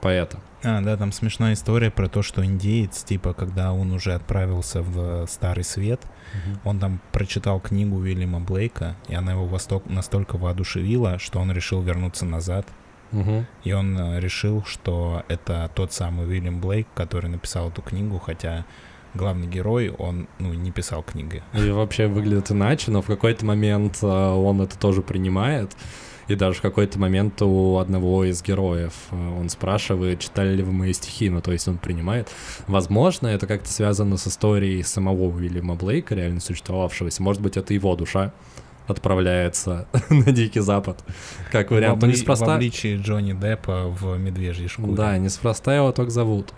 поэта. 0.00 0.38
А, 0.62 0.80
да, 0.80 0.96
там 0.96 1.12
смешная 1.12 1.54
история 1.54 1.90
про 1.90 2.08
то, 2.08 2.22
что 2.22 2.44
индеец, 2.44 3.02
типа, 3.02 3.32
когда 3.32 3.72
он 3.72 3.92
уже 3.92 4.12
отправился 4.12 4.82
в 4.82 5.26
Старый 5.26 5.64
Свет, 5.64 6.00
угу. 6.04 6.70
он 6.70 6.78
там 6.78 7.00
прочитал 7.12 7.60
книгу 7.60 7.96
Уильяма 7.96 8.40
Блейка, 8.40 8.96
и 9.08 9.14
она 9.14 9.32
его 9.32 9.46
восток 9.46 9.86
настолько 9.86 10.36
воодушевила, 10.36 11.18
что 11.18 11.40
он 11.40 11.52
решил 11.52 11.80
вернуться 11.82 12.26
назад 12.26 12.66
Угу. 13.12 13.44
И 13.64 13.72
он 13.72 13.98
э, 13.98 14.20
решил, 14.20 14.62
что 14.64 15.24
это 15.28 15.70
тот 15.74 15.92
самый 15.92 16.26
Уильям 16.26 16.60
Блейк, 16.60 16.86
который 16.94 17.28
написал 17.28 17.68
эту 17.70 17.82
книгу, 17.82 18.18
хотя 18.18 18.64
главный 19.14 19.48
герой, 19.48 19.90
он, 19.90 20.28
ну, 20.38 20.52
не 20.54 20.70
писал 20.70 21.02
книги. 21.02 21.42
И 21.52 21.70
вообще 21.70 22.06
выглядит 22.06 22.52
иначе, 22.52 22.90
но 22.90 23.02
в 23.02 23.06
какой-то 23.06 23.44
момент 23.44 23.98
э, 24.02 24.06
он 24.06 24.60
это 24.62 24.78
тоже 24.78 25.02
принимает. 25.02 25.72
И 26.30 26.36
даже 26.36 26.58
в 26.58 26.62
какой-то 26.62 26.96
момент 26.96 27.42
у 27.42 27.78
одного 27.78 28.24
из 28.24 28.40
героев 28.40 28.92
э, 29.10 29.16
он 29.16 29.48
спрашивает, 29.48 30.20
читали 30.20 30.54
ли 30.54 30.62
вы 30.62 30.70
мои 30.70 30.92
стихи, 30.92 31.28
ну 31.28 31.40
то 31.40 31.50
есть 31.50 31.66
он 31.66 31.76
принимает. 31.76 32.30
Возможно, 32.68 33.26
это 33.26 33.48
как-то 33.48 33.68
связано 33.68 34.16
с 34.16 34.28
историей 34.28 34.84
самого 34.84 35.24
Уильяма 35.24 35.74
Блейка, 35.74 36.14
реально 36.14 36.38
существовавшегося. 36.38 37.20
Может 37.20 37.42
быть, 37.42 37.56
это 37.56 37.74
его 37.74 37.96
душа 37.96 38.32
отправляется 38.86 39.88
на 40.08 40.30
Дикий 40.30 40.60
Запад. 40.60 41.04
Как 41.50 41.72
вариант. 41.72 42.00
В, 42.00 42.04
обли... 42.04 42.12
неспроста... 42.16 42.46
в 42.46 42.50
обличии 42.50 42.96
Джонни 42.96 43.32
Деппа 43.32 43.88
в 43.88 44.16
медвежьей 44.16 44.68
шкуре. 44.68 44.92
Да, 44.92 45.18
неспроста 45.18 45.74
его 45.74 45.90
так 45.90 46.12
зовут. 46.12 46.54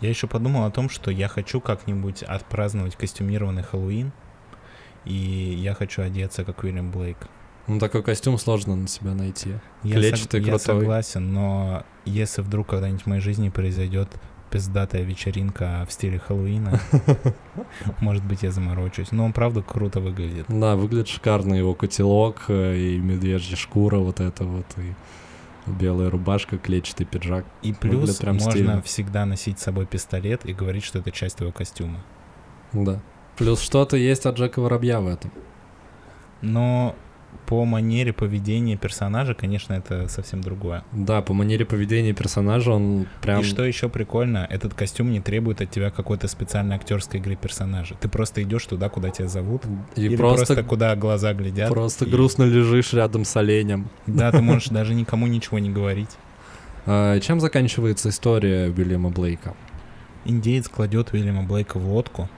Я 0.00 0.08
еще 0.08 0.26
подумал 0.26 0.64
о 0.64 0.70
том, 0.70 0.88
что 0.88 1.10
я 1.10 1.28
хочу 1.28 1.60
как-нибудь 1.60 2.22
отпраздновать 2.22 2.96
костюмированный 2.96 3.62
Хэллоуин, 3.62 4.10
и 5.04 5.12
я 5.12 5.74
хочу 5.74 6.00
одеться 6.00 6.44
как 6.44 6.64
Уильям 6.64 6.90
Блейк. 6.90 7.18
Ну, 7.66 7.78
такой 7.78 8.02
костюм 8.02 8.38
сложно 8.38 8.76
на 8.76 8.88
себя 8.88 9.14
найти. 9.14 9.54
Я, 9.82 9.96
Клетчатый, 9.96 10.40
сог... 10.40 10.48
я 10.48 10.58
согласен, 10.58 11.32
но 11.32 11.84
если 12.04 12.42
вдруг 12.42 12.68
когда-нибудь 12.68 13.02
в 13.02 13.06
моей 13.06 13.22
жизни 13.22 13.48
произойдет 13.48 14.08
пиздатая 14.54 15.02
вечеринка 15.02 15.84
в 15.88 15.92
стиле 15.92 16.20
Хэллоуина. 16.20 16.80
Может 18.00 18.24
быть, 18.24 18.44
я 18.44 18.52
заморочусь. 18.52 19.10
Но 19.10 19.24
он, 19.24 19.32
правда, 19.32 19.62
круто 19.62 19.98
выглядит. 19.98 20.46
Да, 20.46 20.76
выглядит 20.76 21.08
шикарно 21.08 21.54
его 21.54 21.74
котелок 21.74 22.44
э, 22.46 22.76
и 22.76 22.98
медвежья 22.98 23.56
шкура 23.56 23.98
вот 23.98 24.20
это 24.20 24.44
вот, 24.44 24.66
и 24.76 24.94
белая 25.66 26.08
рубашка, 26.08 26.56
клетчатый 26.56 27.04
пиджак. 27.04 27.44
И 27.62 27.72
плюс 27.72 28.22
можно 28.22 28.50
стильно. 28.50 28.82
всегда 28.82 29.26
носить 29.26 29.58
с 29.58 29.64
собой 29.64 29.86
пистолет 29.86 30.44
и 30.44 30.52
говорить, 30.52 30.84
что 30.84 31.00
это 31.00 31.10
часть 31.10 31.38
твоего 31.38 31.52
костюма. 31.52 32.04
Да. 32.72 33.00
Плюс 33.36 33.60
что-то 33.60 33.96
есть 33.96 34.24
от 34.24 34.38
Джека 34.38 34.60
Воробья 34.60 35.00
в 35.00 35.08
этом. 35.08 35.32
Но 36.42 36.94
по 37.46 37.64
манере 37.64 38.12
поведения 38.12 38.76
персонажа, 38.76 39.34
конечно, 39.34 39.74
это 39.74 40.08
совсем 40.08 40.40
другое. 40.40 40.84
Да, 40.92 41.22
по 41.22 41.34
манере 41.34 41.64
поведения 41.64 42.12
персонажа 42.12 42.72
он 42.72 43.06
прям... 43.20 43.40
И 43.40 43.44
что 43.44 43.64
еще 43.64 43.88
прикольно, 43.88 44.46
этот 44.48 44.74
костюм 44.74 45.10
не 45.12 45.20
требует 45.20 45.60
от 45.60 45.70
тебя 45.70 45.90
какой-то 45.90 46.28
специальной 46.28 46.76
актерской 46.76 47.20
игры 47.20 47.36
персонажа. 47.36 47.96
Ты 48.00 48.08
просто 48.08 48.42
идешь 48.42 48.64
туда, 48.66 48.88
куда 48.88 49.10
тебя 49.10 49.28
зовут, 49.28 49.62
и 49.96 50.06
или 50.06 50.16
просто, 50.16 50.46
просто 50.46 50.62
куда 50.64 50.96
глаза 50.96 51.34
глядят. 51.34 51.68
Просто 51.68 52.04
и... 52.04 52.10
грустно 52.10 52.44
лежишь 52.44 52.92
рядом 52.92 53.24
с 53.24 53.36
оленем. 53.36 53.88
Да, 54.06 54.32
ты 54.32 54.40
можешь 54.40 54.68
даже 54.68 54.94
никому 54.94 55.26
ничего 55.26 55.58
не 55.58 55.70
говорить. 55.70 56.10
А, 56.86 57.18
чем 57.18 57.40
заканчивается 57.40 58.10
история 58.10 58.68
Уильяма 58.68 59.08
Блейка? 59.08 59.54
Индеец 60.26 60.68
кладет 60.68 61.14
Уильяма 61.14 61.42
Блейка 61.42 61.78
в 61.78 61.90
лодку, 61.90 62.28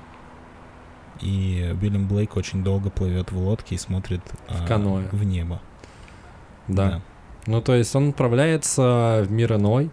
и 1.21 1.75
Уильям 1.81 2.07
Блейк 2.09 2.37
очень 2.37 2.62
долго 2.62 2.91
плывет 2.91 3.33
в 3.33 3.39
лодке 3.39 3.75
и 3.75 3.79
смотрит 3.79 4.21
в, 4.49 4.62
а, 4.62 4.67
каноэ. 4.67 5.09
в 5.12 5.25
небо. 5.25 5.61
Да. 6.69 6.91
да. 6.91 7.03
Ну, 7.47 7.61
то 7.61 7.75
есть 7.75 7.95
он 7.95 8.11
отправляется 8.11 9.25
в 9.27 9.31
мир 9.31 9.55
иной, 9.55 9.91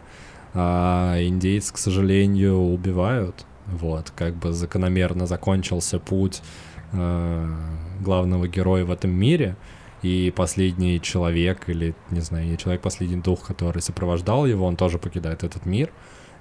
а 0.54 1.18
индейцы, 1.20 1.74
к 1.74 1.78
сожалению, 1.78 2.58
убивают. 2.58 3.46
Вот, 3.68 4.12
как 4.16 4.36
бы 4.36 4.52
закономерно 4.52 5.26
закончился 5.26 5.98
путь 5.98 6.42
э, 6.92 7.56
главного 8.02 8.48
героя 8.48 8.84
в 8.84 8.92
этом 8.92 9.12
мире, 9.12 9.56
и 10.02 10.34
последний 10.36 11.00
человек, 11.00 11.70
или, 11.70 11.96
не 12.10 12.20
знаю, 12.20 12.46
не 12.46 12.58
человек, 12.58 12.82
последний 12.82 13.22
дух, 13.22 13.48
который 13.48 13.82
сопровождал 13.82 14.46
его, 14.46 14.66
он 14.66 14.76
тоже 14.76 15.00
покидает 15.00 15.44
этот 15.44 15.66
мир. 15.66 15.92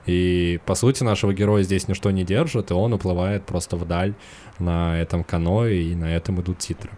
И, 0.06 0.60
по 0.66 0.74
сути, 0.74 1.04
нашего 1.04 1.32
героя 1.32 1.62
здесь 1.62 1.86
ничто 1.88 2.10
не 2.10 2.24
держит, 2.24 2.70
и 2.70 2.74
он 2.74 2.92
уплывает 2.92 3.44
просто 3.46 3.76
вдаль 3.76 4.14
на 4.58 4.98
этом 4.98 5.22
каное, 5.22 5.74
и 5.74 5.94
на 5.94 6.14
этом 6.14 6.40
идут 6.40 6.58
титры. 6.58 6.90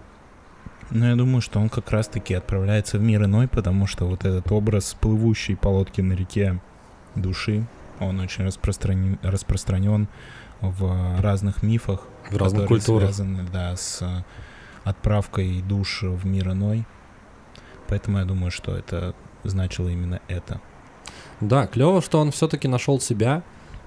Ну, 0.90 1.06
я 1.08 1.16
думаю, 1.16 1.40
что 1.40 1.60
он 1.60 1.68
как 1.68 1.90
раз-таки 1.90 2.34
отправляется 2.34 2.98
в 2.98 3.02
мир 3.02 3.24
иной, 3.24 3.48
потому 3.48 3.86
что 3.86 4.06
вот 4.06 4.24
этот 4.24 4.50
образ 4.52 4.94
плывущей 4.98 5.56
по 5.56 5.68
лодке 5.68 6.02
на 6.02 6.12
реке 6.12 6.60
души, 7.14 7.66
он 8.00 8.20
очень 8.20 8.44
распространен, 8.44 9.18
распространен 9.22 10.08
в 10.60 11.20
разных 11.20 11.62
мифах, 11.62 12.06
В 12.30 12.36
разных 12.36 12.68
культурах. 12.68 13.08
связаны, 13.14 13.44
да, 13.52 13.76
с 13.76 14.24
отправкой 14.84 15.62
душ 15.62 16.02
в 16.02 16.26
мир 16.26 16.50
иной. 16.50 16.84
Поэтому 17.88 18.18
я 18.18 18.24
думаю, 18.24 18.50
что 18.50 18.76
это 18.76 19.14
значило 19.42 19.88
именно 19.88 20.20
это. 20.28 20.60
Да, 21.48 21.66
клево, 21.66 22.00
что 22.00 22.18
он 22.18 22.30
все-таки 22.30 22.68
нашел 22.68 23.00
себя 23.00 23.42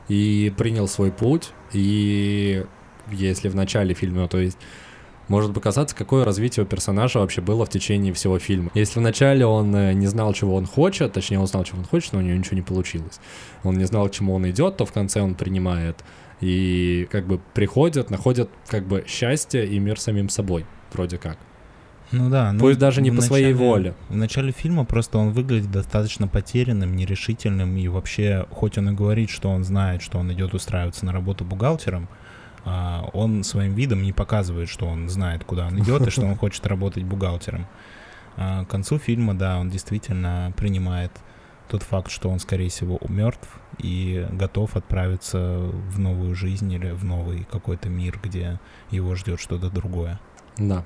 и 0.08 0.54
принял 0.58 0.88
свой 0.88 1.12
путь. 1.12 1.52
И 1.74 2.66
если 3.12 3.50
в 3.50 3.56
начале 3.56 3.94
фильма, 3.94 4.28
то 4.28 4.38
есть 4.38 4.58
может 5.28 5.54
показаться, 5.54 5.96
какое 5.96 6.24
развитие 6.24 6.64
у 6.64 6.68
персонажа 6.68 7.20
вообще 7.20 7.42
было 7.42 7.66
в 7.66 7.70
течение 7.70 8.14
всего 8.14 8.40
фильма. 8.40 8.72
Если 8.74 9.00
вначале 9.00 9.46
он 9.46 9.76
э, 9.76 9.94
не 9.94 10.08
знал, 10.08 10.34
чего 10.34 10.56
он 10.56 10.66
хочет, 10.66 11.14
точнее, 11.14 11.40
он 11.40 11.48
знал, 11.48 11.66
чего 11.66 11.80
он 11.80 11.86
хочет, 11.86 12.14
но 12.14 12.20
у 12.20 12.22
него 12.22 12.38
ничего 12.38 12.56
не 12.56 12.62
получилось. 12.62 13.20
Он 13.64 13.78
не 13.78 13.84
знал, 13.86 14.08
к 14.08 14.12
чему 14.12 14.34
он 14.34 14.50
идет, 14.50 14.78
то 14.78 14.86
в 14.86 14.94
конце 14.94 15.22
он 15.22 15.36
принимает. 15.36 16.02
И 16.40 17.08
как 17.12 17.28
бы 17.28 17.42
приходят, 17.54 18.10
находят 18.10 18.50
как 18.68 18.88
бы 18.88 19.04
счастье 19.08 19.68
и 19.68 19.80
мир 19.80 20.00
самим 20.00 20.30
собой, 20.30 20.66
вроде 20.94 21.18
как. 21.18 21.38
Ну 22.12 22.30
да, 22.30 22.52
ну, 22.54 22.60
Пусть 22.60 22.80
даже 22.80 23.02
не 23.02 23.12
по 23.12 23.22
своей 23.22 23.54
начале- 23.54 23.68
воле. 23.68 23.94
В 24.10 24.16
начале 24.16 24.52
фильма 24.52 24.86
просто 24.86 25.18
он 25.18 25.32
выглядит 25.32 25.72
достаточно 25.72 26.28
потерянным, 26.28 26.96
нерешительным, 26.96 27.76
и 27.76 27.88
вообще, 27.88 28.46
хоть 28.50 28.78
он 28.78 28.90
и 28.90 28.94
говорит, 28.94 29.30
что 29.30 29.50
он 29.50 29.64
знает, 29.64 30.02
что 30.02 30.18
он 30.18 30.32
идет 30.32 30.54
устраиваться 30.54 31.06
на 31.06 31.12
работу 31.12 31.44
бухгалтером, 31.44 32.08
а, 32.64 33.10
он 33.14 33.44
своим 33.44 33.74
видом 33.74 34.04
не 34.04 34.14
показывает, 34.14 34.70
что 34.70 34.88
он 34.88 35.10
знает, 35.10 35.44
куда 35.44 35.68
он 35.68 35.80
идет, 35.80 36.08
и 36.08 36.10
что 36.10 36.22
он 36.22 36.36
хочет 36.38 36.66
работать 36.68 37.04
бухгалтером. 37.04 37.68
А 38.38 38.66
к 38.66 38.70
концу 38.70 39.00
фильма, 39.00 39.34
да, 39.34 39.58
он 39.58 39.70
действительно 39.70 40.54
принимает 40.56 41.12
тот 41.68 41.84
факт, 41.84 42.12
что 42.12 42.30
он, 42.30 42.40
скорее 42.40 42.70
всего, 42.70 43.00
мертв 43.10 43.48
и 43.80 44.26
готов 44.32 44.76
отправиться 44.76 45.60
в 45.90 46.00
новую 46.00 46.36
жизнь 46.36 46.72
или 46.72 46.92
в 46.92 47.04
новый 47.04 47.46
какой-то 47.52 47.90
мир, 47.90 48.20
где 48.24 48.60
его 48.92 49.16
ждет 49.16 49.42
что-то 49.42 49.70
другое. 49.70 50.20
Да. 50.58 50.86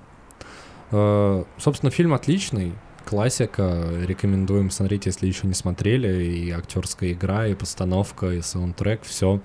Э, 0.91 1.43
Собственно, 1.57 1.91
фильм 1.91 2.13
отличный. 2.13 2.73
Классика. 3.05 3.89
Рекомендуем 4.05 4.69
смотреть, 4.69 5.05
если 5.05 5.27
еще 5.27 5.47
не 5.47 5.53
смотрели. 5.53 6.23
И 6.23 6.51
актерская 6.51 7.13
игра, 7.13 7.47
и 7.47 7.55
постановка, 7.55 8.31
и 8.31 8.41
саундтрек. 8.41 9.01
Все 9.03 9.41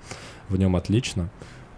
в 0.49 0.57
нем 0.57 0.75
отлично. 0.75 1.29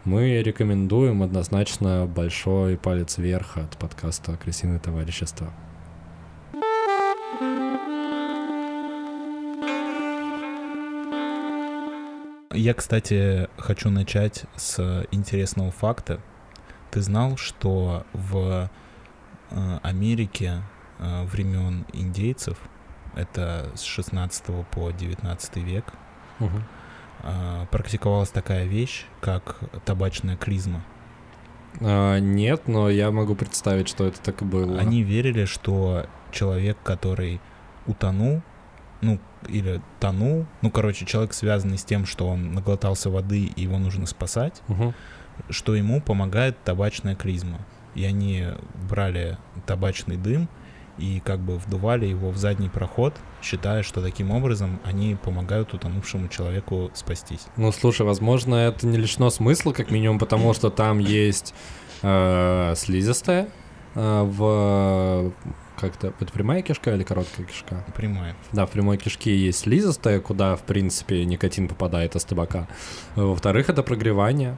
Мы 0.05 0.41
рекомендуем 0.41 1.23
однозначно 1.23 2.05
большой 2.05 2.77
палец 2.77 3.17
вверх 3.17 3.57
от 3.57 3.77
подкаста 3.77 4.37
«Крысиное 4.37 4.79
товарищество». 4.79 5.53
Я, 12.53 12.73
кстати, 12.73 13.47
хочу 13.57 13.89
начать 13.89 14.43
с 14.55 15.05
интересного 15.11 15.71
факта. 15.71 16.19
Ты 16.91 17.01
знал, 17.01 17.37
что 17.37 18.05
в 18.13 18.69
э, 19.51 19.79
Америке 19.83 20.61
э, 20.99 21.23
времен 21.25 21.85
индейцев, 21.93 22.57
это 23.15 23.71
с 23.75 23.81
16 23.83 24.45
по 24.71 24.91
19 24.91 25.57
век, 25.57 25.85
э, 27.23 27.65
практиковалась 27.71 28.29
такая 28.29 28.65
вещь, 28.65 29.05
как 29.21 29.57
табачная 29.85 30.37
клизма. 30.37 30.81
А, 31.81 32.17
нет, 32.19 32.67
но 32.67 32.89
я 32.89 33.11
могу 33.11 33.35
представить, 33.35 33.87
что 33.89 34.05
это 34.05 34.19
так 34.21 34.41
и 34.41 34.45
было. 34.45 34.79
Они 34.79 35.03
верили, 35.03 35.45
что 35.45 36.05
человек, 36.31 36.77
который 36.83 37.39
утонул, 37.85 38.41
ну, 39.01 39.19
или 39.47 39.81
тонул, 39.99 40.45
ну, 40.61 40.71
короче, 40.71 41.05
человек, 41.05 41.33
связанный 41.33 41.77
с 41.77 41.83
тем, 41.83 42.05
что 42.05 42.27
он 42.27 42.53
наглотался 42.53 43.09
воды 43.09 43.45
и 43.45 43.61
его 43.61 43.77
нужно 43.77 44.05
спасать, 44.05 44.61
Мгм. 44.67 44.93
что 45.49 45.75
ему 45.75 46.01
помогает 46.01 46.61
табачная 46.63 47.15
клизма. 47.15 47.59
И 47.95 48.05
они 48.05 48.45
брали 48.89 49.37
табачный 49.65 50.17
дым 50.17 50.47
и 50.99 51.21
как 51.23 51.39
бы 51.39 51.57
вдували 51.57 52.05
его 52.05 52.29
в 52.29 52.37
задний 52.37 52.69
проход, 52.69 53.15
считая, 53.41 53.83
что 53.83 54.01
таким 54.01 54.31
образом 54.31 54.79
они 54.83 55.15
помогают 55.15 55.73
утонувшему 55.73 56.27
человеку 56.27 56.91
спастись. 56.93 57.47
Ну, 57.57 57.71
слушай, 57.71 58.05
возможно, 58.05 58.55
это 58.55 58.85
не 58.85 58.97
лишено 58.97 59.29
смысла, 59.29 59.71
как 59.71 59.91
минимум, 59.91 60.19
потому 60.19 60.53
что 60.53 60.69
там 60.69 60.99
есть 60.99 61.53
э, 62.01 62.73
слизистая 62.75 63.47
э, 63.95 64.23
в... 64.23 65.31
Как-то... 65.79 66.13
Это 66.19 66.33
прямая 66.33 66.61
кишка 66.61 66.93
или 66.93 67.03
короткая 67.03 67.45
кишка? 67.45 67.85
Прямая. 67.95 68.35
Да, 68.51 68.65
в 68.65 68.69
прямой 68.69 68.97
кишке 68.97 69.37
есть 69.37 69.59
слизистая, 69.59 70.19
куда, 70.19 70.57
в 70.57 70.63
принципе, 70.63 71.23
никотин 71.23 71.69
попадает 71.69 72.17
из 72.17 72.25
табака. 72.25 72.67
Во-вторых, 73.15 73.69
это 73.69 73.81
прогревание. 73.81 74.57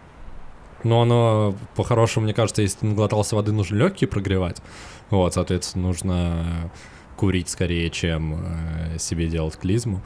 Но 0.84 1.02
оно, 1.02 1.56
по-хорошему, 1.76 2.26
мне 2.26 2.34
кажется, 2.34 2.62
если 2.62 2.80
ты 2.80 2.86
наглотался 2.88 3.36
воды, 3.36 3.52
нужно 3.52 3.76
легкие 3.76 4.08
прогревать. 4.08 4.62
Вот, 5.10 5.34
соответственно, 5.34 5.88
нужно 5.88 6.72
курить 7.18 7.50
скорее, 7.50 7.90
чем 7.90 8.44
э, 8.44 8.98
себе 8.98 9.28
делать 9.28 9.58
клизму. 9.58 10.02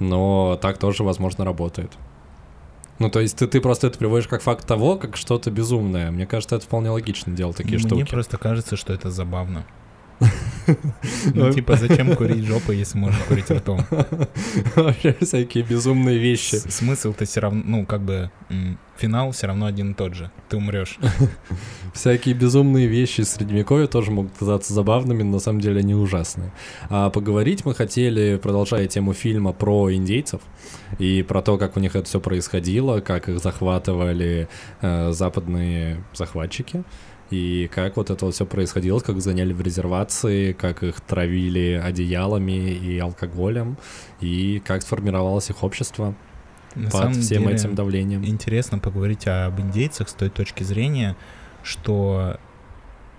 Но 0.00 0.58
так 0.60 0.78
тоже, 0.78 1.02
возможно, 1.02 1.44
работает. 1.44 1.92
Ну, 2.98 3.10
то 3.10 3.20
есть 3.20 3.36
ты, 3.38 3.46
ты 3.46 3.60
просто 3.60 3.86
это 3.86 3.98
приводишь 3.98 4.28
как 4.28 4.42
факт 4.42 4.66
того, 4.66 4.96
как 4.96 5.16
что-то 5.16 5.50
безумное. 5.50 6.10
Мне 6.10 6.26
кажется, 6.26 6.56
это 6.56 6.64
вполне 6.64 6.90
логично 6.90 7.32
делать 7.34 7.56
такие 7.56 7.78
Мне 7.78 7.86
штуки. 7.86 8.10
просто 8.10 8.38
кажется, 8.38 8.76
что 8.76 8.92
это 8.92 9.10
забавно. 9.10 9.64
Ну, 11.34 11.52
типа, 11.52 11.76
зачем 11.76 12.16
курить 12.16 12.44
жопой, 12.44 12.76
если 12.76 12.98
можно 12.98 13.18
курить 13.28 13.50
ртом? 13.50 13.84
Вообще 14.76 15.14
всякие 15.20 15.64
безумные 15.64 16.18
вещи. 16.18 16.56
Смысл-то 16.56 17.24
все 17.24 17.40
равно, 17.40 17.62
ну, 17.64 17.86
как 17.86 18.02
бы, 18.02 18.30
финал 18.98 19.30
все 19.30 19.46
равно 19.46 19.66
один 19.66 19.92
и 19.92 19.94
тот 19.94 20.14
же. 20.14 20.30
Ты 20.48 20.56
умрешь. 20.56 20.98
Всякие 21.94 22.34
безумные 22.34 22.86
вещи 22.86 23.22
из 23.22 23.30
Средневековья 23.30 23.86
тоже 23.86 24.10
могут 24.10 24.32
казаться 24.38 24.74
забавными, 24.74 25.22
но 25.22 25.32
на 25.32 25.38
самом 25.38 25.60
деле 25.60 25.80
они 25.80 25.94
ужасные. 25.94 26.52
А 26.90 27.10
поговорить 27.10 27.64
мы 27.64 27.74
хотели, 27.74 28.36
продолжая 28.36 28.86
тему 28.86 29.14
фильма 29.14 29.52
про 29.52 29.92
индейцев 29.92 30.40
и 30.98 31.22
про 31.22 31.42
то, 31.42 31.58
как 31.58 31.76
у 31.76 31.80
них 31.80 31.94
это 31.96 32.06
все 32.06 32.20
происходило, 32.20 33.00
как 33.00 33.28
их 33.28 33.38
захватывали 33.38 34.48
э, 34.80 35.12
западные 35.12 36.02
захватчики. 36.14 36.84
И 37.30 37.68
как 37.74 37.96
вот 37.96 38.10
это 38.10 38.24
вот 38.24 38.34
все 38.34 38.46
происходило, 38.46 39.00
как 39.00 39.20
заняли 39.20 39.52
в 39.52 39.60
резервации, 39.60 40.52
как 40.52 40.82
их 40.82 41.00
травили 41.00 41.80
одеялами 41.82 42.70
и 42.70 42.98
алкоголем, 42.98 43.76
и 44.20 44.62
как 44.64 44.82
сформировалось 44.82 45.50
их 45.50 45.62
общество 45.62 46.14
На 46.74 46.90
под 46.90 47.16
всем 47.16 47.42
деле, 47.42 47.54
этим 47.54 47.74
давлением. 47.74 48.24
интересно 48.24 48.78
поговорить 48.78 49.26
об 49.26 49.60
индейцах 49.60 50.08
с 50.08 50.14
той 50.14 50.30
точки 50.30 50.62
зрения, 50.62 51.16
что 51.62 52.38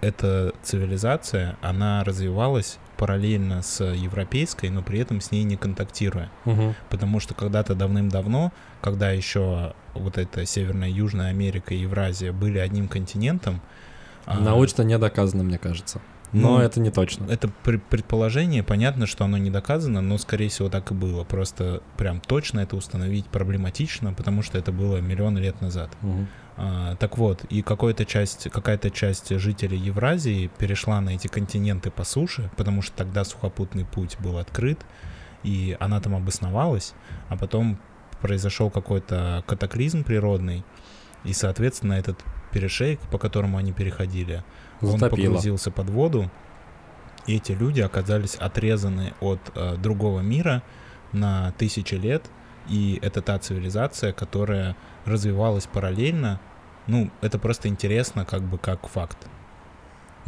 эта 0.02 0.54
цивилизация, 0.64 1.58
она 1.62 2.04
развивалась 2.04 2.80
параллельно 2.98 3.62
с 3.62 3.84
европейской, 3.84 4.70
но 4.70 4.82
при 4.82 5.00
этом 5.00 5.22
с 5.22 5.32
ней 5.32 5.44
не 5.44 5.56
контактируя. 5.56 6.30
Мгм. 6.46 6.76
Потому 6.90 7.20
что 7.20 7.34
когда-то 7.34 7.76
давным-давно, 7.76 8.52
когда 8.82 9.12
еще 9.12 9.74
вот 9.94 10.18
эта 10.18 10.46
Северная, 10.46 10.90
Южная 10.90 11.30
Америка 11.30 11.74
и 11.74 11.80
Евразия 11.80 12.32
были 12.32 12.58
одним 12.58 12.88
континентом, 12.88 13.62
а, 14.26 14.40
Научно 14.40 14.84
не 14.84 14.98
доказано, 14.98 15.44
мне 15.44 15.58
кажется. 15.58 16.02
Но 16.32 16.58
Ну, 16.58 16.60
это 16.60 16.80
не 16.80 16.92
точно. 16.92 17.26
это 17.26 17.48
пр- 17.48 17.82
предположение, 17.90 18.62
понятно, 18.62 19.08
что 19.08 19.26
оно 19.26 19.38
не 19.40 19.50
доказано, 19.50 20.02
но, 20.02 20.18
скорее 20.20 20.50
всего, 20.50 20.70
так 20.70 20.92
и 20.92 20.94
было. 20.94 21.24
Просто 21.24 21.82
прям 21.98 22.20
точно 22.22 22.60
это 22.60 22.76
установить 22.76 23.26
проблематично, 23.26 24.14
потому 24.14 24.44
что 24.44 24.60
это 24.60 24.72
было 24.72 24.98
миллионы 24.98 25.40
лет 25.40 25.60
назад. 25.62 25.90
Мгм. 26.02 26.28
А, 26.58 26.96
так 26.98 27.18
вот, 27.18 27.46
и 27.46 27.64
какая-то 27.64 28.06
часть, 28.06 28.48
какая-то 28.52 28.92
часть 28.92 29.30
жителей 29.40 29.78
Евразии 29.78 30.52
перешла 30.60 31.02
на 31.02 31.12
эти 31.12 31.28
континенты 31.28 31.90
по 31.90 32.04
суше, 32.04 32.52
потому 32.58 32.84
что 32.84 32.96
тогда 32.96 33.24
сухопутный 33.24 33.86
путь 33.86 34.18
был 34.20 34.38
открыт, 34.38 34.80
и 35.44 35.76
она 35.80 36.00
там 36.00 36.16
обосновалась, 36.16 36.94
а 37.30 37.38
потом 37.38 37.80
произошел 38.22 38.70
какой-то 38.70 39.44
катаклизм 39.48 40.04
природный, 40.04 40.64
и, 41.24 41.34
соответственно, 41.34 41.94
этот 41.94 42.20
перешейк, 42.52 43.00
по 43.12 43.18
которому 43.18 43.58
они 43.58 43.72
переходили, 43.72 44.44
он 44.82 45.00
Затопило. 45.00 45.26
погрузился 45.28 45.72
под 45.72 45.90
воду, 45.90 46.32
и 47.28 47.36
эти 47.36 47.52
люди 47.52 47.82
оказались 47.82 48.36
отрезаны 48.36 49.14
от 49.20 49.40
э, 49.56 49.76
другого 49.78 50.22
мира 50.22 50.64
на 51.12 51.52
тысячи 51.58 51.96
лет, 51.96 52.30
и 52.68 53.00
это 53.02 53.22
та 53.22 53.38
цивилизация, 53.40 54.14
которая 54.14 54.76
развивалась 55.06 55.68
параллельно. 55.68 56.40
Ну, 56.88 57.12
это 57.22 57.38
просто 57.38 57.68
интересно, 57.68 58.26
как 58.26 58.42
бы 58.42 58.58
как 58.58 58.88
факт. 58.88 59.28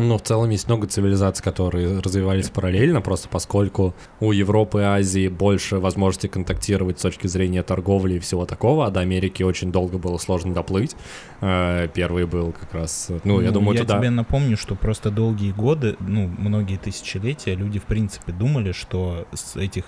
Ну, 0.01 0.17
в 0.17 0.21
целом 0.21 0.49
есть 0.49 0.67
много 0.67 0.87
цивилизаций, 0.87 1.43
которые 1.43 1.99
развивались 1.99 2.49
параллельно, 2.49 3.01
просто 3.01 3.29
поскольку 3.29 3.93
у 4.19 4.31
Европы 4.31 4.79
и 4.79 4.83
Азии 4.83 5.27
больше 5.27 5.77
возможности 5.77 6.27
контактировать 6.27 6.99
с 6.99 7.01
точки 7.03 7.27
зрения 7.27 7.61
торговли 7.61 8.15
и 8.15 8.19
всего 8.19 8.45
такого, 8.45 8.87
а 8.87 8.89
до 8.89 9.01
Америки 9.01 9.43
очень 9.43 9.71
долго 9.71 9.97
было 9.97 10.17
сложно 10.17 10.53
доплыть. 10.53 10.95
Э, 11.41 11.87
первый 11.93 12.25
был 12.25 12.51
как 12.51 12.73
раз, 12.73 13.07
ну, 13.09 13.19
ну 13.35 13.41
я 13.41 13.51
думаю, 13.51 13.77
я 13.77 13.81
туда... 13.83 13.99
тебе 13.99 14.09
напомню, 14.09 14.57
что 14.57 14.75
просто 14.75 15.11
долгие 15.11 15.51
годы, 15.51 15.95
ну, 15.99 16.29
многие 16.37 16.77
тысячелетия 16.77 17.55
люди, 17.55 17.79
в 17.79 17.83
принципе, 17.83 18.31
думали, 18.31 18.71
что 18.71 19.27
с 19.33 19.55
этих 19.55 19.85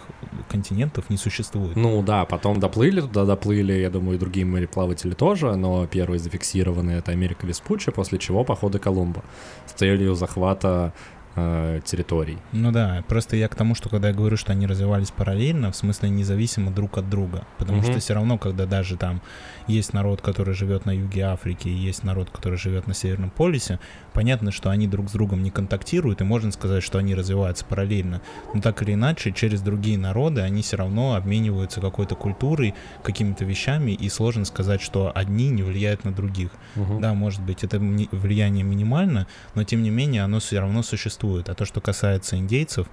континентов 0.50 1.10
не 1.10 1.18
существует. 1.18 1.76
Ну, 1.76 2.04
да, 2.04 2.26
потом 2.26 2.60
доплыли 2.60 3.02
туда, 3.02 3.26
доплыли, 3.26 3.74
я 3.74 3.90
думаю, 3.90 4.18
и 4.18 4.20
другие 4.20 4.46
мореплаватели 4.46 5.14
тоже, 5.14 5.56
но 5.56 5.88
первый 5.88 6.20
зафиксированный— 6.20 6.96
это 6.98 7.12
Америка 7.12 7.48
Веспуччи, 7.48 7.92
после 7.92 8.20
чего 8.20 8.44
походы 8.44 8.78
Колумба 8.78 9.24
с 9.66 9.74
целью 10.04 10.16
захвата 10.16 10.92
э, 11.36 11.82
территорий. 11.86 12.38
Ну 12.52 12.72
да, 12.72 13.04
просто 13.08 13.36
я 13.36 13.48
к 13.48 13.56
тому, 13.56 13.76
что 13.76 13.90
когда 13.90 14.10
я 14.10 14.14
говорю, 14.14 14.38
что 14.38 14.52
они 14.52 14.68
развивались 14.68 15.12
параллельно, 15.12 15.72
в 15.72 15.76
смысле 15.76 16.10
независимо 16.10 16.72
друг 16.72 16.98
от 16.98 17.10
друга, 17.10 17.44
потому 17.58 17.80
угу. 17.80 17.88
что 17.88 18.00
все 18.00 18.14
равно, 18.14 18.38
когда 18.38 18.66
даже 18.66 18.98
там 18.98 19.22
есть 19.68 19.94
народ, 19.94 20.22
который 20.22 20.54
живет 20.54 20.86
на 20.86 20.92
юге 20.92 21.22
Африки, 21.22 21.70
и 21.70 21.88
есть 21.90 22.04
народ, 22.04 22.30
который 22.30 22.58
живет 22.58 22.88
на 22.88 22.94
Северном 22.94 23.30
полюсе, 23.30 23.80
понятно, 24.14 24.52
что 24.52 24.70
они 24.70 24.88
друг 24.88 25.10
с 25.10 25.14
другом 25.14 25.44
не 25.44 25.52
контактируют, 25.52 26.22
и 26.22 26.24
можно 26.24 26.52
сказать, 26.52 26.84
что 26.84 26.98
они 26.98 27.16
развиваются 27.16 27.66
параллельно, 27.66 28.22
но 28.54 28.62
так 28.62 28.82
или 28.82 28.94
иначе, 28.94 29.32
через 29.32 29.62
другие 29.62 29.98
народы 29.98 30.42
они 30.42 30.62
все 30.62 30.78
равно 30.78 31.16
обмениваются 31.16 31.82
какой-то 31.82 32.16
культурой, 32.16 32.76
какими-то 33.04 33.46
вещами, 33.46 33.92
и 33.92 34.10
сложно 34.10 34.46
сказать, 34.46 34.82
что 34.82 35.12
одни 35.14 35.50
не 35.50 35.64
влияют 35.64 36.04
на 36.04 36.12
других. 36.12 36.52
Угу. 36.76 37.00
Да, 37.00 37.14
может 37.14 37.42
быть, 37.42 37.64
это 37.64 37.80
влияние 37.80 38.64
минимально, 38.64 39.28
но 39.56 39.64
тем 39.64 39.84
не 39.84 39.90
менее 39.90 40.24
оно 40.24 40.40
все 40.40 40.60
равно 40.60 40.84
существует. 40.84 41.50
А 41.50 41.56
то, 41.56 41.66
что 41.66 41.82
касается 41.82 42.38
индейцев, 42.38 42.88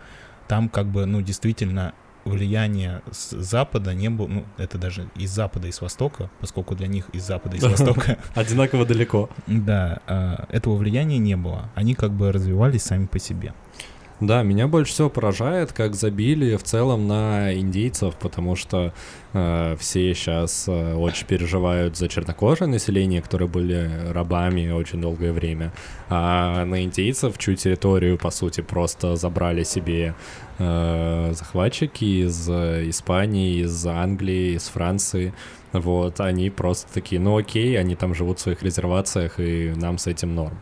там 0.49 0.69
как 0.69 0.87
бы, 0.87 1.07
ну, 1.07 1.21
действительно 1.21 1.93
влияние 2.25 3.03
с 3.11 3.31
Запада 3.31 3.95
не 3.95 4.09
было, 4.11 4.27
ну, 4.27 4.45
это 4.57 4.79
даже 4.79 5.09
из 5.17 5.31
Запада 5.31 5.69
и 5.69 5.73
с 5.73 5.81
Востока, 5.81 6.31
поскольку 6.41 6.75
для 6.75 6.87
них 6.87 7.09
из 7.13 7.27
Запада 7.27 7.57
и 7.57 7.61
с 7.61 7.63
Востока... 7.63 8.19
Одинаково 8.35 8.87
далеко. 8.87 9.29
Да, 9.47 10.01
а, 10.07 10.47
этого 10.51 10.77
влияния 10.77 11.19
не 11.19 11.37
было. 11.37 11.71
Они 11.75 11.95
как 11.95 12.13
бы 12.13 12.33
развивались 12.33 12.83
сами 12.83 13.07
по 13.07 13.19
себе. 13.19 13.55
Да, 14.21 14.43
меня 14.43 14.69
больше 14.69 14.93
всего 14.93 15.09
поражает, 15.09 15.73
как 15.73 15.95
забили 15.95 16.57
в 16.57 16.63
целом 16.63 17.09
на 17.09 17.55
индейцев, 17.59 18.15
потому 18.17 18.55
что 18.55 18.93
э, 19.33 19.77
все 19.81 20.15
сейчас 20.15 20.67
э, 20.69 20.95
очень 20.95 21.27
переживают 21.27 21.97
за 21.97 22.07
чернокожее 22.07 22.69
население, 22.69 23.23
которые 23.23 23.49
были 23.49 23.91
рабами 24.11 24.71
очень 24.71 25.01
долгое 25.01 25.33
время, 25.33 25.73
а 26.11 26.67
на 26.67 26.85
индейцев, 26.85 27.39
чью 27.39 27.57
территорию, 27.57 28.19
по 28.19 28.31
сути, 28.31 28.61
просто 28.61 29.17
забрали 29.17 29.63
себе 29.63 30.15
э, 30.59 31.33
захватчики 31.33 32.27
из 32.27 32.47
Испании, 32.47 33.63
из 33.63 33.87
Англии, 33.87 34.57
из 34.57 34.69
Франции, 34.69 35.33
вот, 35.73 36.21
они 36.21 36.51
просто 36.51 36.93
такие, 36.93 37.21
ну 37.21 37.37
окей, 37.37 37.79
они 37.79 37.95
там 37.95 38.15
живут 38.15 38.39
в 38.39 38.43
своих 38.43 38.63
резервациях, 38.63 39.39
и 39.39 39.73
нам 39.77 39.99
с 39.99 40.07
этим 40.07 40.35
норм. 40.35 40.59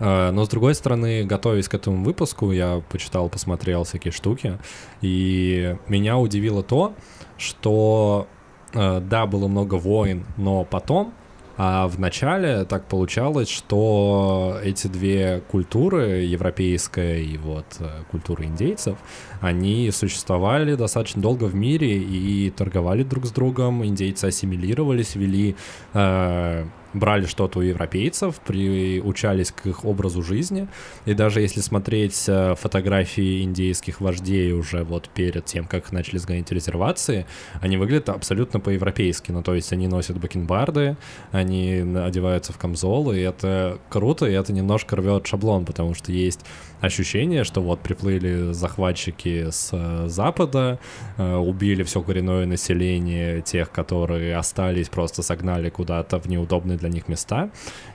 Э, 0.00 0.30
но, 0.30 0.44
с 0.44 0.48
другой 0.48 0.74
стороны, 0.74 1.24
готовясь 1.24 1.68
к 1.68 1.74
этому 1.74 2.04
выпуску, 2.04 2.50
я 2.52 2.82
почитал, 2.88 3.28
посмотрел 3.28 3.84
всякие 3.84 4.12
штуки, 4.12 4.58
и 5.00 5.76
меня 5.88 6.18
удивило 6.18 6.62
то, 6.62 6.94
что, 7.36 8.26
э, 8.74 9.00
да, 9.00 9.26
было 9.26 9.48
много 9.48 9.74
войн, 9.74 10.26
но 10.36 10.64
потом 10.64 11.14
а 11.60 11.88
в 11.88 11.98
начале 11.98 12.64
так 12.64 12.84
получалось, 12.84 13.48
что 13.48 14.58
эти 14.62 14.86
две 14.86 15.42
культуры, 15.50 16.20
европейская 16.20 17.20
и 17.20 17.36
вот 17.36 17.66
э, 17.80 17.88
культура 18.12 18.44
индейцев, 18.44 18.96
они 19.40 19.90
существовали 19.90 20.76
достаточно 20.76 21.20
долго 21.20 21.44
в 21.44 21.56
мире 21.56 21.98
и 21.98 22.50
торговали 22.50 23.02
друг 23.02 23.26
с 23.26 23.32
другом, 23.32 23.84
индейцы 23.84 24.26
ассимилировались, 24.26 25.16
вели 25.16 25.56
э, 25.94 26.64
брали 26.92 27.26
что-то 27.26 27.58
у 27.58 27.62
европейцев, 27.62 28.36
приучались 28.40 29.52
к 29.52 29.66
их 29.66 29.84
образу 29.84 30.22
жизни, 30.22 30.68
и 31.04 31.14
даже 31.14 31.40
если 31.40 31.60
смотреть 31.60 32.24
э, 32.28 32.54
фотографии 32.56 33.42
индейских 33.42 34.00
вождей 34.00 34.52
уже 34.52 34.84
вот 34.84 35.08
перед 35.08 35.44
тем, 35.44 35.66
как 35.66 35.92
начали 35.92 36.18
сгонять 36.18 36.50
резервации, 36.50 37.26
они 37.60 37.76
выглядят 37.76 38.08
абсолютно 38.08 38.60
по-европейски, 38.60 39.32
ну 39.32 39.42
то 39.42 39.54
есть 39.54 39.72
они 39.72 39.88
носят 39.88 40.18
бакенбарды, 40.18 40.96
они 41.32 41.84
одеваются 41.96 42.52
в 42.52 42.58
камзолы, 42.58 43.18
и 43.18 43.22
это 43.22 43.78
круто, 43.88 44.26
и 44.26 44.32
это 44.32 44.52
немножко 44.52 44.96
рвет 44.96 45.26
шаблон, 45.26 45.64
потому 45.64 45.94
что 45.94 46.12
есть 46.12 46.40
ощущение, 46.80 47.44
что 47.44 47.60
вот 47.60 47.80
приплыли 47.80 48.52
захватчики 48.52 49.50
с 49.50 49.70
э, 49.72 50.08
запада, 50.08 50.78
э, 51.16 51.36
убили 51.36 51.82
все 51.82 52.02
коренное 52.02 52.46
население, 52.46 53.40
тех, 53.42 53.70
которые 53.70 54.36
остались, 54.36 54.88
просто 54.88 55.22
согнали 55.22 55.70
куда-то 55.70 56.18
в 56.18 56.26
неудобные 56.26 56.78
для 56.78 56.88
них 56.88 57.08
места 57.08 57.50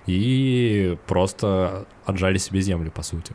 и 0.07 0.97
просто 1.07 1.85
отжали 2.05 2.37
себе 2.37 2.61
землю, 2.61 2.91
по 2.91 3.03
сути. 3.03 3.33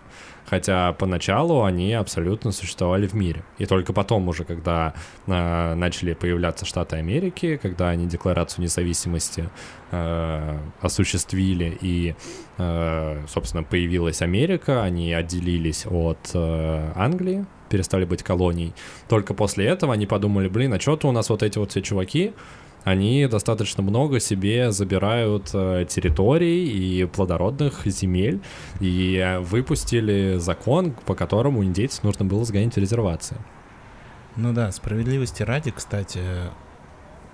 Хотя 0.48 0.92
поначалу 0.94 1.64
они 1.64 1.92
абсолютно 1.92 2.52
существовали 2.52 3.06
в 3.06 3.14
мире. 3.14 3.42
И 3.58 3.66
только 3.66 3.92
потом 3.92 4.28
уже, 4.28 4.44
когда 4.44 4.94
э, 5.26 5.74
начали 5.74 6.14
появляться 6.14 6.64
Штаты 6.64 6.96
Америки, 6.96 7.58
когда 7.60 7.90
они 7.90 8.06
Декларацию 8.06 8.62
независимости 8.62 9.50
э, 9.90 10.58
осуществили 10.80 11.76
и, 11.80 12.14
э, 12.56 13.24
собственно, 13.28 13.62
появилась 13.62 14.22
Америка, 14.22 14.82
они 14.82 15.12
отделились 15.12 15.84
от 15.86 16.30
э, 16.32 16.92
Англии, 16.94 17.44
перестали 17.68 18.06
быть 18.06 18.22
колонией. 18.22 18.72
Только 19.08 19.34
после 19.34 19.66
этого 19.66 19.92
они 19.92 20.06
подумали, 20.06 20.48
блин, 20.48 20.72
а 20.72 20.80
что-то 20.80 21.08
у 21.08 21.12
нас 21.12 21.28
вот 21.28 21.42
эти 21.42 21.58
вот 21.58 21.72
все 21.72 21.82
чуваки, 21.82 22.32
они 22.88 23.26
достаточно 23.26 23.82
много 23.82 24.20
себе 24.20 24.72
забирают 24.72 25.50
э, 25.52 25.86
территорий 25.88 26.66
и 26.66 27.04
плодородных 27.04 27.86
земель, 27.86 28.40
и 28.80 29.38
выпустили 29.40 30.36
закон, 30.38 30.92
по 31.04 31.14
которому 31.14 31.64
индейцев 31.64 32.02
нужно 32.04 32.24
было 32.24 32.44
сгонять 32.44 32.74
в 32.74 32.78
резервации. 32.78 33.36
Ну 34.36 34.52
да, 34.52 34.72
справедливости 34.72 35.42
ради, 35.42 35.70
кстати, 35.70 36.20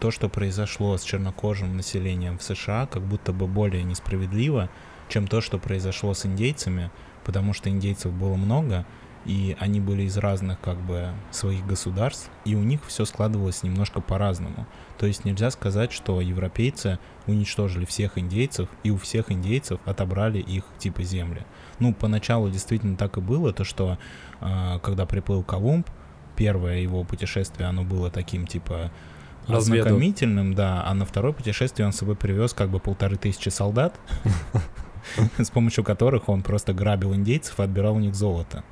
то, 0.00 0.10
что 0.10 0.28
произошло 0.28 0.96
с 0.96 1.02
чернокожим 1.02 1.76
населением 1.76 2.38
в 2.38 2.42
США, 2.42 2.86
как 2.86 3.02
будто 3.02 3.32
бы 3.32 3.46
более 3.46 3.82
несправедливо, 3.82 4.70
чем 5.08 5.26
то, 5.26 5.40
что 5.40 5.58
произошло 5.58 6.14
с 6.14 6.26
индейцами, 6.26 6.90
потому 7.24 7.52
что 7.52 7.68
индейцев 7.70 8.12
было 8.12 8.34
много, 8.36 8.86
и 9.24 9.56
они 9.60 9.80
были 9.80 10.02
из 10.02 10.16
разных 10.16 10.60
как 10.60 10.78
бы 10.78 11.08
своих 11.30 11.66
государств, 11.66 12.30
и 12.44 12.54
у 12.54 12.62
них 12.62 12.80
все 12.86 13.04
складывалось 13.04 13.62
немножко 13.62 14.00
по-разному. 14.00 14.66
То 14.98 15.06
есть 15.06 15.24
нельзя 15.24 15.50
сказать, 15.50 15.92
что 15.92 16.20
европейцы 16.20 16.98
уничтожили 17.26 17.84
всех 17.84 18.18
индейцев, 18.18 18.68
и 18.82 18.90
у 18.90 18.96
всех 18.96 19.32
индейцев 19.32 19.80
отобрали 19.84 20.38
их 20.38 20.64
типа 20.78 21.02
земли. 21.02 21.42
Ну, 21.80 21.92
поначалу 21.92 22.50
действительно 22.50 22.96
так 22.96 23.16
и 23.16 23.20
было, 23.20 23.52
то 23.52 23.64
что 23.64 23.98
э, 24.40 24.78
когда 24.82 25.06
приплыл 25.06 25.42
Колумб, 25.42 25.88
первое 26.36 26.78
его 26.78 27.04
путешествие, 27.04 27.68
оно 27.68 27.82
было 27.82 28.10
таким 28.10 28.46
типа 28.46 28.90
ознакомительным, 29.46 30.54
да, 30.54 30.84
а 30.86 30.94
на 30.94 31.04
второе 31.04 31.32
путешествие 31.32 31.86
он 31.86 31.92
с 31.92 31.96
собой 31.96 32.16
привез 32.16 32.52
как 32.52 32.70
бы 32.70 32.78
полторы 32.78 33.16
тысячи 33.16 33.48
солдат, 33.48 33.98
с 35.38 35.50
помощью 35.50 35.84
которых 35.84 36.28
он 36.28 36.42
просто 36.42 36.72
грабил 36.72 37.14
индейцев 37.14 37.58
и 37.58 37.62
отбирал 37.62 37.96
у 37.96 38.00
них 38.00 38.14
золото 38.14 38.64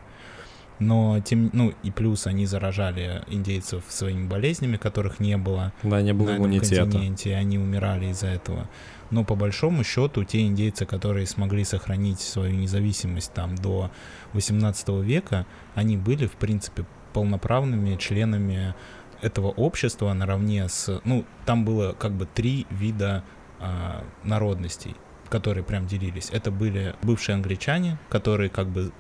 но 0.87 1.21
тем, 1.21 1.51
ну 1.53 1.73
и 1.83 1.91
плюс 1.91 2.27
они 2.27 2.47
заражали 2.47 3.23
индейцев 3.29 3.85
своими 3.89 4.27
болезнями, 4.27 4.77
которых 4.77 5.21
не 5.21 5.37
было. 5.37 5.73
Да, 5.83 6.03
не 6.03 6.13
было 6.13 6.33
на 6.33 6.37
иммунитета. 6.37 6.83
континенте, 6.83 7.35
они 7.37 7.59
умирали 7.59 8.07
из-за 8.07 8.29
этого. 8.29 8.69
Но 9.11 9.25
по 9.25 9.35
большому 9.35 9.85
счету 9.85 10.25
те 10.25 10.47
индейцы, 10.47 10.87
которые 10.87 11.27
смогли 11.27 11.65
сохранить 11.65 12.21
свою 12.21 12.55
независимость 12.55 13.33
там 13.33 13.57
до 13.57 13.91
18 14.33 14.89
века, 15.03 15.47
они 15.75 15.97
были 15.97 16.27
в 16.27 16.33
принципе 16.33 16.85
полноправными 17.13 17.97
членами 17.97 18.75
этого 19.21 19.49
общества 19.49 20.13
наравне 20.13 20.69
с, 20.69 21.01
ну 21.05 21.25
там 21.45 21.65
было 21.65 21.93
как 21.93 22.13
бы 22.13 22.27
три 22.27 22.67
вида 22.71 23.23
а, 23.61 24.05
народностей 24.25 24.97
которые 25.29 25.65
прям 25.65 25.87
делились. 25.87 26.29
Это 26.31 26.51
были 26.51 26.95
бывшие 27.01 27.37
англичане, 27.37 27.97
которые 28.11 28.51
как 28.51 28.69
бы 28.69 28.93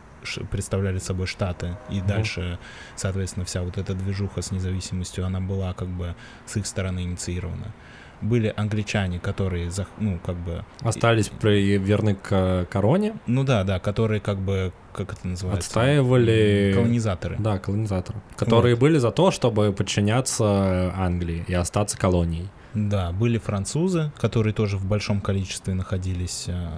представляли 0.50 0.98
собой 0.98 1.26
Штаты, 1.26 1.76
и 1.90 1.98
угу. 1.98 2.08
дальше, 2.08 2.58
соответственно, 2.96 3.44
вся 3.44 3.62
вот 3.62 3.78
эта 3.78 3.94
движуха 3.94 4.42
с 4.42 4.50
независимостью, 4.50 5.26
она 5.26 5.40
была 5.40 5.72
как 5.74 5.88
бы 5.88 6.14
с 6.46 6.56
их 6.56 6.66
стороны 6.66 7.00
инициирована. 7.00 7.72
Были 8.20 8.54
англичане, 8.56 9.18
которые, 9.18 9.68
ну, 9.98 10.20
как 10.24 10.36
бы... 10.36 10.64
Остались 10.80 11.28
при, 11.28 11.76
верны 11.76 12.14
к 12.14 12.68
короне? 12.70 13.14
Ну 13.26 13.42
да, 13.42 13.64
да, 13.64 13.80
которые 13.80 14.20
как 14.20 14.38
бы, 14.38 14.72
как 14.92 15.12
это 15.12 15.26
называется? 15.26 15.66
Отстаивали... 15.66 16.70
Колонизаторы. 16.72 17.36
Да, 17.40 17.58
колонизаторы. 17.58 18.20
Которые 18.36 18.76
вот. 18.76 18.80
были 18.80 18.98
за 18.98 19.10
то, 19.10 19.32
чтобы 19.32 19.72
подчиняться 19.72 20.94
Англии 20.96 21.44
и 21.48 21.54
остаться 21.54 21.98
колонией. 21.98 22.48
Да, 22.74 23.12
были 23.12 23.36
французы, 23.36 24.12
которые 24.18 24.54
тоже 24.54 24.78
в 24.78 24.86
большом 24.86 25.20
количестве 25.20 25.74
находились 25.74 26.46
э, 26.48 26.68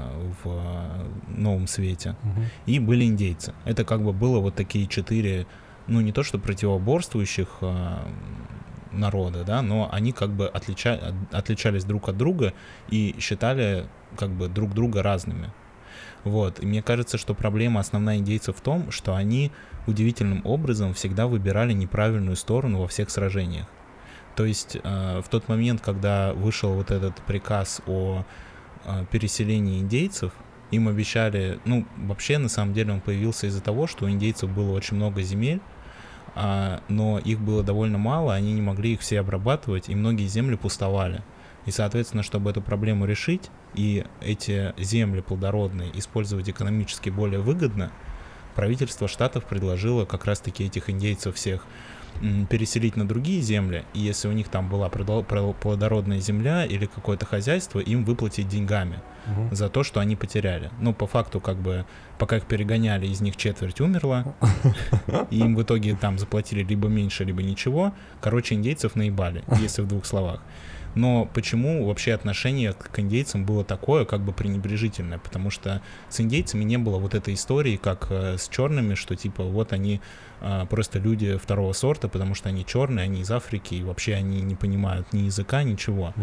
в 0.42 0.48
э, 0.48 1.04
Новом 1.28 1.68
Свете, 1.68 2.16
угу. 2.22 2.42
и 2.66 2.80
были 2.80 3.04
индейцы. 3.04 3.54
Это 3.64 3.84
как 3.84 4.02
бы 4.02 4.12
было 4.12 4.40
вот 4.40 4.56
такие 4.56 4.88
четыре, 4.88 5.46
ну 5.86 6.00
не 6.00 6.10
то 6.10 6.24
что 6.24 6.38
противоборствующих 6.38 7.58
э, 7.60 7.96
народа, 8.90 9.44
да, 9.44 9.62
но 9.62 9.88
они 9.92 10.10
как 10.12 10.30
бы 10.30 10.48
отлича... 10.48 11.14
отличались 11.30 11.84
друг 11.84 12.08
от 12.08 12.16
друга 12.16 12.54
и 12.88 13.14
считали 13.20 13.86
как 14.16 14.30
бы 14.30 14.48
друг 14.48 14.74
друга 14.74 15.02
разными. 15.02 15.52
Вот. 16.24 16.60
И 16.60 16.66
мне 16.66 16.82
кажется, 16.82 17.18
что 17.18 17.34
проблема 17.34 17.80
основная 17.80 18.16
индейцев 18.16 18.56
в 18.56 18.60
том, 18.60 18.90
что 18.90 19.14
они 19.14 19.52
удивительным 19.86 20.40
образом 20.44 20.94
всегда 20.94 21.26
выбирали 21.26 21.72
неправильную 21.72 22.36
сторону 22.36 22.80
во 22.80 22.88
всех 22.88 23.10
сражениях. 23.10 23.66
То 24.36 24.44
есть 24.44 24.76
э, 24.82 25.20
в 25.24 25.28
тот 25.28 25.48
момент, 25.48 25.80
когда 25.80 26.32
вышел 26.34 26.74
вот 26.74 26.90
этот 26.90 27.16
приказ 27.26 27.80
о 27.86 28.24
э, 28.84 29.04
переселении 29.10 29.80
индейцев, 29.80 30.32
им 30.70 30.88
обещали, 30.88 31.58
ну, 31.64 31.86
вообще, 31.96 32.38
на 32.38 32.48
самом 32.48 32.74
деле, 32.74 32.92
он 32.92 33.00
появился 33.00 33.46
из-за 33.46 33.60
того, 33.60 33.86
что 33.86 34.06
у 34.06 34.10
индейцев 34.10 34.50
было 34.50 34.72
очень 34.72 34.96
много 34.96 35.22
земель, 35.22 35.60
а, 36.34 36.82
но 36.88 37.18
их 37.18 37.40
было 37.40 37.62
довольно 37.62 37.98
мало, 37.98 38.34
они 38.34 38.52
не 38.52 38.62
могли 38.62 38.94
их 38.94 39.00
все 39.00 39.20
обрабатывать, 39.20 39.88
и 39.88 39.94
многие 39.94 40.26
земли 40.26 40.56
пустовали. 40.56 41.22
И, 41.66 41.70
соответственно, 41.70 42.22
чтобы 42.22 42.50
эту 42.50 42.60
проблему 42.60 43.06
решить 43.06 43.50
и 43.74 44.04
эти 44.20 44.74
земли 44.76 45.22
плодородные 45.22 45.96
использовать 45.98 46.48
экономически 46.50 47.08
более 47.08 47.40
выгодно, 47.40 47.90
правительство 48.54 49.08
штатов 49.08 49.44
предложило 49.46 50.04
как 50.04 50.26
раз-таки 50.26 50.64
этих 50.64 50.90
индейцев 50.90 51.36
всех 51.36 51.64
переселить 52.48 52.96
на 52.96 53.06
другие 53.06 53.40
земли, 53.40 53.84
и 53.94 54.00
если 54.00 54.28
у 54.28 54.32
них 54.32 54.48
там 54.48 54.68
была 54.68 54.88
плодородная 54.88 56.20
земля 56.20 56.64
или 56.64 56.86
какое-то 56.86 57.26
хозяйство, 57.26 57.80
им 57.80 58.04
выплатить 58.04 58.48
деньгами 58.48 59.00
угу. 59.26 59.54
за 59.54 59.68
то, 59.68 59.82
что 59.82 60.00
они 60.00 60.16
потеряли. 60.16 60.70
Ну, 60.80 60.92
по 60.92 61.06
факту, 61.06 61.40
как 61.40 61.56
бы, 61.56 61.84
пока 62.18 62.36
их 62.36 62.46
перегоняли, 62.46 63.06
из 63.06 63.20
них 63.20 63.36
четверть 63.36 63.80
умерла, 63.80 64.34
и 65.30 65.38
им 65.38 65.56
в 65.56 65.62
итоге 65.62 65.96
там 65.96 66.18
заплатили 66.18 66.62
либо 66.62 66.88
меньше, 66.88 67.24
либо 67.24 67.42
ничего. 67.42 67.92
Короче, 68.20 68.54
индейцев 68.54 68.94
наебали, 68.94 69.44
если 69.60 69.82
в 69.82 69.88
двух 69.88 70.06
словах. 70.06 70.40
Но 70.94 71.28
почему 71.34 71.86
вообще 71.86 72.12
отношение 72.14 72.72
к 72.72 72.98
индейцам 72.98 73.44
было 73.44 73.64
такое, 73.64 74.04
как 74.04 74.20
бы 74.20 74.32
пренебрежительное? 74.32 75.18
Потому 75.18 75.50
что 75.50 75.82
с 76.08 76.20
индейцами 76.20 76.62
не 76.64 76.78
было 76.78 76.98
вот 76.98 77.14
этой 77.14 77.34
истории, 77.34 77.76
как 77.76 78.06
э, 78.10 78.38
с 78.38 78.48
черными, 78.48 78.94
что 78.94 79.16
типа 79.16 79.42
вот 79.42 79.72
они 79.72 80.00
просто 80.68 80.98
люди 80.98 81.36
второго 81.36 81.72
сорта, 81.72 82.08
потому 82.08 82.34
что 82.34 82.48
они 82.48 82.64
черные, 82.64 83.04
они 83.04 83.22
из 83.22 83.30
Африки, 83.30 83.74
и 83.74 83.82
вообще 83.82 84.14
они 84.14 84.42
не 84.42 84.54
понимают 84.54 85.12
ни 85.12 85.22
языка, 85.22 85.62
ничего. 85.62 86.14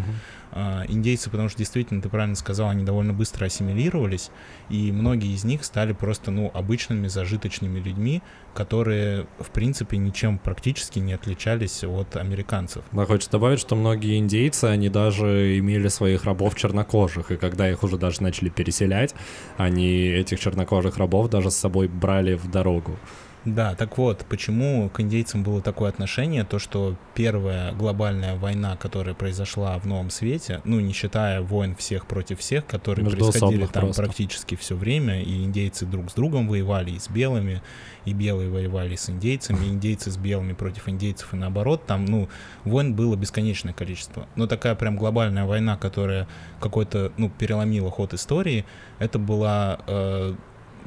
А, 0.54 0.84
индейцы, 0.86 1.30
потому 1.30 1.48
что 1.48 1.58
действительно, 1.58 2.02
ты 2.02 2.10
правильно 2.10 2.36
сказал, 2.36 2.68
они 2.68 2.84
довольно 2.84 3.14
быстро 3.14 3.46
ассимилировались, 3.46 4.30
и 4.68 4.92
многие 4.92 5.34
из 5.34 5.44
них 5.44 5.64
стали 5.64 5.92
просто, 5.92 6.30
ну, 6.30 6.50
обычными 6.52 7.08
зажиточными 7.08 7.80
людьми, 7.80 8.22
которые, 8.54 9.26
в 9.38 9.50
принципе, 9.50 9.96
ничем 9.96 10.38
практически 10.38 10.98
не 10.98 11.14
отличались 11.14 11.84
от 11.84 12.16
американцев. 12.16 12.84
Да, 12.92 13.06
хочется 13.06 13.32
добавить, 13.32 13.60
что 13.60 13.76
многие 13.76 14.18
индейцы, 14.18 14.66
они 14.66 14.90
даже 14.90 15.58
имели 15.58 15.88
своих 15.88 16.24
рабов 16.24 16.54
чернокожих, 16.54 17.30
и 17.30 17.36
когда 17.38 17.70
их 17.70 17.82
уже 17.82 17.96
даже 17.96 18.22
начали 18.22 18.50
переселять, 18.50 19.14
они 19.56 20.06
этих 20.08 20.38
чернокожих 20.38 20.98
рабов 20.98 21.30
даже 21.30 21.50
с 21.50 21.56
собой 21.56 21.88
брали 21.88 22.34
в 22.34 22.50
дорогу. 22.50 22.98
Да, 23.44 23.74
так 23.74 23.98
вот, 23.98 24.24
почему 24.28 24.88
к 24.88 25.00
индейцам 25.00 25.42
было 25.42 25.60
такое 25.60 25.88
отношение, 25.88 26.44
то 26.44 26.60
что 26.60 26.96
первая 27.14 27.72
глобальная 27.72 28.36
война, 28.36 28.76
которая 28.76 29.14
произошла 29.14 29.76
в 29.78 29.86
Новом 29.86 30.10
Свете, 30.10 30.60
ну, 30.64 30.78
не 30.78 30.92
считая 30.92 31.40
войн 31.40 31.74
всех 31.74 32.06
против 32.06 32.38
всех, 32.38 32.66
которые 32.66 33.04
Между 33.04 33.18
происходили 33.18 33.66
там 33.66 33.84
просто. 33.84 34.02
практически 34.02 34.54
все 34.54 34.76
время, 34.76 35.22
и 35.22 35.42
индейцы 35.42 35.86
друг 35.86 36.10
с 36.10 36.14
другом 36.14 36.48
воевали, 36.48 36.92
и 36.92 36.98
с 37.00 37.08
белыми, 37.08 37.62
и 38.04 38.12
белые 38.12 38.48
воевали 38.48 38.94
с 38.94 39.10
индейцами, 39.10 39.66
и 39.66 39.68
индейцы 39.70 40.12
с 40.12 40.16
белыми 40.16 40.52
против 40.52 40.88
индейцев, 40.88 41.34
и 41.34 41.36
наоборот, 41.36 41.84
там, 41.84 42.04
ну, 42.04 42.28
войн 42.64 42.94
было 42.94 43.16
бесконечное 43.16 43.72
количество. 43.72 44.28
Но 44.36 44.46
такая 44.46 44.76
прям 44.76 44.96
глобальная 44.96 45.46
война, 45.46 45.76
которая 45.76 46.28
какой-то, 46.60 47.12
ну, 47.16 47.28
переломила 47.28 47.90
ход 47.90 48.14
истории, 48.14 48.64
это 49.00 49.18
была 49.18 49.80
э, 49.88 50.34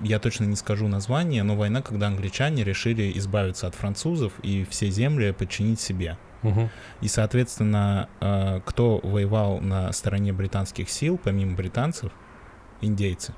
я 0.04 0.20
точно 0.20 0.46
не 0.46 0.56
скажу 0.56 0.88
название, 0.88 1.43
но 1.43 1.56
война, 1.56 1.82
когда 1.82 2.08
англичане 2.08 2.64
решили 2.64 3.12
избавиться 3.18 3.68
от 3.68 3.76
французов 3.76 4.34
и 4.43 4.66
все 4.70 4.89
земли 4.89 5.32
подчинить 5.32 5.80
себе. 5.80 6.18
Угу. 6.43 6.70
И, 7.02 7.08
соответственно, 7.08 8.10
э, 8.22 8.62
кто 8.66 9.00
воевал 9.04 9.60
на 9.60 9.91
стороне 9.91 10.32
британских 10.34 10.89
сил, 10.89 11.20
помимо 11.22 11.56
британцев, 11.56 12.12
индейцы. 12.82 13.34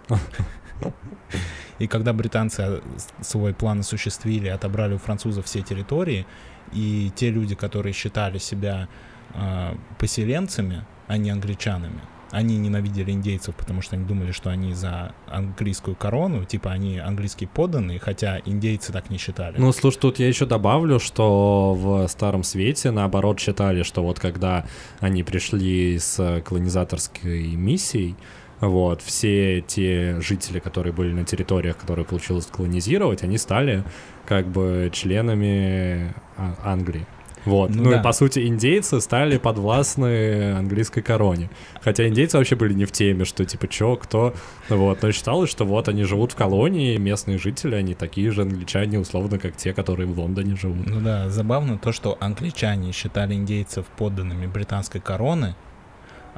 И 1.79 1.87
когда 1.87 2.13
британцы 2.13 2.61
э, 2.63 2.81
свой 3.21 3.53
план 3.53 3.79
осуществили, 3.79 4.47
отобрали 4.49 4.95
у 4.95 4.97
французов 4.97 5.45
все 5.45 5.61
территории, 5.61 6.25
и 6.73 7.11
те 7.15 7.29
люди, 7.29 7.55
которые 7.55 7.93
считали 7.93 8.39
себя 8.39 8.87
э, 9.33 9.75
поселенцами, 9.97 10.85
а 11.07 11.17
не 11.17 11.29
англичанами, 11.29 12.01
они 12.31 12.57
ненавидели 12.57 13.11
индейцев, 13.11 13.55
потому 13.55 13.81
что 13.81 13.95
они 13.95 14.05
думали, 14.05 14.31
что 14.31 14.49
они 14.49 14.73
за 14.73 15.13
английскую 15.27 15.95
корону, 15.95 16.45
типа 16.45 16.71
они 16.71 16.97
английские 16.99 17.47
подданные, 17.47 17.99
хотя 17.99 18.41
индейцы 18.45 18.91
так 18.91 19.09
не 19.09 19.17
считали. 19.17 19.55
Ну, 19.57 19.71
слушай, 19.71 19.99
тут 19.99 20.19
я 20.19 20.27
еще 20.27 20.45
добавлю, 20.45 20.99
что 20.99 21.73
в 21.73 22.07
Старом 22.07 22.43
Свете, 22.43 22.91
наоборот, 22.91 23.39
считали, 23.39 23.83
что 23.83 24.03
вот 24.03 24.19
когда 24.19 24.65
они 24.99 25.23
пришли 25.23 25.97
с 25.99 26.41
колонизаторской 26.45 27.55
миссией, 27.55 28.15
вот, 28.59 29.01
все 29.03 29.61
те 29.61 30.19
жители, 30.19 30.59
которые 30.59 30.91
были 30.91 31.13
на 31.13 31.23
территориях, 31.23 31.77
которые 31.77 32.05
получилось 32.05 32.47
колонизировать, 32.47 33.23
они 33.23 33.37
стали 33.37 33.83
как 34.25 34.47
бы 34.47 34.89
членами 34.91 36.13
а, 36.37 36.55
Англии. 36.63 37.05
Вот. 37.47 37.69
Ну, 37.73 37.83
ну 37.83 37.91
да. 37.91 37.99
и 37.99 38.03
по 38.03 38.11
сути 38.11 38.45
индейцы 38.45 38.99
стали 38.99 39.37
подвластны 39.37 40.51
английской 40.51 41.01
короне. 41.01 41.49
Хотя 41.81 42.07
индейцы 42.07 42.37
вообще 42.37 42.55
были 42.55 42.73
не 42.73 42.85
в 42.85 42.91
теме, 42.91 43.23
что 43.23 43.45
типа 43.45 43.67
чё, 43.67 43.95
кто. 43.95 44.33
Вот. 44.67 45.01
Но 45.01 45.11
считалось, 45.11 45.49
что 45.49 45.65
вот 45.65 45.87
они 45.87 46.03
живут 46.03 46.33
в 46.33 46.35
колонии, 46.35 46.97
местные 46.97 47.37
жители, 47.37 47.75
они 47.75 47.93
такие 47.93 48.31
же 48.31 48.41
англичане, 48.41 48.99
условно, 48.99 49.39
как 49.39 49.55
те, 49.55 49.73
которые 49.73 50.07
в 50.07 50.19
Лондоне 50.19 50.57
живут. 50.57 50.87
Ну 50.87 50.99
да, 50.99 51.29
забавно 51.29 51.77
то, 51.77 51.93
что 51.93 52.17
англичане 52.19 52.91
считали 52.91 53.33
индейцев 53.33 53.85
подданными 53.97 54.45
британской 54.45 54.99
короны, 54.99 55.55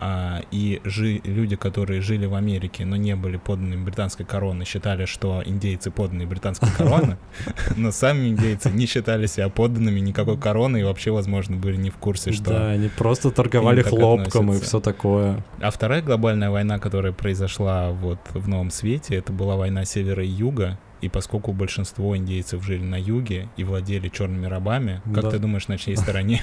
а, 0.02 0.42
и 0.52 0.80
жи, 0.86 1.20
люди, 1.26 1.58
которые 1.58 2.00
жили 2.02 2.26
в 2.26 2.34
Америке, 2.34 2.86
но 2.86 2.96
не 2.96 3.18
были 3.18 3.36
подданными 3.36 3.84
британской 3.84 4.26
короны, 4.26 4.64
считали, 4.64 5.04
что 5.04 5.44
индейцы 5.46 5.92
подданные 5.92 6.26
британской 6.26 6.70
короны, 6.72 7.18
но 7.76 7.92
сами 7.92 8.30
индейцы 8.30 8.70
не 8.72 8.86
считали 8.86 9.26
себя 9.26 9.50
подданными 9.50 10.00
никакой 10.00 10.38
короны 10.38 10.80
и 10.80 10.84
вообще, 10.84 11.12
возможно, 11.12 11.58
были 11.58 11.76
не 11.76 11.90
в 11.90 11.98
курсе, 11.98 12.32
что... 12.32 12.46
Да, 12.46 12.70
они 12.70 12.88
просто 12.88 13.30
торговали 13.30 13.82
хлопком 13.82 14.54
и 14.54 14.60
все 14.62 14.80
такое. 14.80 15.44
А 15.60 15.70
вторая 15.70 16.02
глобальная 16.02 16.50
война, 16.50 16.80
которая 16.80 17.12
произошла 17.12 17.92
вот 17.92 18.20
в 18.34 18.48
Новом 18.48 18.72
Свете, 18.72 19.16
это 19.16 19.34
была 19.34 19.58
война 19.58 19.84
севера 19.84 20.24
и 20.24 20.30
юга, 20.30 20.80
и 21.02 21.10
поскольку 21.10 21.54
большинство 21.54 22.16
индейцев 22.16 22.64
жили 22.64 22.84
на 22.84 23.00
юге 23.00 23.50
и 23.58 23.64
владели 23.64 24.10
черными 24.10 24.46
рабами, 24.46 25.02
как 25.14 25.24
да. 25.24 25.32
ты 25.32 25.40
думаешь, 25.40 25.68
на 25.68 25.78
чьей 25.78 25.96
стороне 25.98 26.42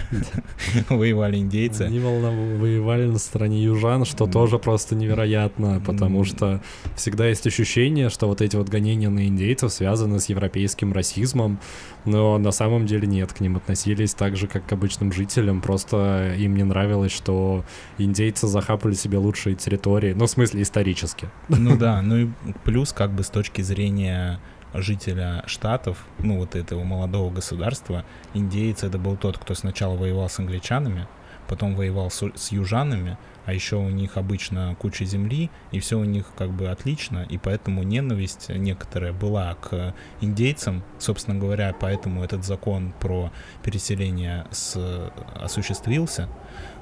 воевали 0.89 1.37
индейцы? 1.37 1.83
Они 1.83 1.99
воевали 1.99 3.07
на 3.07 3.19
стороне 3.19 3.63
южан, 3.63 4.05
что 4.05 4.27
тоже 4.27 4.59
просто 4.59 4.95
невероятно, 4.95 5.83
потому 5.85 6.25
что 6.25 6.63
всегда 6.95 7.29
есть 7.29 7.47
ощущение, 7.47 8.09
что 8.09 8.27
вот 8.27 8.41
эти 8.41 8.57
вот 8.57 8.69
гонения 8.69 9.11
на 9.11 9.27
индейцев 9.27 9.73
связаны 9.73 10.21
с 10.21 10.29
европейским 10.29 10.93
расизмом, 10.93 11.61
но 12.05 12.39
на 12.39 12.53
самом 12.53 12.87
деле 12.87 13.07
нет, 13.07 13.33
к 13.33 13.41
ним 13.41 13.57
относились 13.57 14.15
так 14.15 14.37
же, 14.37 14.47
как 14.47 14.67
к 14.67 14.73
обычным 14.73 15.13
жителям, 15.13 15.61
просто 15.61 16.35
им 16.39 16.57
не 16.57 16.65
нравилось, 16.65 17.13
что 17.13 17.65
индейцы 17.99 18.47
захапали 18.47 18.95
себе 18.95 19.19
лучшие 19.19 19.57
территории, 19.57 20.15
ну, 20.15 20.27
в 20.27 20.31
смысле, 20.31 20.63
исторически. 20.63 21.29
Ну 21.49 21.77
да, 21.79 22.01
ну 22.03 22.17
и 22.17 22.29
плюс 22.65 22.93
как 22.93 23.13
бы 23.13 23.23
с 23.23 23.29
точки 23.29 23.63
зрения 23.63 24.41
жителя 24.81 25.43
штатов, 25.47 26.07
ну 26.19 26.39
вот 26.39 26.55
этого 26.55 26.85
молодого 26.85 27.33
государства, 27.33 28.05
индейец 28.35 28.83
это 28.83 28.99
был 28.99 29.17
тот, 29.17 29.39
кто 29.39 29.55
сначала 29.55 29.97
воевал 29.97 30.29
с 30.29 30.39
англичанами, 30.39 31.07
потом 31.47 31.75
воевал 31.75 32.11
с, 32.11 32.23
с 32.35 32.53
южанами, 32.53 33.19
а 33.45 33.53
еще 33.53 33.77
у 33.77 33.89
них 33.89 34.17
обычно 34.17 34.75
куча 34.79 35.05
земли, 35.05 35.51
и 35.71 35.79
все 35.79 35.99
у 35.99 36.05
них 36.05 36.27
как 36.37 36.51
бы 36.51 36.69
отлично, 36.69 37.25
и 37.29 37.39
поэтому 37.39 37.83
ненависть 37.85 38.49
некоторая 38.49 39.13
была 39.13 39.55
к 39.55 39.95
индейцам, 40.21 40.83
собственно 40.99 41.39
говоря, 41.39 41.75
поэтому 41.79 42.25
этот 42.25 42.45
закон 42.45 42.93
про 43.01 43.31
переселение 43.63 44.47
с, 44.51 45.13
осуществился, 45.37 46.29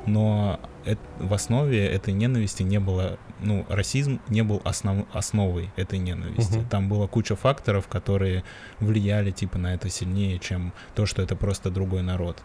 но 0.07 0.59
это, 0.85 1.01
в 1.19 1.35
основе 1.35 1.87
этой 1.87 2.15
ненависти 2.15 2.63
не 2.63 2.81
было, 2.81 3.19
ну, 3.45 3.67
расизм 3.69 4.21
не 4.29 4.43
был 4.43 4.61
основ, 4.65 5.07
основой 5.13 5.71
этой 5.77 5.99
ненависти. 5.99 6.59
Uh-huh. 6.59 6.69
Там 6.69 6.89
была 6.89 7.07
куча 7.07 7.37
факторов, 7.37 7.87
которые 7.89 8.43
влияли 8.81 9.31
типа 9.31 9.59
на 9.59 9.75
это 9.75 9.89
сильнее, 9.89 10.39
чем 10.39 10.73
то, 10.95 11.07
что 11.07 11.23
это 11.23 11.37
просто 11.37 11.71
другой 11.71 12.03
народ. 12.03 12.43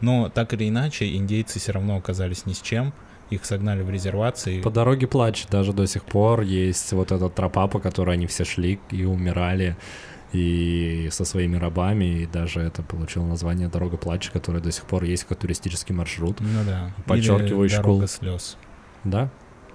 Но 0.00 0.28
так 0.28 0.52
или 0.52 0.68
иначе, 0.68 1.14
индейцы 1.14 1.58
все 1.58 1.72
равно 1.72 1.96
оказались 1.96 2.46
ни 2.46 2.52
с 2.52 2.60
чем, 2.60 2.92
их 3.30 3.44
согнали 3.44 3.82
в 3.82 3.90
резервации. 3.90 4.60
По 4.60 4.70
дороге 4.70 5.06
плач 5.06 5.46
даже 5.46 5.72
до 5.72 5.86
сих 5.86 6.04
пор 6.04 6.42
есть 6.42 6.92
вот 6.92 7.12
эта 7.12 7.28
тропа, 7.28 7.68
по 7.68 7.78
которой 7.78 8.16
они 8.16 8.26
все 8.26 8.44
шли 8.44 8.80
и 8.90 9.04
умирали 9.04 9.76
и 10.32 11.08
со 11.10 11.24
своими 11.24 11.56
рабами, 11.56 12.22
и 12.22 12.26
даже 12.26 12.60
это 12.60 12.82
получило 12.82 13.26
название 13.26 13.68
«Дорога 13.68 13.96
плача», 13.96 14.30
которая 14.30 14.62
до 14.62 14.70
сих 14.70 14.84
пор 14.84 15.04
есть 15.04 15.24
как 15.24 15.38
туристический 15.38 15.94
маршрут. 15.94 16.40
Ну 16.40 16.64
да. 16.64 16.92
Подчеркивающий 17.06 17.76
Или 17.76 17.82
«Дорога 17.82 18.06
слез». 18.06 18.56
Да? 19.02 19.30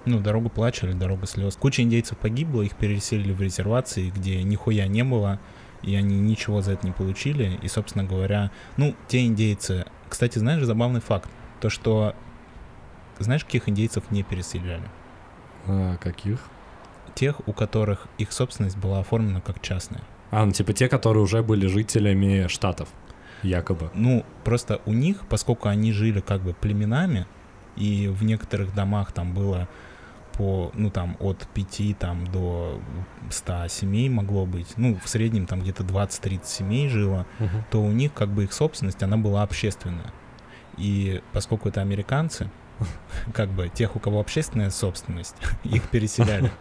Ну, 0.06 0.20
«Дорога 0.20 0.48
плача» 0.48 0.86
или 0.86 0.94
«Дорога 0.94 1.26
слез». 1.26 1.56
Куча 1.56 1.82
индейцев 1.82 2.16
погибло, 2.16 2.62
их 2.62 2.76
переселили 2.76 3.32
в 3.32 3.42
резервации, 3.42 4.10
где 4.10 4.40
нихуя 4.44 4.86
не 4.86 5.02
было, 5.02 5.40
и 5.82 5.96
они 5.96 6.18
ничего 6.18 6.62
за 6.62 6.72
это 6.72 6.86
не 6.86 6.92
получили. 6.92 7.58
И, 7.60 7.68
собственно 7.68 8.04
говоря, 8.04 8.52
ну, 8.76 8.94
те 9.08 9.26
индейцы... 9.26 9.84
Кстати, 10.08 10.38
знаешь, 10.38 10.62
забавный 10.62 11.00
факт. 11.00 11.28
То, 11.60 11.70
что... 11.70 12.14
Знаешь, 13.18 13.44
каких 13.44 13.68
индейцев 13.68 14.04
не 14.12 14.22
переселяли? 14.22 14.88
А, 15.66 15.96
каких? 15.96 16.38
Тех, 17.14 17.40
у 17.48 17.52
которых 17.52 18.06
их 18.18 18.30
собственность 18.30 18.76
была 18.76 19.00
оформлена 19.00 19.40
как 19.40 19.60
частная. 19.60 20.02
А, 20.30 20.44
ну 20.44 20.52
типа 20.52 20.72
те, 20.72 20.88
которые 20.88 21.22
уже 21.22 21.42
были 21.42 21.66
жителями 21.66 22.46
штатов, 22.46 22.88
якобы. 23.42 23.90
Ну, 23.94 24.24
просто 24.44 24.80
у 24.86 24.92
них, 24.92 25.26
поскольку 25.28 25.68
они 25.68 25.92
жили 25.92 26.20
как 26.20 26.42
бы 26.42 26.52
племенами, 26.52 27.26
и 27.76 28.08
в 28.08 28.22
некоторых 28.24 28.74
домах 28.74 29.12
там 29.12 29.34
было 29.34 29.68
по, 30.36 30.70
ну 30.74 30.90
там 30.90 31.16
от 31.20 31.46
5 31.54 31.98
там 31.98 32.26
до 32.26 32.80
100 33.30 33.68
семей 33.68 34.08
могло 34.08 34.46
быть, 34.46 34.74
ну 34.76 34.98
в 35.02 35.08
среднем 35.08 35.46
там 35.46 35.60
где-то 35.60 35.82
20-30 35.82 36.44
семей 36.44 36.88
жило, 36.88 37.26
Угу. 37.40 37.64
то 37.70 37.82
у 37.82 37.90
них 37.90 38.12
как 38.12 38.28
бы 38.28 38.44
их 38.44 38.52
собственность, 38.52 39.02
она 39.02 39.16
была 39.16 39.42
общественная. 39.42 40.12
И 40.76 41.22
поскольку 41.32 41.68
это 41.68 41.80
американцы, 41.80 42.50
как 43.32 43.48
бы 43.50 43.68
тех, 43.68 43.96
у 43.96 43.98
кого 43.98 44.20
общественная 44.20 44.70
собственность, 44.70 45.36
их 45.64 45.88
переселяли. 45.88 46.50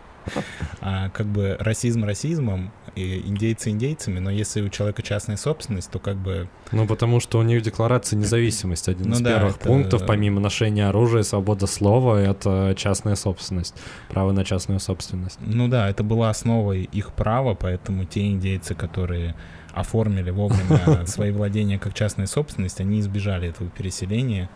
А 0.82 1.10
как 1.10 1.28
бы 1.28 1.56
расизм 1.60 2.04
расизмом, 2.04 2.72
и 2.96 3.20
индейцы 3.28 3.70
индейцами, 3.72 4.20
но 4.20 4.30
если 4.32 4.62
у 4.62 4.70
человека 4.70 5.02
частная 5.02 5.38
собственность, 5.38 5.92
то 5.92 6.00
как 6.00 6.16
бы... 6.16 6.48
Ну, 6.72 6.88
потому 6.88 7.20
что 7.20 7.40
у 7.40 7.44
них 7.44 7.62
декларация 7.62 8.18
независимости. 8.18 8.90
Один 8.90 9.10
Ну 9.10 9.16
из 9.16 9.22
да, 9.22 9.32
первых 9.34 9.58
это- 9.58 9.68
пунктов, 9.68 10.06
помимо 10.06 10.40
ношения 10.40 10.88
оружия, 10.88 11.24
свобода 11.24 11.68
слова, 11.68 12.18
это 12.20 12.74
частная 12.78 13.16
собственность. 13.16 13.76
Право 14.10 14.32
на 14.32 14.46
частную 14.46 14.80
собственность. 14.80 15.40
Ну 15.42 15.68
да, 15.68 15.90
это 15.90 16.04
была 16.04 16.30
основой 16.30 16.84
их 16.84 17.12
права, 17.14 17.54
поэтому 17.54 18.06
те 18.06 18.28
индейцы, 18.28 18.76
которые 18.76 19.36
оформили 19.74 20.30
вовремя 20.32 21.06
свои 21.06 21.32
владения 21.32 21.78
как 21.78 21.94
частная 21.94 22.28
собственность, 22.28 22.80
они 22.80 23.00
избежали 23.02 23.50
этого 23.50 23.70
переселения. 23.70 24.50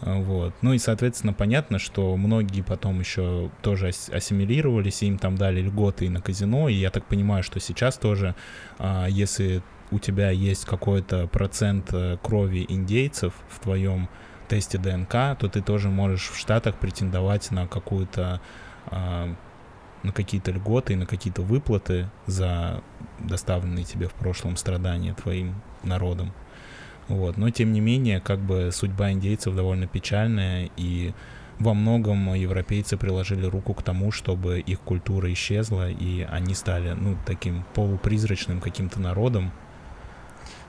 Вот. 0.00 0.54
Ну 0.62 0.72
и, 0.72 0.78
соответственно, 0.78 1.32
понятно, 1.32 1.78
что 1.78 2.16
многие 2.16 2.62
потом 2.62 3.00
еще 3.00 3.50
тоже 3.62 3.88
ас- 3.88 4.08
ассимилировались, 4.08 5.02
и 5.02 5.06
им 5.06 5.18
там 5.18 5.36
дали 5.36 5.60
льготы 5.60 6.06
и 6.06 6.08
на 6.08 6.20
казино, 6.20 6.68
и 6.68 6.74
я 6.74 6.90
так 6.90 7.04
понимаю, 7.04 7.42
что 7.42 7.60
сейчас 7.60 7.98
тоже, 7.98 8.34
а, 8.78 9.06
если 9.08 9.62
у 9.90 9.98
тебя 9.98 10.30
есть 10.30 10.64
какой-то 10.64 11.26
процент 11.26 11.92
э, 11.92 12.16
крови 12.22 12.64
индейцев 12.68 13.34
в 13.48 13.58
твоем 13.58 14.08
тесте 14.48 14.78
ДНК, 14.78 15.36
то 15.38 15.48
ты 15.48 15.60
тоже 15.62 15.88
можешь 15.88 16.28
в 16.28 16.36
Штатах 16.36 16.76
претендовать 16.76 17.50
на 17.50 17.66
какую-то 17.66 18.40
а, 18.86 19.34
на 20.02 20.12
какие-то 20.12 20.50
льготы 20.50 20.94
и 20.94 20.96
на 20.96 21.06
какие-то 21.06 21.42
выплаты 21.42 22.08
за 22.26 22.82
доставленные 23.18 23.84
тебе 23.84 24.08
в 24.08 24.14
прошлом 24.14 24.56
страдания 24.56 25.14
твоим 25.14 25.60
народом. 25.82 26.32
Вот. 27.10 27.36
Но 27.36 27.50
тем 27.50 27.72
не 27.72 27.80
менее, 27.80 28.20
как 28.20 28.38
бы 28.38 28.70
судьба 28.72 29.10
индейцев 29.10 29.54
довольно 29.54 29.88
печальная, 29.88 30.70
и 30.76 31.12
во 31.58 31.74
многом 31.74 32.32
европейцы 32.34 32.96
приложили 32.96 33.46
руку 33.46 33.74
к 33.74 33.82
тому, 33.82 34.12
чтобы 34.12 34.60
их 34.60 34.80
культура 34.80 35.30
исчезла, 35.32 35.90
и 35.90 36.22
они 36.22 36.54
стали, 36.54 36.92
ну, 36.92 37.16
таким 37.26 37.64
полупризрачным 37.74 38.60
каким-то 38.60 39.00
народом. 39.00 39.50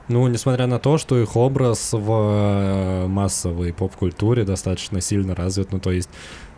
Ну, 0.08 0.26
несмотря 0.26 0.66
на 0.66 0.80
то, 0.80 0.98
что 0.98 1.16
их 1.16 1.36
образ 1.36 1.92
в 1.92 2.10
э, 2.10 3.06
массовой 3.06 3.72
поп-культуре 3.72 4.44
достаточно 4.44 5.00
сильно 5.00 5.36
развит, 5.36 5.70
ну, 5.70 5.78
то 5.78 5.92
есть, 5.92 6.10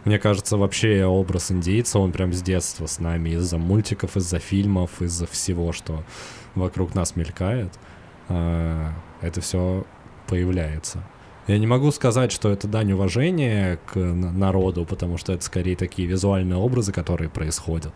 мне 0.07 0.18
кажется, 0.18 0.57
вообще 0.57 1.05
образ 1.05 1.53
индейца, 1.53 1.99
он 1.99 2.11
прям 2.11 2.32
с 2.32 2.41
детства 2.41 2.87
с 2.87 3.01
нами, 3.01 3.30
из-за 3.30 3.59
мультиков, 3.59 4.16
из-за 4.16 4.39
фильмов, 4.39 5.03
из-за 5.03 5.26
всего, 5.26 5.72
что 5.72 6.03
вокруг 6.55 6.95
нас 6.95 7.16
мелькает, 7.16 7.70
э, 8.30 8.89
это 9.25 9.41
все 9.41 9.85
появляется. 10.27 11.03
Я 11.47 11.59
не 11.59 11.66
могу 11.66 11.91
сказать, 11.91 12.33
что 12.33 12.51
это 12.51 12.66
дань 12.66 12.93
уважения 12.93 13.79
к 13.87 13.99
народу, 13.99 14.87
потому 14.87 15.18
что 15.18 15.35
это 15.35 15.45
скорее 15.45 15.77
такие 15.77 16.09
визуальные 16.09 16.57
образы, 16.57 16.91
которые 16.91 17.29
происходят 17.29 17.93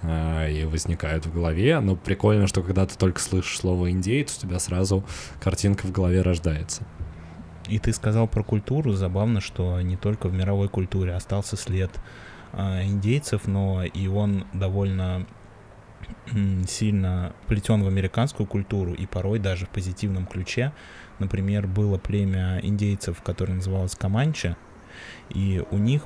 э, 0.00 0.50
и 0.50 0.64
возникают 0.64 1.26
в 1.26 1.34
голове. 1.34 1.78
Но 1.80 1.94
прикольно, 1.94 2.46
что 2.46 2.62
когда 2.62 2.86
ты 2.86 2.96
только 2.96 3.20
слышишь 3.20 3.58
слово 3.58 3.90
индейец, 3.90 4.38
у 4.38 4.40
тебя 4.40 4.58
сразу 4.58 5.04
картинка 5.42 5.86
в 5.86 5.92
голове 5.92 6.22
рождается. 6.22 6.84
И 7.68 7.78
ты 7.78 7.92
сказал 7.92 8.28
про 8.28 8.42
культуру, 8.42 8.92
забавно, 8.92 9.42
что 9.42 9.78
не 9.82 9.96
только 9.96 10.28
в 10.28 10.32
мировой 10.32 10.68
культуре 10.68 11.14
остался 11.14 11.56
след 11.56 11.90
а, 12.52 12.82
индейцев, 12.82 13.46
но 13.46 13.84
и 13.84 14.06
он 14.06 14.46
довольно 14.54 15.26
сильно 16.66 17.32
плетен 17.46 17.82
в 17.82 17.86
американскую 17.86 18.46
культуру 18.46 18.92
и 18.92 19.06
порой 19.06 19.38
даже 19.38 19.66
в 19.66 19.70
позитивном 19.70 20.26
ключе. 20.26 20.72
Например, 21.18 21.66
было 21.66 21.98
племя 21.98 22.60
индейцев, 22.62 23.22
которое 23.22 23.54
называлось 23.54 23.94
Каманча, 23.94 24.56
и 25.30 25.62
у 25.70 25.78
них 25.78 26.02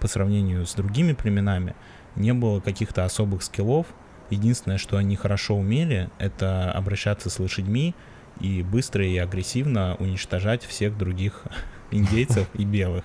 по 0.00 0.08
сравнению 0.08 0.66
с 0.66 0.74
другими 0.74 1.12
племенами 1.12 1.74
не 2.14 2.32
было 2.32 2.60
каких-то 2.60 3.04
особых 3.04 3.42
скиллов. 3.42 3.86
Единственное, 4.30 4.78
что 4.78 4.96
они 4.96 5.14
хорошо 5.16 5.56
умели, 5.56 6.10
это 6.18 6.72
обращаться 6.72 7.30
с 7.30 7.38
лошадьми 7.38 7.94
и 8.40 8.62
быстро 8.62 9.06
и 9.06 9.16
агрессивно 9.18 9.96
уничтожать 9.98 10.64
всех 10.64 10.96
других 10.96 11.42
индейцев 11.90 12.48
и 12.54 12.64
белых. 12.64 13.04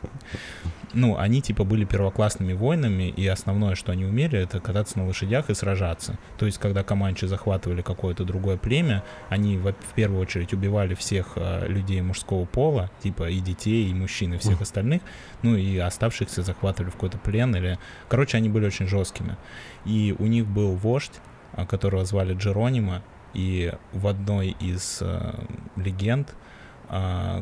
Ну, 0.94 1.18
они 1.18 1.42
типа 1.42 1.64
были 1.64 1.86
первоклассными 1.86 2.54
воинами, 2.54 3.04
и 3.10 3.26
основное, 3.28 3.76
что 3.76 3.92
они 3.92 4.06
умели, 4.06 4.38
это 4.38 4.60
кататься 4.60 4.98
на 5.00 5.06
лошадях 5.08 5.50
и 5.50 5.54
сражаться. 5.54 6.18
То 6.38 6.46
есть, 6.46 6.58
когда 6.58 6.84
команчи 6.84 7.26
захватывали 7.26 7.82
какое-то 7.82 8.26
другое 8.26 8.58
племя, 8.58 9.04
они 9.30 9.58
во- 9.58 9.72
в 9.72 9.94
первую 9.96 10.22
очередь 10.22 10.54
убивали 10.54 10.94
всех 10.94 11.34
э, 11.36 11.68
людей 11.68 12.02
мужского 12.02 12.46
пола, 12.46 12.92
типа 13.02 13.30
и 13.30 13.40
детей, 13.40 13.90
и 13.90 13.94
мужчин, 13.94 14.34
и 14.34 14.38
всех 14.38 14.56
Мгм. 14.56 14.64
остальных, 14.64 15.02
ну 15.44 15.56
и 15.56 15.78
оставшихся 15.78 16.44
захватывали 16.44 16.90
в 16.90 16.94
какой-то 16.94 17.18
плен 17.18 17.56
или... 17.56 17.80
Короче, 18.10 18.38
они 18.38 18.50
были 18.50 18.66
очень 18.66 18.88
жесткими. 18.88 19.38
И 19.86 20.16
у 20.20 20.26
них 20.28 20.46
был 20.46 20.74
вождь, 20.76 21.20
а, 21.54 21.66
которого 21.66 22.04
звали 22.06 22.34
Джеронима, 22.34 23.02
и 23.34 23.72
в 23.94 24.08
одной 24.08 24.56
из 24.60 24.98
э, 25.02 25.34
легенд, 25.78 26.34
а, 26.34 26.36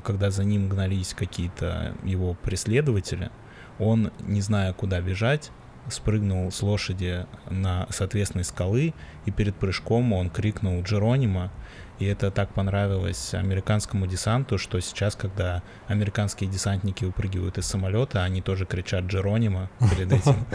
когда 0.04 0.30
за 0.30 0.44
ним 0.44 0.70
гнались 0.70 1.16
какие-то 1.16 1.96
его 2.04 2.36
преследователи, 2.36 3.32
он, 3.80 4.12
не 4.20 4.42
зная, 4.42 4.74
куда 4.74 5.02
бежать, 5.02 5.52
спрыгнул 5.90 6.52
с 6.52 6.62
лошади 6.62 7.26
на 7.50 7.88
соответственной 7.90 8.44
скалы, 8.44 8.94
и 9.26 9.32
перед 9.32 9.56
прыжком 9.56 10.14
он 10.14 10.30
крикнул 10.30 10.84
Джеронима, 10.84 11.52
и 12.00 12.06
это 12.06 12.32
так 12.32 12.54
понравилось 12.54 13.34
американскому 13.34 14.08
десанту, 14.08 14.58
что 14.58 14.80
сейчас, 14.80 15.16
когда 15.16 15.62
американские 15.88 16.50
десантники 16.50 17.04
выпрыгивают 17.04 17.58
из 17.58 17.66
самолета, 17.66 18.24
они 18.24 18.42
тоже 18.42 18.66
кричат 18.66 19.06
Джеронима 19.06 19.70
перед 19.92 20.12
этим. 20.12 20.36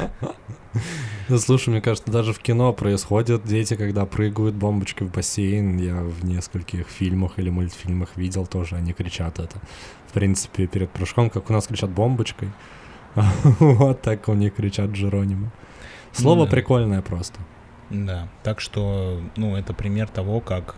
Ну, 1.28 1.38
слушай, 1.38 1.68
мне 1.68 1.80
кажется, 1.80 2.10
даже 2.10 2.32
в 2.32 2.40
кино 2.40 2.72
происходят 2.72 3.44
дети, 3.44 3.76
когда 3.76 4.06
прыгают 4.06 4.56
бомбочкой 4.56 5.06
в 5.06 5.12
бассейн. 5.12 5.78
Я 5.78 6.02
в 6.02 6.24
нескольких 6.24 6.88
фильмах 6.88 7.38
или 7.38 7.48
мультфильмах 7.48 8.16
видел 8.16 8.44
тоже, 8.44 8.74
они 8.74 8.92
кричат 8.92 9.38
это. 9.38 9.56
В 10.08 10.12
принципе, 10.12 10.66
перед 10.66 10.90
прыжком, 10.90 11.30
как 11.30 11.48
у 11.48 11.52
нас 11.52 11.68
кричат 11.68 11.90
бомбочкой, 11.90 12.50
вот 13.60 14.02
так 14.02 14.28
у 14.28 14.34
них 14.34 14.56
кричат 14.56 14.90
Джеронима. 14.90 15.52
Слово 16.12 16.46
прикольное 16.46 17.02
просто. 17.02 17.38
Да, 17.90 18.28
так 18.42 18.60
что, 18.60 19.20
ну, 19.36 19.56
это 19.56 19.74
пример 19.74 20.08
того, 20.08 20.40
как 20.40 20.76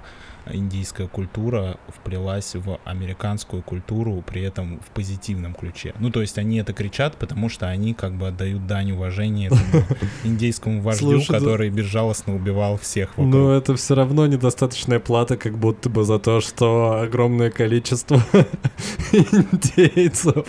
индийская 0.50 1.08
культура 1.08 1.78
вплелась 1.88 2.54
в 2.54 2.78
американскую 2.84 3.62
культуру, 3.62 4.22
при 4.26 4.42
этом 4.42 4.80
в 4.80 4.90
позитивном 4.90 5.54
ключе. 5.54 5.94
Ну, 5.98 6.10
то 6.10 6.20
есть 6.20 6.38
они 6.38 6.58
это 6.58 6.72
кричат, 6.72 7.16
потому 7.16 7.48
что 7.48 7.68
они 7.68 7.94
как 7.94 8.14
бы 8.14 8.28
отдают 8.28 8.66
дань 8.66 8.92
уважения 8.92 9.46
этому 9.46 9.84
индейскому 10.24 10.80
вождю, 10.80 11.22
который 11.28 11.70
безжалостно 11.70 12.34
убивал 12.34 12.78
всех 12.78 13.10
вокруг. 13.16 13.26
Но 13.26 13.52
это 13.52 13.76
все 13.76 13.94
равно 13.94 14.26
недостаточная 14.26 15.00
плата, 15.00 15.36
как 15.36 15.58
будто 15.58 15.90
бы 15.90 16.04
за 16.04 16.18
то, 16.18 16.40
что 16.40 17.00
огромное 17.00 17.50
количество 17.50 18.22
индейцев, 19.12 20.46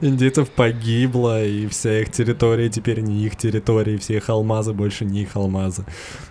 индейцев 0.00 0.50
погибло, 0.50 1.44
и 1.44 1.66
вся 1.68 2.00
их 2.00 2.10
территория 2.10 2.68
теперь 2.68 3.00
не 3.00 3.24
их 3.24 3.36
территория, 3.36 3.98
все 3.98 4.16
их 4.16 4.28
алмазы 4.28 4.72
больше 4.72 5.04
не 5.04 5.22
их 5.22 5.36
алмазы. 5.36 5.84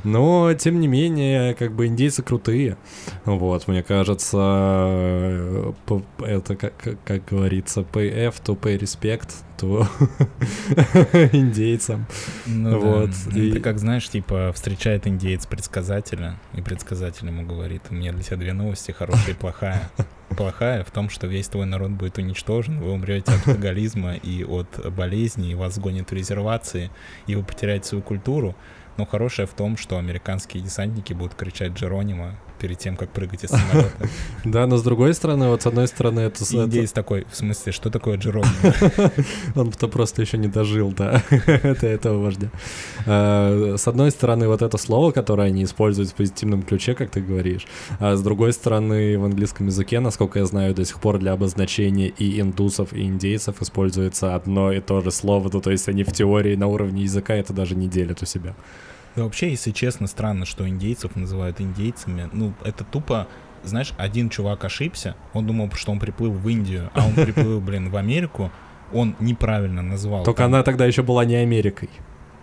Но, 0.04 0.54
тем 0.54 0.80
не 0.80 0.88
менее, 0.88 1.54
как 1.56 1.74
бы 1.74 1.88
индейцы 1.88 2.24
крутые. 2.24 2.78
Вот, 3.26 3.68
мне 3.68 3.84
кажется, 3.84 4.38
э, 4.40 5.74
это, 6.20 6.56
как, 6.56 6.74
как 7.04 7.26
говорится, 7.26 7.82
PF, 7.82 8.42
to 8.44 8.60
pay 8.60 8.80
respect, 8.80 9.30
to 9.58 9.86
индейцам. 11.34 12.06
Ну, 12.46 12.80
вот. 12.80 13.12
Да. 13.28 13.40
И... 13.40 13.52
Это 13.52 13.60
как, 13.60 13.80
знаешь, 13.80 14.10
типа, 14.10 14.52
встречает 14.54 15.08
индейец 15.08 15.46
предсказателя, 15.46 16.40
и 16.54 16.62
предсказатель 16.62 17.28
ему 17.28 17.46
говорит, 17.46 17.84
у 17.90 17.94
меня 17.94 18.12
для 18.12 18.24
тебя 18.24 18.38
две 18.38 18.54
новости, 18.54 18.92
хорошая 18.92 19.32
и 19.32 19.38
плохая. 19.38 19.92
Плохая 20.30 20.84
в 20.84 20.92
том, 20.92 21.10
что 21.10 21.28
весь 21.28 21.50
твой 21.50 21.66
народ 21.66 21.92
будет 21.92 22.18
уничтожен, 22.18 22.80
вы 22.80 22.92
умрете 22.92 23.32
от 23.32 23.48
алкоголизма 23.48 24.14
и 24.16 24.44
от 24.44 24.94
болезней, 24.94 25.52
и 25.52 25.56
вас 25.56 25.76
сгонят 25.76 26.10
в 26.10 26.14
резервации, 26.14 26.90
и 27.28 27.36
вы 27.36 27.44
потеряете 27.44 27.90
свою 27.90 28.02
культуру. 28.02 28.56
Но 28.98 29.06
хорошая 29.06 29.46
в 29.48 29.54
том, 29.54 29.78
что 29.78 29.98
американские 29.98 30.64
десантники 30.64 31.14
будут 31.14 31.36
кричать 31.36 31.74
Джеронима 31.74 32.38
перед 32.62 32.78
тем, 32.78 32.96
как 32.96 33.10
прыгать 33.10 33.44
из 33.44 33.50
самолета. 33.50 33.92
Да, 34.46 34.68
но 34.68 34.78
с 34.78 34.84
другой 34.84 35.14
стороны, 35.14 35.48
вот 35.50 35.64
с 35.64 35.68
одной 35.68 35.88
стороны 35.88 36.22
это... 36.22 36.44
Индейец 36.44 36.92
такой, 36.92 37.26
в 37.32 37.36
смысле, 37.36 37.72
что 37.72 37.90
такое 37.90 38.18
Джером? 38.18 38.44
Он-то 39.56 39.88
просто 39.88 40.22
еще 40.22 40.38
не 40.38 40.48
дожил, 40.48 40.92
да, 40.92 41.24
это 41.30 41.88
этого 41.88 42.22
вождя. 42.24 42.50
А, 43.06 43.76
с 43.78 43.88
одной 43.88 44.12
стороны, 44.12 44.48
вот 44.48 44.62
это 44.62 44.78
слово, 44.78 45.12
которое 45.12 45.48
они 45.48 45.64
используют 45.64 46.10
в 46.12 46.16
позитивном 46.16 46.62
ключе, 46.62 46.94
как 46.94 47.10
ты 47.10 47.22
говоришь, 47.22 47.66
а 48.00 48.16
с 48.16 48.22
другой 48.22 48.54
стороны, 48.54 49.18
в 49.18 49.26
английском 49.26 49.68
языке, 49.68 50.00
насколько 50.00 50.40
я 50.40 50.46
знаю, 50.46 50.76
до 50.76 50.86
сих 50.86 51.00
пор 51.00 51.18
для 51.18 51.34
обозначения 51.34 52.08
и 52.10 52.40
индусов, 52.40 52.94
и 52.94 53.02
индейцев 53.04 53.62
используется 53.62 54.36
одно 54.36 54.72
и 54.72 54.82
то 54.82 55.02
же 55.02 55.12
слово, 55.12 55.50
ну, 55.52 55.62
то 55.62 55.72
есть 55.72 55.90
они 55.90 56.04
в 56.04 56.12
теории 56.12 56.56
на 56.56 56.68
уровне 56.68 57.04
языка 57.04 57.34
это 57.34 57.54
даже 57.54 57.76
не 57.76 57.88
делят 57.88 58.22
у 58.22 58.26
себя. 58.26 58.56
Да 59.16 59.24
вообще, 59.24 59.50
если 59.50 59.72
честно, 59.72 60.08
странно, 60.08 60.46
что 60.46 60.68
индейцев 60.68 61.16
называют 61.16 61.60
индейцами. 61.60 62.30
Ну, 62.32 62.54
это 62.64 62.84
тупо 62.84 63.28
знаешь, 63.64 63.94
один 63.98 64.30
чувак 64.30 64.64
ошибся, 64.66 65.16
он 65.34 65.46
думал, 65.46 65.70
что 65.74 65.92
он 65.92 66.00
приплыл 66.00 66.32
в 66.32 66.48
Индию, 66.50 66.90
а 66.94 67.06
он 67.06 67.14
приплыл, 67.14 67.62
блин, 67.62 67.90
в 67.90 67.96
Америку, 67.96 68.52
он 68.94 69.16
неправильно 69.20 69.82
назвал. 69.82 70.24
Только 70.24 70.44
там... 70.44 70.54
она 70.54 70.64
тогда 70.64 70.86
еще 70.86 71.04
была 71.04 71.26
не 71.26 71.36
Америкой. 71.36 71.90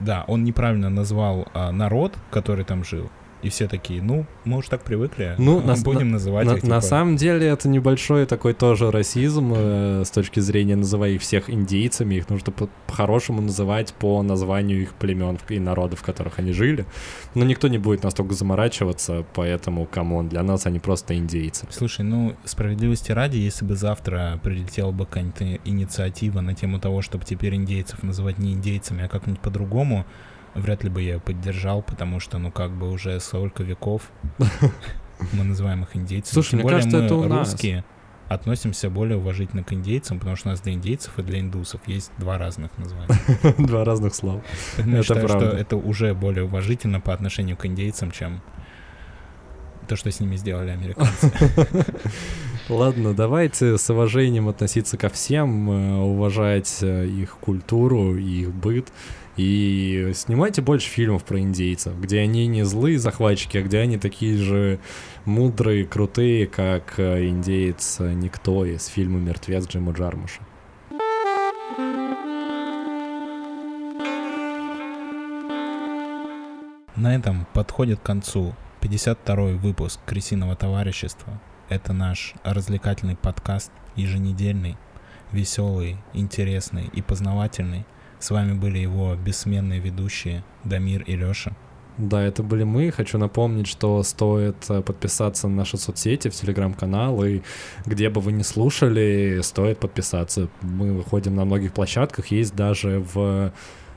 Да, 0.00 0.24
он 0.28 0.44
неправильно 0.44 0.90
назвал 0.90 1.48
а, 1.54 1.72
народ, 1.72 2.16
который 2.30 2.64
там 2.64 2.84
жил. 2.84 3.10
И 3.42 3.50
все 3.50 3.68
такие, 3.68 4.02
ну, 4.02 4.26
мы 4.44 4.58
уже 4.58 4.68
так 4.68 4.82
привыкли, 4.82 5.34
ну, 5.38 5.60
на, 5.60 5.76
будем 5.76 6.10
называть 6.10 6.46
на, 6.46 6.52
их. 6.52 6.62
На 6.62 6.76
типа... 6.76 6.80
самом 6.80 7.16
деле 7.16 7.46
это 7.46 7.68
небольшой 7.68 8.26
такой 8.26 8.52
тоже 8.52 8.90
расизм 8.90 9.52
э, 9.54 10.02
с 10.04 10.10
точки 10.10 10.40
зрения 10.40 10.74
называя 10.74 11.10
их 11.10 11.22
всех 11.22 11.48
индейцами. 11.48 12.16
Их 12.16 12.28
нужно 12.28 12.52
по-хорошему 12.52 13.40
называть 13.40 13.94
по 13.94 14.22
названию 14.22 14.82
их 14.82 14.94
племен 14.94 15.38
и 15.48 15.58
народов, 15.60 16.00
в 16.00 16.02
которых 16.02 16.38
они 16.38 16.52
жили. 16.52 16.84
Но 17.34 17.44
никто 17.44 17.68
не 17.68 17.78
будет 17.78 18.02
настолько 18.02 18.34
заморачиваться, 18.34 19.24
поэтому, 19.34 19.86
come 19.86 20.10
on, 20.10 20.28
для 20.28 20.42
нас 20.42 20.66
они 20.66 20.78
просто 20.78 21.16
индейцы. 21.16 21.66
Слушай, 21.70 22.04
ну, 22.04 22.34
справедливости 22.44 23.12
ради, 23.12 23.36
если 23.36 23.64
бы 23.64 23.76
завтра 23.76 24.40
прилетела 24.42 24.90
бы 24.90 25.06
какая-нибудь 25.06 25.60
инициатива 25.64 26.40
на 26.40 26.54
тему 26.54 26.80
того, 26.80 27.02
чтобы 27.02 27.24
теперь 27.24 27.54
индейцев 27.54 28.02
называть 28.02 28.38
не 28.38 28.52
индейцами, 28.52 29.04
а 29.04 29.08
как-нибудь 29.08 29.40
по-другому, 29.40 30.06
вряд 30.58 30.84
ли 30.84 30.90
бы 30.90 31.02
я 31.02 31.14
ее 31.14 31.20
поддержал, 31.20 31.82
потому 31.82 32.20
что, 32.20 32.38
ну, 32.38 32.50
как 32.50 32.70
бы 32.72 32.90
уже 32.90 33.18
столько 33.20 33.62
веков 33.62 34.10
мы 35.32 35.44
называем 35.44 35.82
их 35.82 35.96
индейцами. 35.96 36.34
Слушай, 36.34 36.50
Тем 36.50 36.58
мне 36.58 36.62
более 36.64 36.78
кажется, 36.78 36.98
мы 36.98 37.04
это 37.04 37.14
у 37.14 37.28
русские 37.28 37.76
нас. 37.76 37.84
относимся 38.28 38.90
более 38.90 39.18
уважительно 39.18 39.64
к 39.64 39.72
индейцам, 39.72 40.18
потому 40.18 40.36
что 40.36 40.48
у 40.48 40.50
нас 40.52 40.60
для 40.60 40.72
индейцев 40.72 41.18
и 41.18 41.22
для 41.22 41.40
индусов 41.40 41.80
есть 41.86 42.12
два 42.18 42.38
разных 42.38 42.76
названия. 42.78 43.08
Два 43.58 43.84
разных 43.84 44.14
слова. 44.14 44.42
Я 44.76 45.02
считаю, 45.02 45.28
что 45.28 45.44
это 45.44 45.76
уже 45.76 46.14
более 46.14 46.44
уважительно 46.44 47.00
по 47.00 47.12
отношению 47.12 47.56
к 47.56 47.66
индейцам, 47.66 48.10
чем 48.10 48.42
то, 49.88 49.96
что 49.96 50.10
с 50.10 50.20
ними 50.20 50.36
сделали 50.36 50.70
американцы. 50.70 51.32
Ладно, 52.68 53.14
давайте 53.14 53.78
с 53.78 53.88
уважением 53.88 54.48
относиться 54.48 54.98
ко 54.98 55.08
всем, 55.08 55.70
э, 55.70 55.96
уважать 55.96 56.78
э, 56.82 57.06
их 57.06 57.38
культуру, 57.38 58.14
их 58.16 58.52
быт 58.52 58.92
и 59.38 60.10
снимайте 60.14 60.62
больше 60.62 60.88
фильмов 60.88 61.24
про 61.24 61.38
индейцев, 61.38 61.98
где 61.98 62.18
они 62.18 62.48
не 62.48 62.64
злые 62.64 62.98
захватчики, 62.98 63.58
а 63.58 63.62
где 63.62 63.78
они 63.78 63.96
такие 63.96 64.36
же 64.36 64.80
мудрые, 65.24 65.86
крутые, 65.86 66.48
как 66.48 66.98
э, 66.98 67.28
индеец 67.28 68.00
Никто 68.00 68.64
из 68.64 68.86
фильма 68.86 69.20
«Мертвец» 69.20 69.68
Джима 69.68 69.92
Джармуша. 69.92 70.40
На 76.96 77.14
этом 77.14 77.46
подходит 77.54 78.00
к 78.00 78.02
концу 78.02 78.56
52-й 78.80 79.54
выпуск 79.54 80.00
«Крысиного 80.04 80.56
товарищества». 80.56 81.40
Это 81.68 81.92
наш 81.92 82.34
развлекательный 82.42 83.14
подкаст, 83.14 83.70
еженедельный, 83.94 84.76
веселый, 85.30 85.96
интересный 86.12 86.90
и 86.92 87.02
познавательный– 87.02 87.86
с 88.20 88.30
вами 88.30 88.52
были 88.52 88.78
его 88.78 89.14
бессменные 89.14 89.80
ведущие 89.80 90.44
Дамир 90.64 91.02
и 91.02 91.16
Лёша. 91.16 91.56
Да, 91.98 92.22
это 92.22 92.44
были 92.44 92.62
мы. 92.62 92.92
Хочу 92.92 93.18
напомнить, 93.18 93.66
что 93.66 94.02
стоит 94.04 94.56
э, 94.68 94.82
подписаться 94.82 95.48
на 95.48 95.56
наши 95.56 95.76
соцсети, 95.76 96.28
в 96.28 96.34
телеграм-канал, 96.34 97.24
и 97.24 97.42
где 97.86 98.08
бы 98.08 98.20
вы 98.20 98.30
ни 98.30 98.42
слушали, 98.42 99.40
стоит 99.42 99.80
подписаться. 99.80 100.48
Мы 100.62 100.92
выходим 100.92 101.34
на 101.34 101.44
многих 101.44 101.72
площадках, 101.72 102.28
есть 102.28 102.54
даже 102.54 103.04
в 103.12 103.52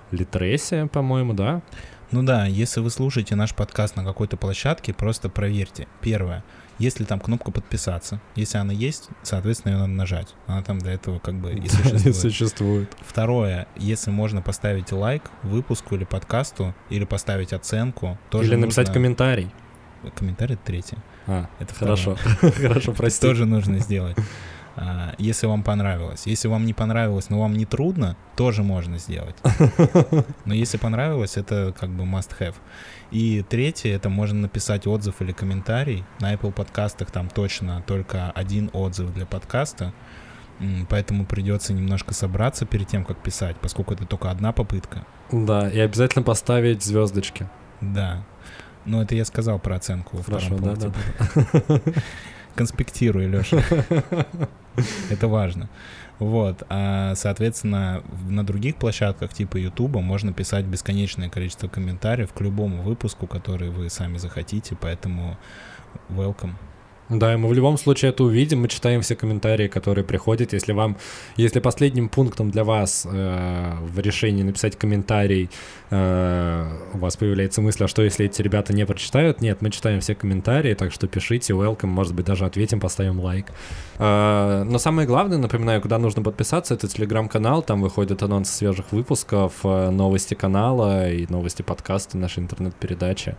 Литресе, 0.09 0.87
по-моему, 0.87 1.33
да? 1.33 1.61
Ну 2.09 2.23
да, 2.23 2.47
если 2.47 2.81
вы 2.81 2.89
слушаете 2.89 3.35
наш 3.35 3.53
подкаст 3.53 3.95
на 3.95 4.03
какой-то 4.03 4.35
площадке, 4.35 4.93
просто 4.95 5.29
проверьте. 5.29 5.87
Первое— 6.01 6.43
если 6.81 7.03
там 7.03 7.19
кнопка 7.19 7.51
подписаться, 7.51 8.19
если 8.35 8.57
она 8.57 8.73
есть, 8.73 9.09
соответственно, 9.21 9.73
ее 9.73 9.77
надо 9.79 9.91
нажать. 9.93 10.35
Она 10.47 10.63
там 10.63 10.79
для 10.79 10.93
этого 10.93 11.19
как 11.19 11.35
бы 11.35 11.51
и 11.53 11.67
существует. 11.69 12.15
существует. 12.15 12.97
Второе, 13.01 13.67
если 13.77 14.09
можно 14.09 14.41
поставить 14.41 14.91
лайк 14.91 15.23
выпуску 15.43 15.95
или 15.95 16.05
подкасту, 16.05 16.73
или 16.89 17.05
поставить 17.05 17.53
оценку, 17.53 18.17
тоже 18.29 18.53
Или 18.53 18.55
написать 18.55 18.87
нужно... 18.87 18.93
комментарий. 18.93 19.51
Комментарий 20.15 20.55
это 20.55 20.63
третье. 20.65 20.97
А, 21.27 21.47
это 21.59 21.75
хорошо. 21.75 22.17
Хорошо, 22.41 22.93
прости. 22.93 23.21
Тоже 23.21 23.45
нужно 23.45 23.77
сделать. 23.77 24.17
А, 24.75 25.13
если 25.17 25.47
вам 25.47 25.63
понравилось. 25.63 26.23
Если 26.25 26.47
вам 26.47 26.65
не 26.65 26.73
понравилось, 26.73 27.29
но 27.29 27.39
вам 27.39 27.53
не 27.53 27.65
трудно, 27.65 28.15
тоже 28.35 28.63
можно 28.63 28.97
сделать. 28.97 29.35
Но 30.45 30.53
если 30.53 30.77
понравилось, 30.77 31.37
это 31.37 31.73
как 31.77 31.89
бы 31.89 32.03
must 32.03 32.31
have. 32.39 32.55
И 33.11 33.43
третье, 33.47 33.93
это 33.93 34.09
можно 34.09 34.41
написать 34.41 34.87
отзыв 34.87 35.21
или 35.21 35.31
комментарий. 35.31 36.05
На 36.19 36.33
Apple 36.33 36.51
подкастах 36.51 37.11
там 37.11 37.29
точно 37.29 37.83
только 37.85 38.31
один 38.31 38.69
отзыв 38.73 39.13
для 39.13 39.25
подкаста. 39.25 39.93
Поэтому 40.89 41.25
придется 41.25 41.73
немножко 41.73 42.13
собраться 42.13 42.65
перед 42.65 42.87
тем, 42.87 43.03
как 43.03 43.17
писать, 43.17 43.57
поскольку 43.59 43.95
это 43.95 44.05
только 44.05 44.29
одна 44.29 44.51
попытка. 44.51 45.05
Да, 45.31 45.67
и 45.69 45.79
обязательно 45.79 46.23
поставить 46.23 46.83
звездочки. 46.83 47.49
Да. 47.81 48.23
Но 48.85 49.01
это 49.01 49.15
я 49.15 49.25
сказал 49.25 49.59
про 49.59 49.75
оценку 49.75 50.17
во 50.17 50.23
Хорошо, 50.23 50.57
втором 50.57 50.63
да, 50.63 50.91
пункте. 50.91 50.93
Да, 51.53 51.61
да. 51.67 51.91
Конспектируй, 52.55 53.27
Леша. 53.27 53.63
Это 55.09 55.27
важно. 55.27 55.69
Вот, 56.19 56.63
а, 56.69 57.15
соответственно, 57.15 58.03
на 58.29 58.45
других 58.45 58.75
площадках 58.75 59.33
типа 59.33 59.57
YouTube 59.57 59.95
можно 59.95 60.33
писать 60.33 60.65
бесконечное 60.65 61.29
количество 61.29 61.67
комментариев 61.67 62.31
к 62.31 62.41
любому 62.41 62.83
выпуску, 62.83 63.25
который 63.25 63.69
вы 63.71 63.89
сами 63.89 64.17
захотите, 64.17 64.77
поэтому 64.79 65.37
welcome. 66.09 66.53
Да, 67.11 67.33
и 67.33 67.35
мы 67.35 67.49
в 67.49 67.53
любом 67.53 67.77
случае 67.77 68.11
это 68.11 68.23
увидим, 68.23 68.61
мы 68.61 68.69
читаем 68.69 69.01
все 69.01 69.15
комментарии, 69.17 69.67
которые 69.67 70.05
приходят. 70.05 70.53
Если 70.53 70.71
вам, 70.71 70.95
если 71.35 71.59
последним 71.59 72.07
пунктом 72.07 72.51
для 72.51 72.63
вас 72.63 73.05
э, 73.05 73.73
в 73.81 73.99
решении 73.99 74.43
написать 74.43 74.77
комментарий 74.77 75.49
э, 75.89 76.67
у 76.93 76.97
вас 76.99 77.17
появляется 77.17 77.61
мысль, 77.61 77.83
а 77.83 77.87
что 77.89 78.01
если 78.01 78.27
эти 78.27 78.41
ребята 78.41 78.71
не 78.71 78.85
прочитают? 78.85 79.41
Нет, 79.41 79.61
мы 79.61 79.71
читаем 79.71 79.99
все 79.99 80.15
комментарии, 80.15 80.73
так 80.73 80.93
что 80.93 81.07
пишите, 81.07 81.51
welcome, 81.51 81.87
может 81.87 82.15
быть 82.15 82.25
даже 82.25 82.45
ответим, 82.45 82.79
поставим 82.79 83.19
лайк. 83.19 83.47
Э, 83.99 84.63
но 84.65 84.79
самое 84.79 85.05
главное, 85.05 85.37
напоминаю, 85.37 85.81
куда 85.81 85.97
нужно 85.97 86.23
подписаться, 86.23 86.75
это 86.75 86.87
телеграм-канал, 86.87 87.61
там 87.61 87.81
выходят 87.81 88.23
анонсы 88.23 88.53
свежих 88.53 88.93
выпусков, 88.93 89.53
э, 89.65 89.89
новости 89.89 90.33
канала 90.33 91.09
и 91.09 91.27
новости 91.29 91.61
подкаста, 91.61 92.17
нашей 92.17 92.39
интернет-передачи, 92.39 93.35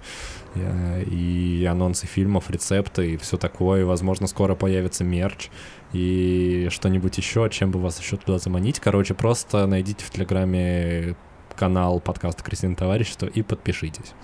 и 0.54 1.66
анонсы 1.70 2.06
фильмов, 2.06 2.50
рецепты 2.50 3.12
и 3.12 3.16
все 3.16 3.36
такое 3.36 3.52
такое, 3.62 3.84
возможно, 3.84 4.26
скоро 4.26 4.54
появится 4.54 5.04
мерч 5.04 5.48
и 5.92 6.68
что-нибудь 6.70 7.16
еще, 7.18 7.48
чем 7.50 7.70
бы 7.70 7.80
вас 7.80 8.00
еще 8.00 8.16
туда 8.16 8.38
заманить. 8.38 8.80
Короче, 8.80 9.14
просто 9.14 9.66
найдите 9.66 10.04
в 10.04 10.10
Телеграме 10.10 11.16
канал 11.56 12.00
подкаста 12.00 12.42
«Кристина 12.42 12.74
Товарищество» 12.74 13.26
и 13.26 13.42
подпишитесь. 13.42 14.14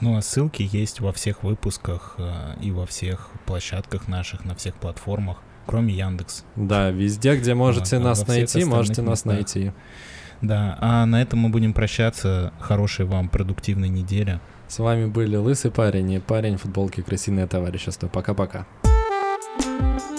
Ну 0.00 0.16
а 0.16 0.22
ссылки 0.22 0.68
есть 0.72 1.00
во 1.00 1.12
всех 1.12 1.44
выпусках 1.44 2.16
э, 2.18 2.54
и 2.60 2.72
во 2.72 2.86
всех 2.86 3.30
площадках 3.46 4.08
наших, 4.08 4.44
на 4.44 4.54
всех 4.54 4.74
платформах, 4.74 5.38
кроме 5.66 5.94
Яндекс. 5.94 6.44
Да, 6.56 6.90
везде, 6.90 7.36
где 7.36 7.54
можете 7.54 7.98
вот, 7.98 8.04
нас 8.04 8.26
найти, 8.26 8.64
можете 8.64 9.02
нас 9.02 9.24
местах. 9.24 9.34
найти. 9.34 9.72
Да, 10.40 10.76
а 10.80 11.06
на 11.06 11.22
этом 11.22 11.38
мы 11.38 11.50
будем 11.50 11.72
прощаться. 11.72 12.52
Хорошей 12.58 13.04
вам 13.04 13.28
продуктивной 13.28 13.88
недели. 13.88 14.40
С 14.68 14.78
вами 14.78 15.06
были 15.06 15.36
Лысый 15.36 15.70
парень 15.70 16.12
и 16.12 16.18
парень 16.18 16.56
в 16.56 16.62
футболке 16.62 17.02
«Крысиное 17.02 17.46
товарищество». 17.46 18.08
Пока-пока. 18.08 18.66
Thank 19.58 20.00
you 20.00 20.11